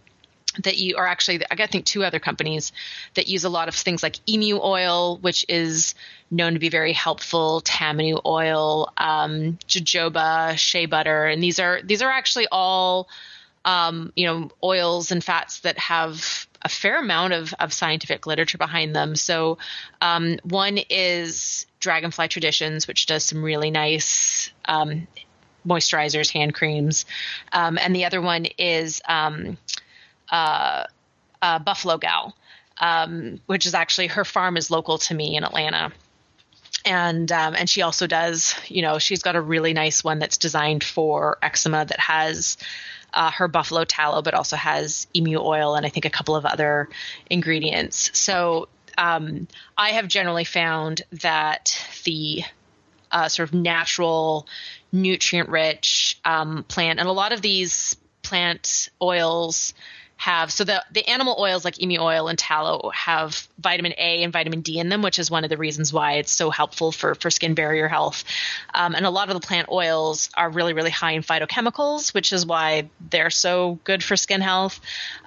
that 0.60 0.78
you 0.78 0.96
are 0.96 1.06
actually 1.06 1.40
I 1.50 1.66
think 1.66 1.84
two 1.84 2.04
other 2.04 2.18
companies 2.18 2.72
that 3.14 3.28
use 3.28 3.44
a 3.44 3.48
lot 3.48 3.68
of 3.68 3.74
things 3.74 4.02
like 4.02 4.16
emu 4.28 4.60
oil, 4.62 5.18
which 5.18 5.44
is 5.48 5.94
known 6.30 6.54
to 6.54 6.58
be 6.58 6.68
very 6.68 6.92
helpful, 6.92 7.62
tamanu 7.64 8.20
oil, 8.24 8.92
um, 8.96 9.58
jojoba, 9.66 10.56
shea 10.58 10.86
butter, 10.86 11.26
and 11.26 11.42
these 11.42 11.58
are 11.58 11.80
these 11.82 12.02
are 12.02 12.10
actually 12.10 12.46
all 12.50 13.08
um, 13.64 14.12
you 14.16 14.26
know 14.26 14.50
oils 14.62 15.10
and 15.10 15.22
fats 15.22 15.60
that 15.60 15.78
have 15.78 16.46
a 16.62 16.68
fair 16.68 17.00
amount 17.00 17.32
of, 17.32 17.52
of 17.58 17.72
scientific 17.72 18.26
literature 18.26 18.58
behind 18.58 18.94
them. 18.94 19.16
So 19.16 19.58
um, 20.00 20.38
one 20.44 20.78
is 20.78 21.66
Dragonfly 21.80 22.28
Traditions, 22.28 22.86
which 22.86 23.06
does 23.06 23.24
some 23.24 23.42
really 23.42 23.70
nice 23.70 24.52
um, 24.64 25.08
moisturizers, 25.66 26.30
hand 26.32 26.54
creams, 26.54 27.04
um, 27.52 27.78
and 27.78 27.94
the 27.94 28.04
other 28.04 28.20
one 28.20 28.46
is 28.58 29.00
um, 29.08 29.58
uh, 30.32 30.84
uh, 31.40 31.58
Buffalo 31.60 31.98
Gal, 31.98 32.34
um, 32.80 33.40
which 33.46 33.66
is 33.66 33.74
actually 33.74 34.08
her 34.08 34.24
farm 34.24 34.56
is 34.56 34.70
local 34.70 34.98
to 34.98 35.14
me 35.14 35.36
in 35.36 35.44
Atlanta. 35.44 35.92
And 36.84 37.30
um, 37.30 37.54
and 37.54 37.70
she 37.70 37.82
also 37.82 38.08
does, 38.08 38.56
you 38.66 38.82
know, 38.82 38.98
she's 38.98 39.22
got 39.22 39.36
a 39.36 39.40
really 39.40 39.72
nice 39.72 40.02
one 40.02 40.18
that's 40.18 40.38
designed 40.38 40.82
for 40.82 41.38
eczema 41.40 41.84
that 41.84 42.00
has 42.00 42.56
uh, 43.14 43.30
her 43.30 43.46
buffalo 43.46 43.84
tallow, 43.84 44.20
but 44.22 44.34
also 44.34 44.56
has 44.56 45.06
emu 45.14 45.38
oil 45.38 45.76
and 45.76 45.86
I 45.86 45.90
think 45.90 46.06
a 46.06 46.10
couple 46.10 46.34
of 46.34 46.44
other 46.44 46.88
ingredients. 47.30 48.10
So 48.18 48.68
um, 48.98 49.46
I 49.76 49.90
have 49.90 50.08
generally 50.08 50.44
found 50.44 51.02
that 51.12 51.86
the 52.04 52.42
uh, 53.12 53.28
sort 53.28 53.48
of 53.48 53.54
natural, 53.54 54.46
nutrient 54.90 55.50
rich 55.50 56.18
um, 56.24 56.64
plant, 56.64 56.98
and 56.98 57.08
a 57.08 57.12
lot 57.12 57.32
of 57.32 57.42
these 57.42 57.96
plant 58.22 58.88
oils 59.00 59.74
have 60.22 60.52
so 60.52 60.62
the 60.62 60.84
the 60.92 61.04
animal 61.08 61.34
oils 61.36 61.64
like 61.64 61.82
emu 61.82 61.98
oil 61.98 62.28
and 62.28 62.38
tallow 62.38 62.92
have 62.94 63.48
vitamin 63.58 63.92
A 63.98 64.22
and 64.22 64.32
vitamin 64.32 64.60
D 64.60 64.78
in 64.78 64.88
them, 64.88 65.02
which 65.02 65.18
is 65.18 65.32
one 65.32 65.42
of 65.42 65.50
the 65.50 65.56
reasons 65.56 65.92
why 65.92 66.12
it's 66.12 66.30
so 66.30 66.48
helpful 66.48 66.92
for 66.92 67.16
for 67.16 67.28
skin 67.28 67.54
barrier 67.54 67.88
health. 67.88 68.22
Um, 68.72 68.94
and 68.94 69.04
a 69.04 69.10
lot 69.10 69.30
of 69.30 69.34
the 69.34 69.44
plant 69.44 69.68
oils 69.68 70.30
are 70.36 70.48
really 70.48 70.74
really 70.74 70.92
high 70.92 71.12
in 71.12 71.22
phytochemicals, 71.22 72.14
which 72.14 72.32
is 72.32 72.46
why 72.46 72.88
they're 73.10 73.30
so 73.30 73.80
good 73.82 74.04
for 74.04 74.16
skin 74.16 74.40
health. 74.40 74.78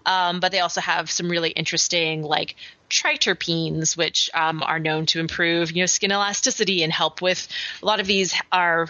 Um, 0.05 0.39
but 0.39 0.53
they 0.53 0.59
also 0.59 0.79
have 0.79 1.11
some 1.11 1.27
really 1.27 1.49
interesting 1.49 2.23
like 2.23 2.55
triterpenes, 2.89 3.97
which 3.97 4.29
um, 4.33 4.63
are 4.63 4.79
known 4.79 5.07
to 5.07 5.19
improve 5.19 5.73
you 5.73 5.81
know 5.81 5.87
skin 5.87 6.13
elasticity 6.13 6.83
and 6.83 6.93
help 6.93 7.21
with 7.21 7.49
a 7.83 7.85
lot 7.85 7.99
of 7.99 8.07
these 8.07 8.33
are 8.49 8.87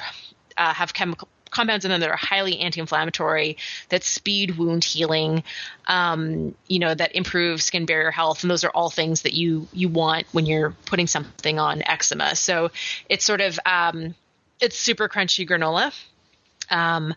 uh, 0.55 0.71
have 0.71 0.93
chemical 0.93 1.29
compounds 1.55 1.85
in 1.85 1.91
them 1.91 2.01
that 2.01 2.09
are 2.09 2.17
highly 2.17 2.59
anti-inflammatory, 2.59 3.57
that 3.89 4.03
speed 4.03 4.57
wound 4.57 4.83
healing, 4.83 5.43
um, 5.87 6.53
you 6.67 6.79
know, 6.79 6.93
that 6.93 7.15
improve 7.15 7.61
skin 7.61 7.85
barrier 7.85 8.11
health, 8.11 8.43
and 8.43 8.51
those 8.51 8.65
are 8.65 8.71
all 8.71 8.89
things 8.89 9.21
that 9.21 9.33
you 9.33 9.67
you 9.71 9.87
want 9.87 10.27
when 10.33 10.45
you're 10.45 10.71
putting 10.85 11.07
something 11.07 11.57
on 11.59 11.81
eczema. 11.83 12.35
So 12.35 12.71
it's 13.09 13.23
sort 13.23 13.41
of 13.41 13.57
um, 13.65 14.15
it's 14.59 14.77
super 14.77 15.07
crunchy 15.07 15.47
granola. 15.47 15.93
Um, 16.69 17.13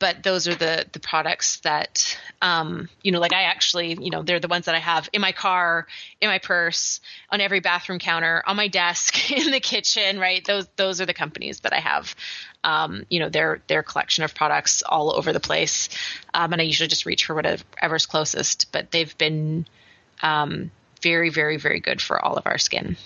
but 0.00 0.22
those 0.24 0.48
are 0.48 0.54
the 0.56 0.86
the 0.92 0.98
products 0.98 1.60
that 1.60 2.18
um, 2.42 2.88
you 3.02 3.12
know 3.12 3.20
like 3.20 3.32
i 3.32 3.42
actually 3.42 3.96
you 4.00 4.10
know 4.10 4.22
they're 4.22 4.40
the 4.40 4.48
ones 4.48 4.64
that 4.64 4.74
i 4.74 4.80
have 4.80 5.08
in 5.12 5.20
my 5.20 5.30
car 5.30 5.86
in 6.20 6.28
my 6.28 6.38
purse 6.38 7.00
on 7.30 7.40
every 7.40 7.60
bathroom 7.60 8.00
counter 8.00 8.42
on 8.44 8.56
my 8.56 8.66
desk 8.66 9.30
in 9.36 9.52
the 9.52 9.60
kitchen 9.60 10.18
right? 10.18 10.44
Those 10.44 10.66
those 10.74 11.00
are 11.00 11.06
the 11.06 11.14
companies 11.14 11.60
that 11.60 11.72
i 11.72 11.78
have. 11.78 12.16
Um, 12.62 13.06
you 13.08 13.20
know 13.20 13.30
their 13.30 13.62
their 13.68 13.82
collection 13.82 14.24
of 14.24 14.34
products 14.34 14.82
all 14.82 15.16
over 15.16 15.32
the 15.32 15.40
place. 15.40 15.88
Um, 16.34 16.52
and 16.52 16.60
i 16.60 16.64
usually 16.64 16.88
just 16.88 17.06
reach 17.06 17.24
for 17.24 17.34
whatever's 17.34 18.06
closest 18.06 18.72
but 18.72 18.90
they've 18.90 19.16
been 19.16 19.66
um, 20.22 20.70
very 21.00 21.30
very 21.30 21.56
very 21.56 21.80
good 21.80 22.00
for 22.02 22.22
all 22.22 22.36
of 22.36 22.46
our 22.46 22.58
skin. 22.58 22.96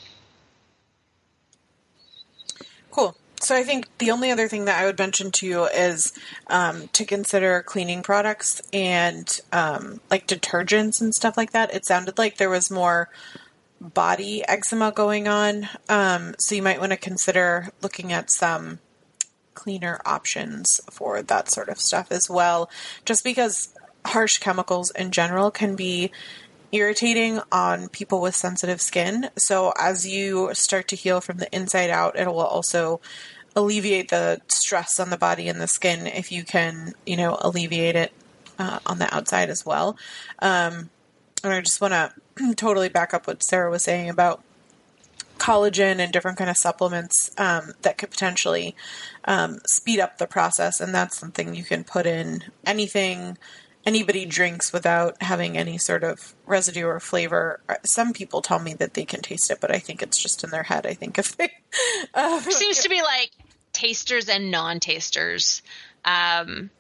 Cool 2.91 3.17
so 3.45 3.55
I 3.55 3.63
think 3.63 3.89
the 3.99 4.11
only 4.11 4.31
other 4.31 4.49
thing 4.49 4.65
that 4.65 4.81
I 4.81 4.87
would 4.87 4.99
mention 4.99 5.31
to 5.33 5.47
you 5.47 5.65
is 5.65 6.13
um, 6.49 6.89
to 6.93 7.05
consider 7.05 7.63
cleaning 7.63 8.03
products 8.03 8.63
and 8.73 9.29
um, 9.53 10.01
like 10.11 10.27
detergents 10.27 11.01
and 11.01 11.15
stuff 11.15 11.37
like 11.37 11.53
that. 11.53 11.75
It 11.75 11.87
sounded 11.87 12.19
like 12.19 12.37
there 12.37 12.51
was 12.51 12.71
more 12.71 13.11
body 13.81 14.43
eczema 14.49 14.93
going 14.93 15.29
on, 15.29 15.69
um, 15.89 16.35
so 16.39 16.55
you 16.55 16.63
might 16.63 16.81
want 16.81 16.93
to 16.93 16.97
consider 16.97 17.69
looking 17.83 18.13
at 18.13 18.31
some 18.31 18.79
cleaner 19.55 20.01
options 20.05 20.81
for 20.91 21.23
that 21.23 21.51
sort 21.51 21.69
of 21.69 21.79
stuff 21.81 22.11
as 22.11 22.31
well. 22.31 22.71
Just 23.05 23.25
because 23.25 23.75
harsh 24.07 24.39
chemicals 24.39 24.91
in 24.91 25.11
general 25.11 25.51
can 25.51 25.77
be 25.77 26.11
irritating 26.73 27.41
on 27.53 27.89
people 27.89 28.21
with 28.21 28.35
sensitive 28.35 28.81
skin. 28.81 29.31
So 29.37 29.73
as 29.79 30.07
you 30.07 30.51
start 30.55 30.89
to 30.89 30.97
heal 30.97 31.21
from 31.21 31.39
the 31.39 31.55
inside 31.55 31.91
out, 31.91 32.19
it 32.19 32.27
will 32.27 32.41
also 32.41 33.01
alleviate 33.57 34.09
the 34.11 34.41
stress 34.49 34.99
on 34.99 35.11
the 35.11 35.17
body 35.17 35.49
and 35.49 35.61
the 35.61 35.69
skin 35.69 36.07
if 36.07 36.33
you 36.33 36.45
can, 36.45 36.95
you 37.07 37.17
know, 37.17 37.39
alleviate 37.41 37.97
it 37.97 38.13
uh, 38.59 38.79
on 38.87 38.99
the 38.99 39.15
outside 39.15 39.51
as 39.51 39.65
well. 39.65 39.97
Um, 40.41 40.91
and 41.43 41.53
I 41.53 41.61
just 41.61 41.81
want 41.81 41.93
to 42.37 42.55
totally 42.55 42.89
back 42.89 43.15
up 43.15 43.27
what 43.27 43.43
Sarah 43.43 43.71
was 43.71 43.85
saying 43.85 44.09
about 44.09 44.43
collagen 45.39 45.99
and 45.99 46.13
different 46.13 46.39
kind 46.39 46.49
of 46.49 46.57
supplements 46.57 47.31
um, 47.39 47.73
that 47.83 47.99
could 47.99 48.11
potentially 48.11 48.75
um, 49.25 49.59
speed 49.67 50.01
up 50.01 50.19
the 50.19 50.27
process 50.27 50.81
and 50.81 50.95
that's 50.95 51.19
something 51.19 51.55
you 51.55 51.65
can 51.65 51.85
put 51.85 52.07
in 52.07 52.45
anything 52.65 53.37
anybody 53.87 54.25
drinks 54.25 54.73
without 54.73 55.21
having 55.23 55.59
any 55.59 55.79
sort 55.79 56.05
of 56.05 56.35
residue 56.47 56.87
or 56.87 57.01
flavor. 57.01 57.61
Some 57.85 58.13
people 58.13 58.41
tell 58.41 58.59
me 58.59 58.75
that 58.75 58.95
they 58.95 59.05
can 59.05 59.21
taste 59.21 59.51
it, 59.51 59.61
but 59.61 59.71
I 59.71 59.79
think 59.79 60.03
it's 60.03 60.19
just 60.19 60.43
in 60.43 60.51
their 60.51 60.63
head. 60.63 60.87
I 60.87 60.95
think 60.95 61.19
if 61.19 61.37
they 61.37 61.51
uh, 62.15 62.41
seems 62.41 62.83
to 62.83 62.89
be 62.89 63.03
like 63.03 63.31
tasters 63.75 64.29
and 64.29 64.51
non-tasters. 64.51 65.63
Um, 66.05 66.71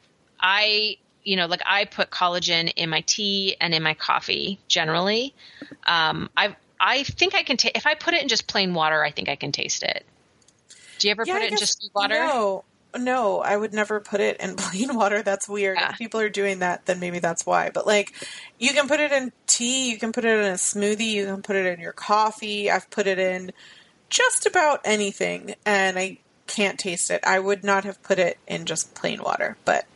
I, 0.40 0.96
you 1.24 1.36
know, 1.36 1.46
like 1.46 1.62
I 1.66 1.84
put 1.86 2.10
collagen 2.10 2.72
in 2.76 2.90
my 2.90 3.02
tea 3.02 3.56
and 3.60 3.74
in 3.74 3.82
my 3.82 3.94
coffee 3.94 4.60
generally. 4.68 5.34
Um, 5.86 6.30
I 6.36 6.56
I 6.80 7.04
think 7.04 7.34
I 7.34 7.42
can 7.44 7.56
taste 7.58 7.76
if 7.76 7.86
I 7.86 7.94
put 7.94 8.14
it 8.14 8.22
in 8.22 8.28
just 8.28 8.46
plain 8.48 8.74
water. 8.74 9.04
I 9.04 9.10
think 9.12 9.28
I 9.28 9.36
can 9.36 9.52
taste 9.52 9.82
it. 9.82 10.06
Do 10.98 11.08
you 11.08 11.12
ever 11.12 11.26
Yeah, 11.26 11.34
put 11.34 11.42
I 11.42 11.48
it 11.48 11.50
in 11.50 11.56
just 11.56 11.90
water? 11.94 12.32
No, 12.32 12.64
no, 12.96 13.40
I 13.40 13.56
would 13.56 13.72
never 13.72 14.00
put 14.00 14.20
it 14.20 14.40
in 14.40 14.56
plain 14.58 14.94
water. 14.96 15.22
That's 15.22 15.48
weird. 15.48 15.80
Yeah. 15.80 15.90
If 15.90 15.98
people 15.98 16.20
are 16.20 16.28
doing 16.28 16.60
that, 16.60 16.86
then 16.86 17.00
maybe 17.00 17.18
that's 17.18 17.46
why. 17.46 17.70
But 17.72 17.86
like, 17.86 18.12
you 18.58 18.72
can 18.72 18.88
put 18.88 19.00
it 19.00 19.12
in 19.12 19.32
tea, 19.46 19.90
you 19.90 19.98
can 19.98 20.12
put 20.12 20.24
it 20.24 20.38
in 20.38 20.46
a 20.52 20.54
smoothie, 20.54 21.10
you 21.12 21.26
can 21.26 21.42
put 21.42 21.56
it 21.56 21.66
in 21.66 21.80
your 21.80 21.92
coffee. 21.92 22.70
I've 22.70 22.90
put 22.90 23.06
it 23.06 23.18
in 23.18 23.52
just 24.10 24.46
about 24.46 24.80
anything, 24.84 25.54
and 25.66 25.98
I 25.98 26.18
can't 26.46 26.78
taste 26.78 27.10
it. 27.10 27.20
I 27.24 27.38
would 27.38 27.64
not 27.64 27.84
have 27.84 28.02
put 28.02 28.18
it 28.18 28.38
in 28.46 28.66
just 28.66 28.94
plain 28.94 29.22
water, 29.22 29.56
but 29.64 29.86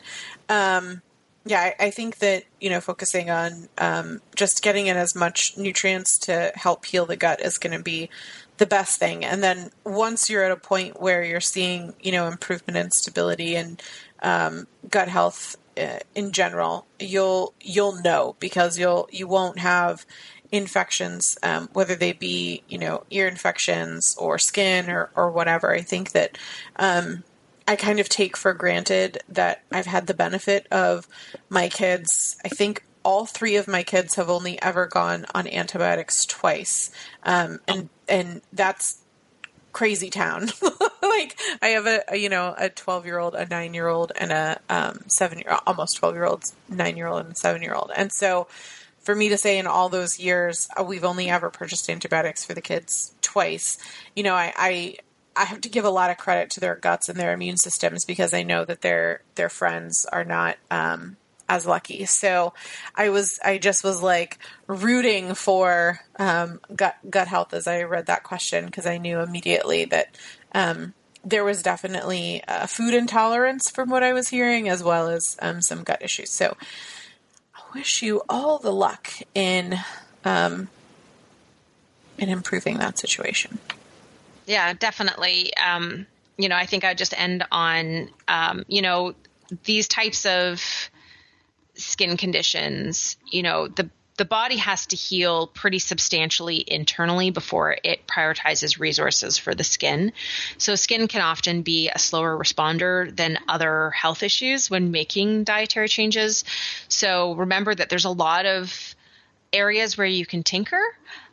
um, 0.49 1.03
yeah, 1.45 1.61
I, 1.61 1.87
I 1.87 1.91
think 1.91 2.19
that 2.19 2.45
you 2.61 2.71
know 2.71 2.81
focusing 2.81 3.31
on 3.31 3.69
um, 3.79 4.21
just 4.35 4.63
getting 4.63 4.87
in 4.87 4.97
as 4.97 5.15
much 5.15 5.57
nutrients 5.57 6.19
to 6.21 6.53
help 6.55 6.85
heal 6.85 7.07
the 7.07 7.17
gut 7.17 7.41
is 7.41 7.59
going 7.59 7.77
to 7.77 7.83
be 7.83 8.11
the 8.59 8.67
best 8.67 8.99
thing. 8.99 9.25
And 9.25 9.43
then 9.43 9.71
once 9.85 10.29
you're 10.29 10.45
at 10.45 10.51
a 10.51 10.57
point 10.57 11.01
where 11.01 11.23
you're 11.25 11.41
seeing 11.41 11.95
you 12.01 12.13
know 12.13 12.27
improvement 12.27 12.77
in 12.77 12.91
stability 12.91 13.57
and 13.57 13.83
um, 14.23 14.67
gut 14.89 15.09
health 15.09 15.57
uh, 15.79 16.01
in 16.15 16.33
general, 16.33 16.87
you'll 16.99 17.55
you'll 17.61 18.01
know 18.03 18.37
because 18.41 18.79
you'll 18.79 19.09
you 19.11 19.27
won't 19.27 19.59
have 19.59 20.05
infections, 20.51 21.37
um, 21.43 21.69
whether 21.73 21.95
they 21.95 22.13
be 22.13 22.63
you 22.69 22.79
know 22.79 23.05
ear 23.11 23.29
infections 23.29 24.17
or 24.19 24.39
skin 24.39 24.91
or 24.91 25.11
or 25.15 25.31
whatever. 25.31 25.73
I 25.73 25.83
think 25.83 26.13
that 26.13 26.39
um, 26.77 27.25
I 27.67 27.77
kind 27.77 28.01
of 28.01 28.09
take 28.09 28.37
for 28.37 28.55
granted 28.55 29.19
that 29.29 29.63
I've 29.71 29.87
had 29.87 30.07
the 30.07 30.15
benefit 30.15 30.67
of 30.71 31.07
my 31.51 31.69
kids. 31.69 32.37
I 32.45 32.49
think 32.49 32.85
all 33.03 33.27
three 33.27 33.57
of 33.57 33.69
my 33.69 33.83
kids 33.83 34.15
have 34.17 34.31
only 34.31 34.61
ever 34.63 34.87
gone 34.87 35.27
on 35.35 35.47
antibiotics 35.47 36.25
twice, 36.25 36.91
um, 37.25 37.61
and 37.69 37.89
and 38.09 38.43
that's 38.53 38.99
crazy 39.73 40.11
town. 40.11 40.49
like 41.03 41.39
I 41.63 41.69
have 41.69 41.87
a, 41.87 42.03
a 42.09 42.17
you 42.17 42.29
know 42.29 42.55
a 42.57 42.69
twelve 42.69 43.07
year 43.07 43.19
old, 43.19 43.35
a 43.35 43.47
nine 43.47 43.75
year 43.75 43.89
old, 43.89 44.13
and 44.19 44.33
a 44.33 44.61
um, 44.69 45.01
seven 45.07 45.39
year 45.39 45.59
almost 45.67 45.99
twelve 45.99 46.15
year 46.15 46.25
old, 46.25 46.45
nine 46.69 46.97
year 46.97 47.07
old, 47.07 47.21
and 47.21 47.33
a 47.33 47.37
seven 47.37 47.63
year 47.63 47.75
old, 47.75 47.91
and 47.95 48.13
so. 48.13 48.47
For 49.09 49.15
me 49.15 49.31
to 49.31 49.39
say 49.39 49.57
in 49.57 49.67
all 49.67 49.89
those 49.89 50.19
years, 50.19 50.69
uh, 50.79 50.85
we've 50.85 51.03
only 51.03 51.31
ever 51.31 51.49
purchased 51.49 51.89
antibiotics 51.89 52.45
for 52.45 52.53
the 52.53 52.61
kids 52.61 53.15
twice. 53.23 53.79
You 54.15 54.23
know, 54.23 54.35
I, 54.35 54.53
I 54.55 54.97
I 55.35 55.45
have 55.47 55.63
to 55.63 55.71
give 55.71 55.87
a 55.87 55.91
lot 55.91 56.11
of 56.11 56.19
credit 56.19 56.51
to 56.51 56.61
their 56.61 56.75
guts 56.75 57.09
and 57.09 57.19
their 57.19 57.33
immune 57.33 57.57
systems 57.57 58.05
because 58.05 58.35
I 58.35 58.43
know 58.43 58.67
that 58.67 58.83
their 58.83 59.23
their 59.37 59.49
friends 59.49 60.05
are 60.05 60.25
not 60.25 60.59
um, 60.71 61.17
as 61.49 61.65
lucky. 61.65 62.05
So 62.05 62.53
I 62.95 63.09
was 63.09 63.41
I 63.43 63.57
just 63.57 63.83
was 63.83 64.03
like 64.03 64.41
rooting 64.67 65.35
for 65.35 66.01
um, 66.19 66.61
gut 66.77 66.97
gut 67.09 67.29
health 67.29 67.55
as 67.55 67.67
I 67.67 67.85
read 67.85 68.05
that 68.09 68.25
question 68.25 68.67
because 68.67 68.85
I 68.85 68.99
knew 68.99 69.21
immediately 69.21 69.87
that 69.87 70.19
um, 70.53 70.93
there 71.25 71.45
was 71.45 71.63
definitely 71.63 72.45
uh, 72.47 72.67
food 72.67 72.93
intolerance 72.93 73.71
from 73.71 73.89
what 73.89 74.03
I 74.03 74.13
was 74.13 74.29
hearing 74.29 74.69
as 74.69 74.83
well 74.83 75.09
as 75.09 75.39
um, 75.41 75.63
some 75.63 75.83
gut 75.83 76.03
issues. 76.03 76.29
So 76.29 76.59
wish 77.75 78.03
you 78.03 78.23
all 78.29 78.59
the 78.59 78.73
luck 78.73 79.09
in 79.35 79.79
um, 80.25 80.69
in 82.19 82.29
improving 82.29 82.79
that 82.79 82.99
situation. 82.99 83.59
Yeah, 84.47 84.73
definitely. 84.73 85.53
Um, 85.57 86.07
you 86.37 86.49
know, 86.49 86.57
I 86.57 86.67
think 86.67 86.85
I'd 86.85 86.99
just 86.99 87.19
end 87.19 87.45
on, 87.51 88.09
um, 88.29 88.65
you 88.69 88.83
know, 88.83 89.15
these 89.65 89.89
types 89.89 90.25
of 90.27 90.63
skin 91.75 92.17
conditions, 92.17 93.17
you 93.31 93.43
know, 93.43 93.69
the 93.69 93.89
the 94.19 94.25
body 94.25 94.57
has 94.57 94.87
to 94.87 94.97
heal 94.97 95.47
pretty 95.47 95.79
substantially 95.79 96.63
internally 96.67 97.31
before 97.31 97.77
it 97.83 98.07
prioritizes 98.07 98.79
resources 98.79 99.39
for 99.39 99.55
the 99.55 99.65
skin. 99.65 100.13
So 100.59 100.75
skin 100.75 101.09
can 101.09 101.23
often 101.23 101.63
be 101.63 101.89
a 101.89 101.99
slower 101.99 102.37
responder 102.37 103.15
than 103.15 103.39
other 103.49 103.91
health 103.91 104.23
issues 104.23 104.69
when 104.69 104.91
making 104.91 105.45
dietary 105.45 105.89
changes. 105.89 106.45
So 106.89 107.35
remember 107.35 107.75
that 107.75 107.89
there's 107.89 108.05
a 108.05 108.11
lot 108.11 108.45
of 108.45 108.95
areas 109.53 109.97
where 109.97 110.07
you 110.07 110.27
can 110.27 110.43
tinker. 110.43 110.83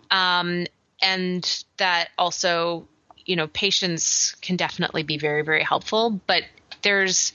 Um, 0.10 0.68
and 1.02 1.66
that 1.78 2.10
also 2.18 2.88
you 3.26 3.36
know 3.36 3.48
patience 3.48 4.36
can 4.42 4.56
definitely 4.56 5.04
be 5.04 5.18
very 5.18 5.42
very 5.42 5.64
helpful 5.64 6.22
but 6.28 6.44
there's 6.84 7.34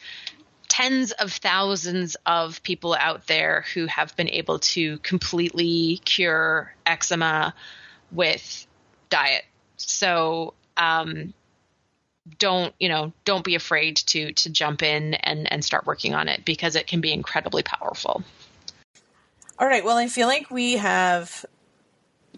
tens 0.81 1.13
of 1.13 1.33
thousands 1.33 2.17
of 2.27 2.63
people 2.63 2.95
out 2.95 3.27
there 3.27 3.65
who 3.75 3.87
have 3.87 4.15
been 4.17 4.29
able 4.29 4.59
to 4.59 4.99
completely 4.99 6.01
cure 6.05 6.75
eczema 6.87 7.55
with 8.13 8.67
diet 9.09 9.45
so 9.77 10.55
um, 10.77 11.35
don't 12.39 12.75
you 12.79 12.89
know 12.89 13.13
don't 13.25 13.45
be 13.45 13.55
afraid 13.55 13.97
to 13.97 14.33
to 14.33 14.51
jump 14.51 14.83
in 14.83 15.15
and 15.15 15.51
and 15.53 15.65
start 15.65 15.87
working 15.87 16.15
on 16.15 16.29
it 16.29 16.45
because 16.45 16.77
it 16.77 16.87
can 16.87 17.01
be 17.01 17.13
incredibly 17.13 17.63
powerful 17.63 18.23
All 19.61 19.67
right. 19.67 19.85
Well, 19.85 19.99
I 19.99 20.09
feel 20.09 20.27
like 20.27 20.51
we 20.51 20.79
have 20.79 21.45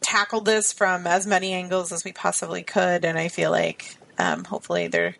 tackled 0.00 0.44
this 0.44 0.72
from 0.72 1.06
as 1.06 1.24
many 1.24 1.52
angles 1.52 1.92
as 1.92 2.02
we 2.02 2.12
possibly 2.12 2.64
could, 2.64 3.04
and 3.04 3.16
I 3.16 3.28
feel 3.28 3.52
like 3.52 3.96
um, 4.18 4.42
hopefully 4.42 4.88
they're 4.88 5.14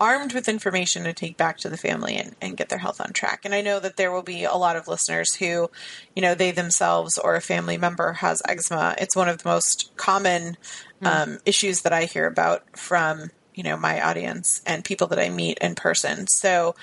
armed 0.00 0.32
with 0.32 0.48
information 0.48 1.04
to 1.04 1.12
take 1.12 1.36
back 1.36 1.58
to 1.58 1.68
the 1.68 1.76
family 1.76 2.16
and, 2.16 2.36
and 2.40 2.56
get 2.56 2.68
their 2.68 2.78
health 2.78 3.00
on 3.00 3.12
track. 3.12 3.44
And 3.44 3.54
I 3.54 3.62
know 3.62 3.80
that 3.80 3.96
there 3.96 4.12
will 4.12 4.22
be 4.22 4.44
a 4.44 4.54
lot 4.54 4.76
of 4.76 4.86
listeners 4.86 5.34
who, 5.34 5.70
you 6.14 6.22
know, 6.22 6.34
they 6.34 6.50
themselves 6.50 7.18
or 7.18 7.34
a 7.34 7.40
family 7.40 7.76
member 7.76 8.12
has 8.14 8.42
eczema. 8.48 8.94
It's 8.98 9.16
one 9.16 9.28
of 9.28 9.42
the 9.42 9.48
most 9.48 9.90
common 9.96 10.56
um, 11.02 11.38
issues 11.44 11.82
that 11.82 11.92
I 11.92 12.04
hear 12.04 12.26
about 12.26 12.78
from, 12.78 13.30
you 13.54 13.62
know, 13.62 13.76
my 13.76 14.00
audience 14.00 14.62
and 14.66 14.84
people 14.84 15.08
that 15.08 15.18
I 15.18 15.30
meet 15.30 15.58
in 15.58 15.74
person. 15.74 16.26
So, 16.28 16.74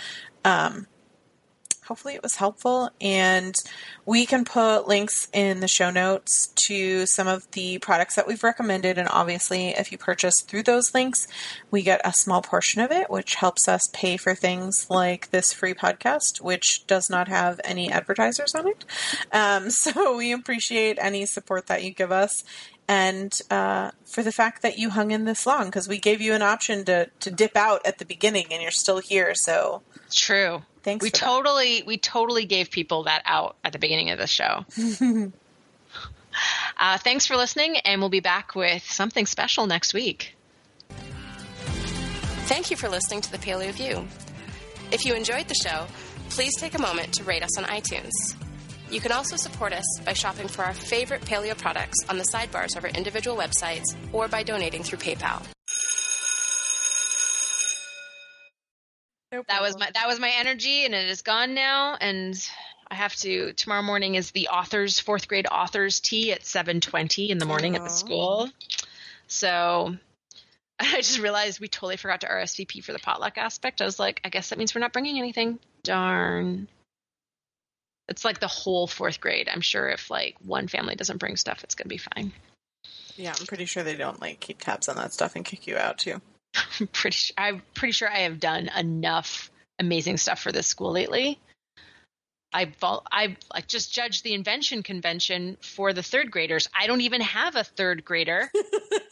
um, 0.44 0.88
hopefully 1.88 2.16
it 2.16 2.24
was 2.24 2.36
helpful 2.36 2.90
and 3.00 3.56
we 4.06 4.26
can 4.26 4.46
put 4.46 4.88
links 4.88 5.28
in 5.34 5.60
the 5.60 5.68
show 5.68 5.90
notes 5.90 6.48
to 6.56 7.06
some 7.06 7.28
of 7.28 7.50
the 7.52 7.78
products 7.80 8.16
that 8.16 8.28
we've 8.28 8.44
recommended 8.44 8.98
and 8.98 9.08
obviously 9.10 9.70
if 9.70 9.92
you 9.92 9.98
purchase 9.98 10.42
through 10.42 10.64
those 10.64 10.94
links 10.94 11.28
we 11.72 11.82
get 11.82 12.02
a 12.04 12.14
small 12.14 12.42
portion 12.42 12.82
of 12.82 12.92
it 12.92 13.10
which 13.10 13.36
helps 13.36 13.68
us 13.68 13.90
pay 13.94 14.18
for 14.18 14.36
things 14.36 14.88
like 14.90 15.30
this 15.32 15.54
free 15.54 15.74
podcast 15.74 16.42
which 16.42 16.86
does 16.88 17.10
not 17.10 17.28
have 17.28 17.60
any 17.64 17.92
advertisers 17.92 18.54
on 18.56 18.68
it. 18.68 18.86
Um, 19.32 19.70
so 19.70 20.18
we 20.18 20.32
appreciate 20.32 20.98
any 21.00 21.26
support 21.26 21.68
that 21.68 21.84
you 21.84 21.92
give 21.92 22.12
us 22.12 22.44
and 22.88 23.42
uh, 23.50 23.92
for 24.06 24.22
the 24.24 24.32
fact 24.32 24.62
that 24.62 24.78
you 24.78 24.90
hung 24.92 25.12
in 25.12 25.26
this 25.26 25.46
long 25.46 25.66
because 25.66 25.88
we 25.88 25.98
gave 25.98 26.22
you 26.22 26.34
an 26.34 26.42
option 26.42 26.86
to, 26.86 27.10
to 27.20 27.32
dip 27.32 27.56
out 27.56 27.86
at 27.86 27.98
the 27.98 28.06
beginning 28.06 28.46
and 28.52 28.62
you're 28.62 28.72
still 28.72 29.00
here 29.00 29.34
so 29.36 29.82
true 30.12 30.62
Thanks 30.84 31.04
we 31.04 31.10
for 31.10 31.18
that. 31.18 31.26
totally 31.26 31.84
we 31.86 31.98
totally 31.98 32.46
gave 32.46 32.70
people 32.70 33.04
that 33.04 33.22
out 33.26 33.56
at 33.64 33.74
the 33.74 33.80
beginning 33.80 34.12
of 34.12 34.20
the 34.20 34.28
show 34.28 34.66
uh, 36.80 36.98
thanks 37.00 37.26
for 37.26 37.36
listening 37.36 37.78
and 37.78 38.02
we'll 38.02 38.10
be 38.10 38.20
back 38.20 38.56
with 38.56 38.84
something 38.84 39.26
special 39.26 39.66
next 39.66 39.94
week 39.94 40.36
Thank 42.48 42.70
you 42.70 42.78
for 42.78 42.88
listening 42.88 43.22
to 43.22 43.32
the 43.32 43.40
Paleo 43.40 43.72
View. 43.72 44.08
If 44.92 45.04
you 45.04 45.16
enjoyed 45.16 45.48
the 45.48 45.56
show, 45.56 45.88
please 46.30 46.56
take 46.56 46.76
a 46.76 46.80
moment 46.80 47.12
to 47.16 47.24
rate 47.24 47.42
us 47.42 47.58
on 47.58 47.64
iTunes. 47.64 48.12
You 48.96 49.02
can 49.02 49.12
also 49.12 49.36
support 49.36 49.74
us 49.74 50.00
by 50.06 50.14
shopping 50.14 50.48
for 50.48 50.64
our 50.64 50.74
favorite 50.74 51.20
paleo 51.20 51.58
products 51.58 51.98
on 52.08 52.18
the 52.18 52.24
sidebars 52.24 52.78
of 52.78 52.86
our 52.86 52.90
individual 52.92 53.36
websites 53.36 53.94
or 54.14 54.30
by 54.30 54.42
donating 54.42 54.84
through 54.84 55.00
PayPal. 55.00 55.46
that 59.50 59.62
was 59.62 59.78
my 59.78 59.92
that 59.94 60.08
was 60.08 60.18
my 60.18 60.32
energy 60.38 60.86
and 60.86 60.96
it 60.96 61.10
is 61.10 61.24
gone 61.24 61.54
now 61.54 61.98
and 62.00 62.50
i 62.88 62.96
have 62.96 63.14
to 63.18 63.52
tomorrow 63.52 63.82
morning 63.82 64.16
is 64.16 64.32
the 64.32 64.48
authors 64.48 64.98
fourth 64.98 65.28
grade 65.28 65.46
authors 65.52 66.00
tea 66.00 66.32
at 66.32 66.44
7.20 66.44 67.28
in 67.28 67.38
the 67.38 67.46
morning 67.46 67.76
at 67.76 67.84
the 67.84 67.90
school. 67.90 68.50
So 69.28 69.98
i 70.80 70.96
just 70.96 71.20
realized 71.20 71.60
we 71.60 71.68
totally 71.68 71.98
forgot 71.98 72.22
to 72.22 72.28
rsvp 72.28 72.82
for 72.82 72.94
the 72.94 73.00
potluck 73.00 73.38
aspect. 73.38 73.82
I 73.82 73.86
was 73.86 74.00
like 74.00 74.22
i 74.24 74.30
guess 74.30 74.52
that 74.52 74.58
means 74.58 74.74
we're 74.74 74.80
not 74.80 74.94
bringing 74.94 75.18
anything. 75.18 75.60
Darn 75.84 76.70
it's 78.08 78.26
like 78.26 78.40
the 78.40 78.48
whole 78.48 78.88
fourth 78.88 79.20
grade 79.20 79.50
i'm 79.52 79.62
sure 79.62 79.90
if 79.90 80.10
like 80.10 80.36
one 80.44 80.68
family 80.68 80.96
doesn't 80.96 81.18
bring 81.18 81.36
stuff 81.36 81.64
it's 81.64 81.76
going 81.76 81.86
to 81.86 81.90
be 81.90 81.98
fine 81.98 82.32
Yeah, 83.18 83.34
I'm 83.40 83.46
pretty 83.46 83.66
sure 83.66 83.84
they 83.84 83.96
don't 83.96 84.22
like 84.22 84.40
keep 84.40 84.60
tabs 84.60 84.90
on 84.90 84.98
that 84.98 85.14
stuff 85.14 85.36
and 85.36 85.46
kick 85.46 85.68
you 85.68 85.78
out 85.78 85.98
too. 85.98 86.22
I'm 86.80 86.88
pretty 86.88 87.16
sure 87.16 87.34
I'm 87.38 87.62
pretty 87.74 87.94
sure 87.94 88.10
I 88.10 88.20
have 88.20 88.40
done 88.40 88.70
enough 88.78 89.52
amazing 89.80 90.18
stuff 90.18 90.42
for 90.42 90.52
this 90.52 90.68
school 90.68 90.92
lately. 90.92 91.40
I 92.54 92.72
I 93.12 93.38
like 93.54 93.68
just 93.68 93.94
judged 93.94 94.24
the 94.24 94.34
invention 94.34 94.84
convention 94.84 95.58
for 95.62 95.94
the 95.94 96.04
third 96.04 96.32
graders. 96.32 96.70
I 96.78 96.88
don't 96.88 97.02
even 97.02 97.22
have 97.22 97.56
a 97.56 97.64
third 97.64 98.04
grader. 98.04 98.52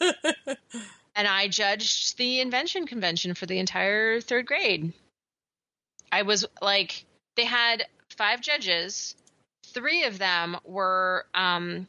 and 1.14 1.28
I 1.28 1.48
judged 1.48 2.18
the 2.18 2.40
invention 2.40 2.86
convention 2.86 3.34
for 3.34 3.46
the 3.46 3.58
entire 3.58 4.20
third 4.20 4.46
grade. 4.46 4.92
I 6.12 6.22
was 6.22 6.46
like, 6.62 7.04
they 7.36 7.44
had 7.44 7.86
five 8.16 8.40
judges. 8.40 9.14
Three 9.66 10.04
of 10.04 10.18
them 10.18 10.56
were 10.64 11.26
um, 11.34 11.86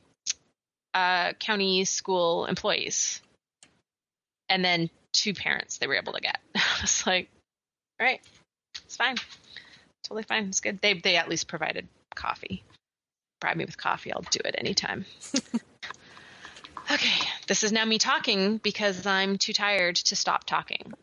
uh, 0.94 1.34
county 1.34 1.86
school 1.86 2.46
employees, 2.46 3.22
and 4.50 4.64
then 4.64 4.90
two 5.12 5.34
parents 5.34 5.78
they 5.78 5.88
were 5.88 5.96
able 5.96 6.14
to 6.14 6.22
get. 6.22 6.40
I 6.56 6.78
was 6.82 7.06
like, 7.06 7.30
all 8.00 8.08
right, 8.08 8.22
it's 8.86 8.96
fine, 8.96 9.16
totally 10.04 10.24
fine. 10.24 10.46
It's 10.46 10.62
good. 10.62 10.80
They 10.82 10.94
they 10.94 11.18
at 11.18 11.30
least 11.30 11.48
provided 11.48 11.88
coffee. 12.16 12.64
Bribe 13.42 13.58
me 13.58 13.66
with 13.66 13.78
coffee, 13.78 14.12
I'll 14.14 14.22
do 14.22 14.40
it 14.46 14.56
anytime. 14.58 15.06
okay, 16.92 17.28
this 17.48 17.64
is 17.64 17.72
now 17.72 17.86
me 17.86 17.98
talking 17.98 18.58
because 18.58 19.06
I'm 19.06 19.38
too 19.38 19.54
tired 19.54 19.98
to 19.98 20.16
stop 20.16 20.46
talking. 20.46 20.94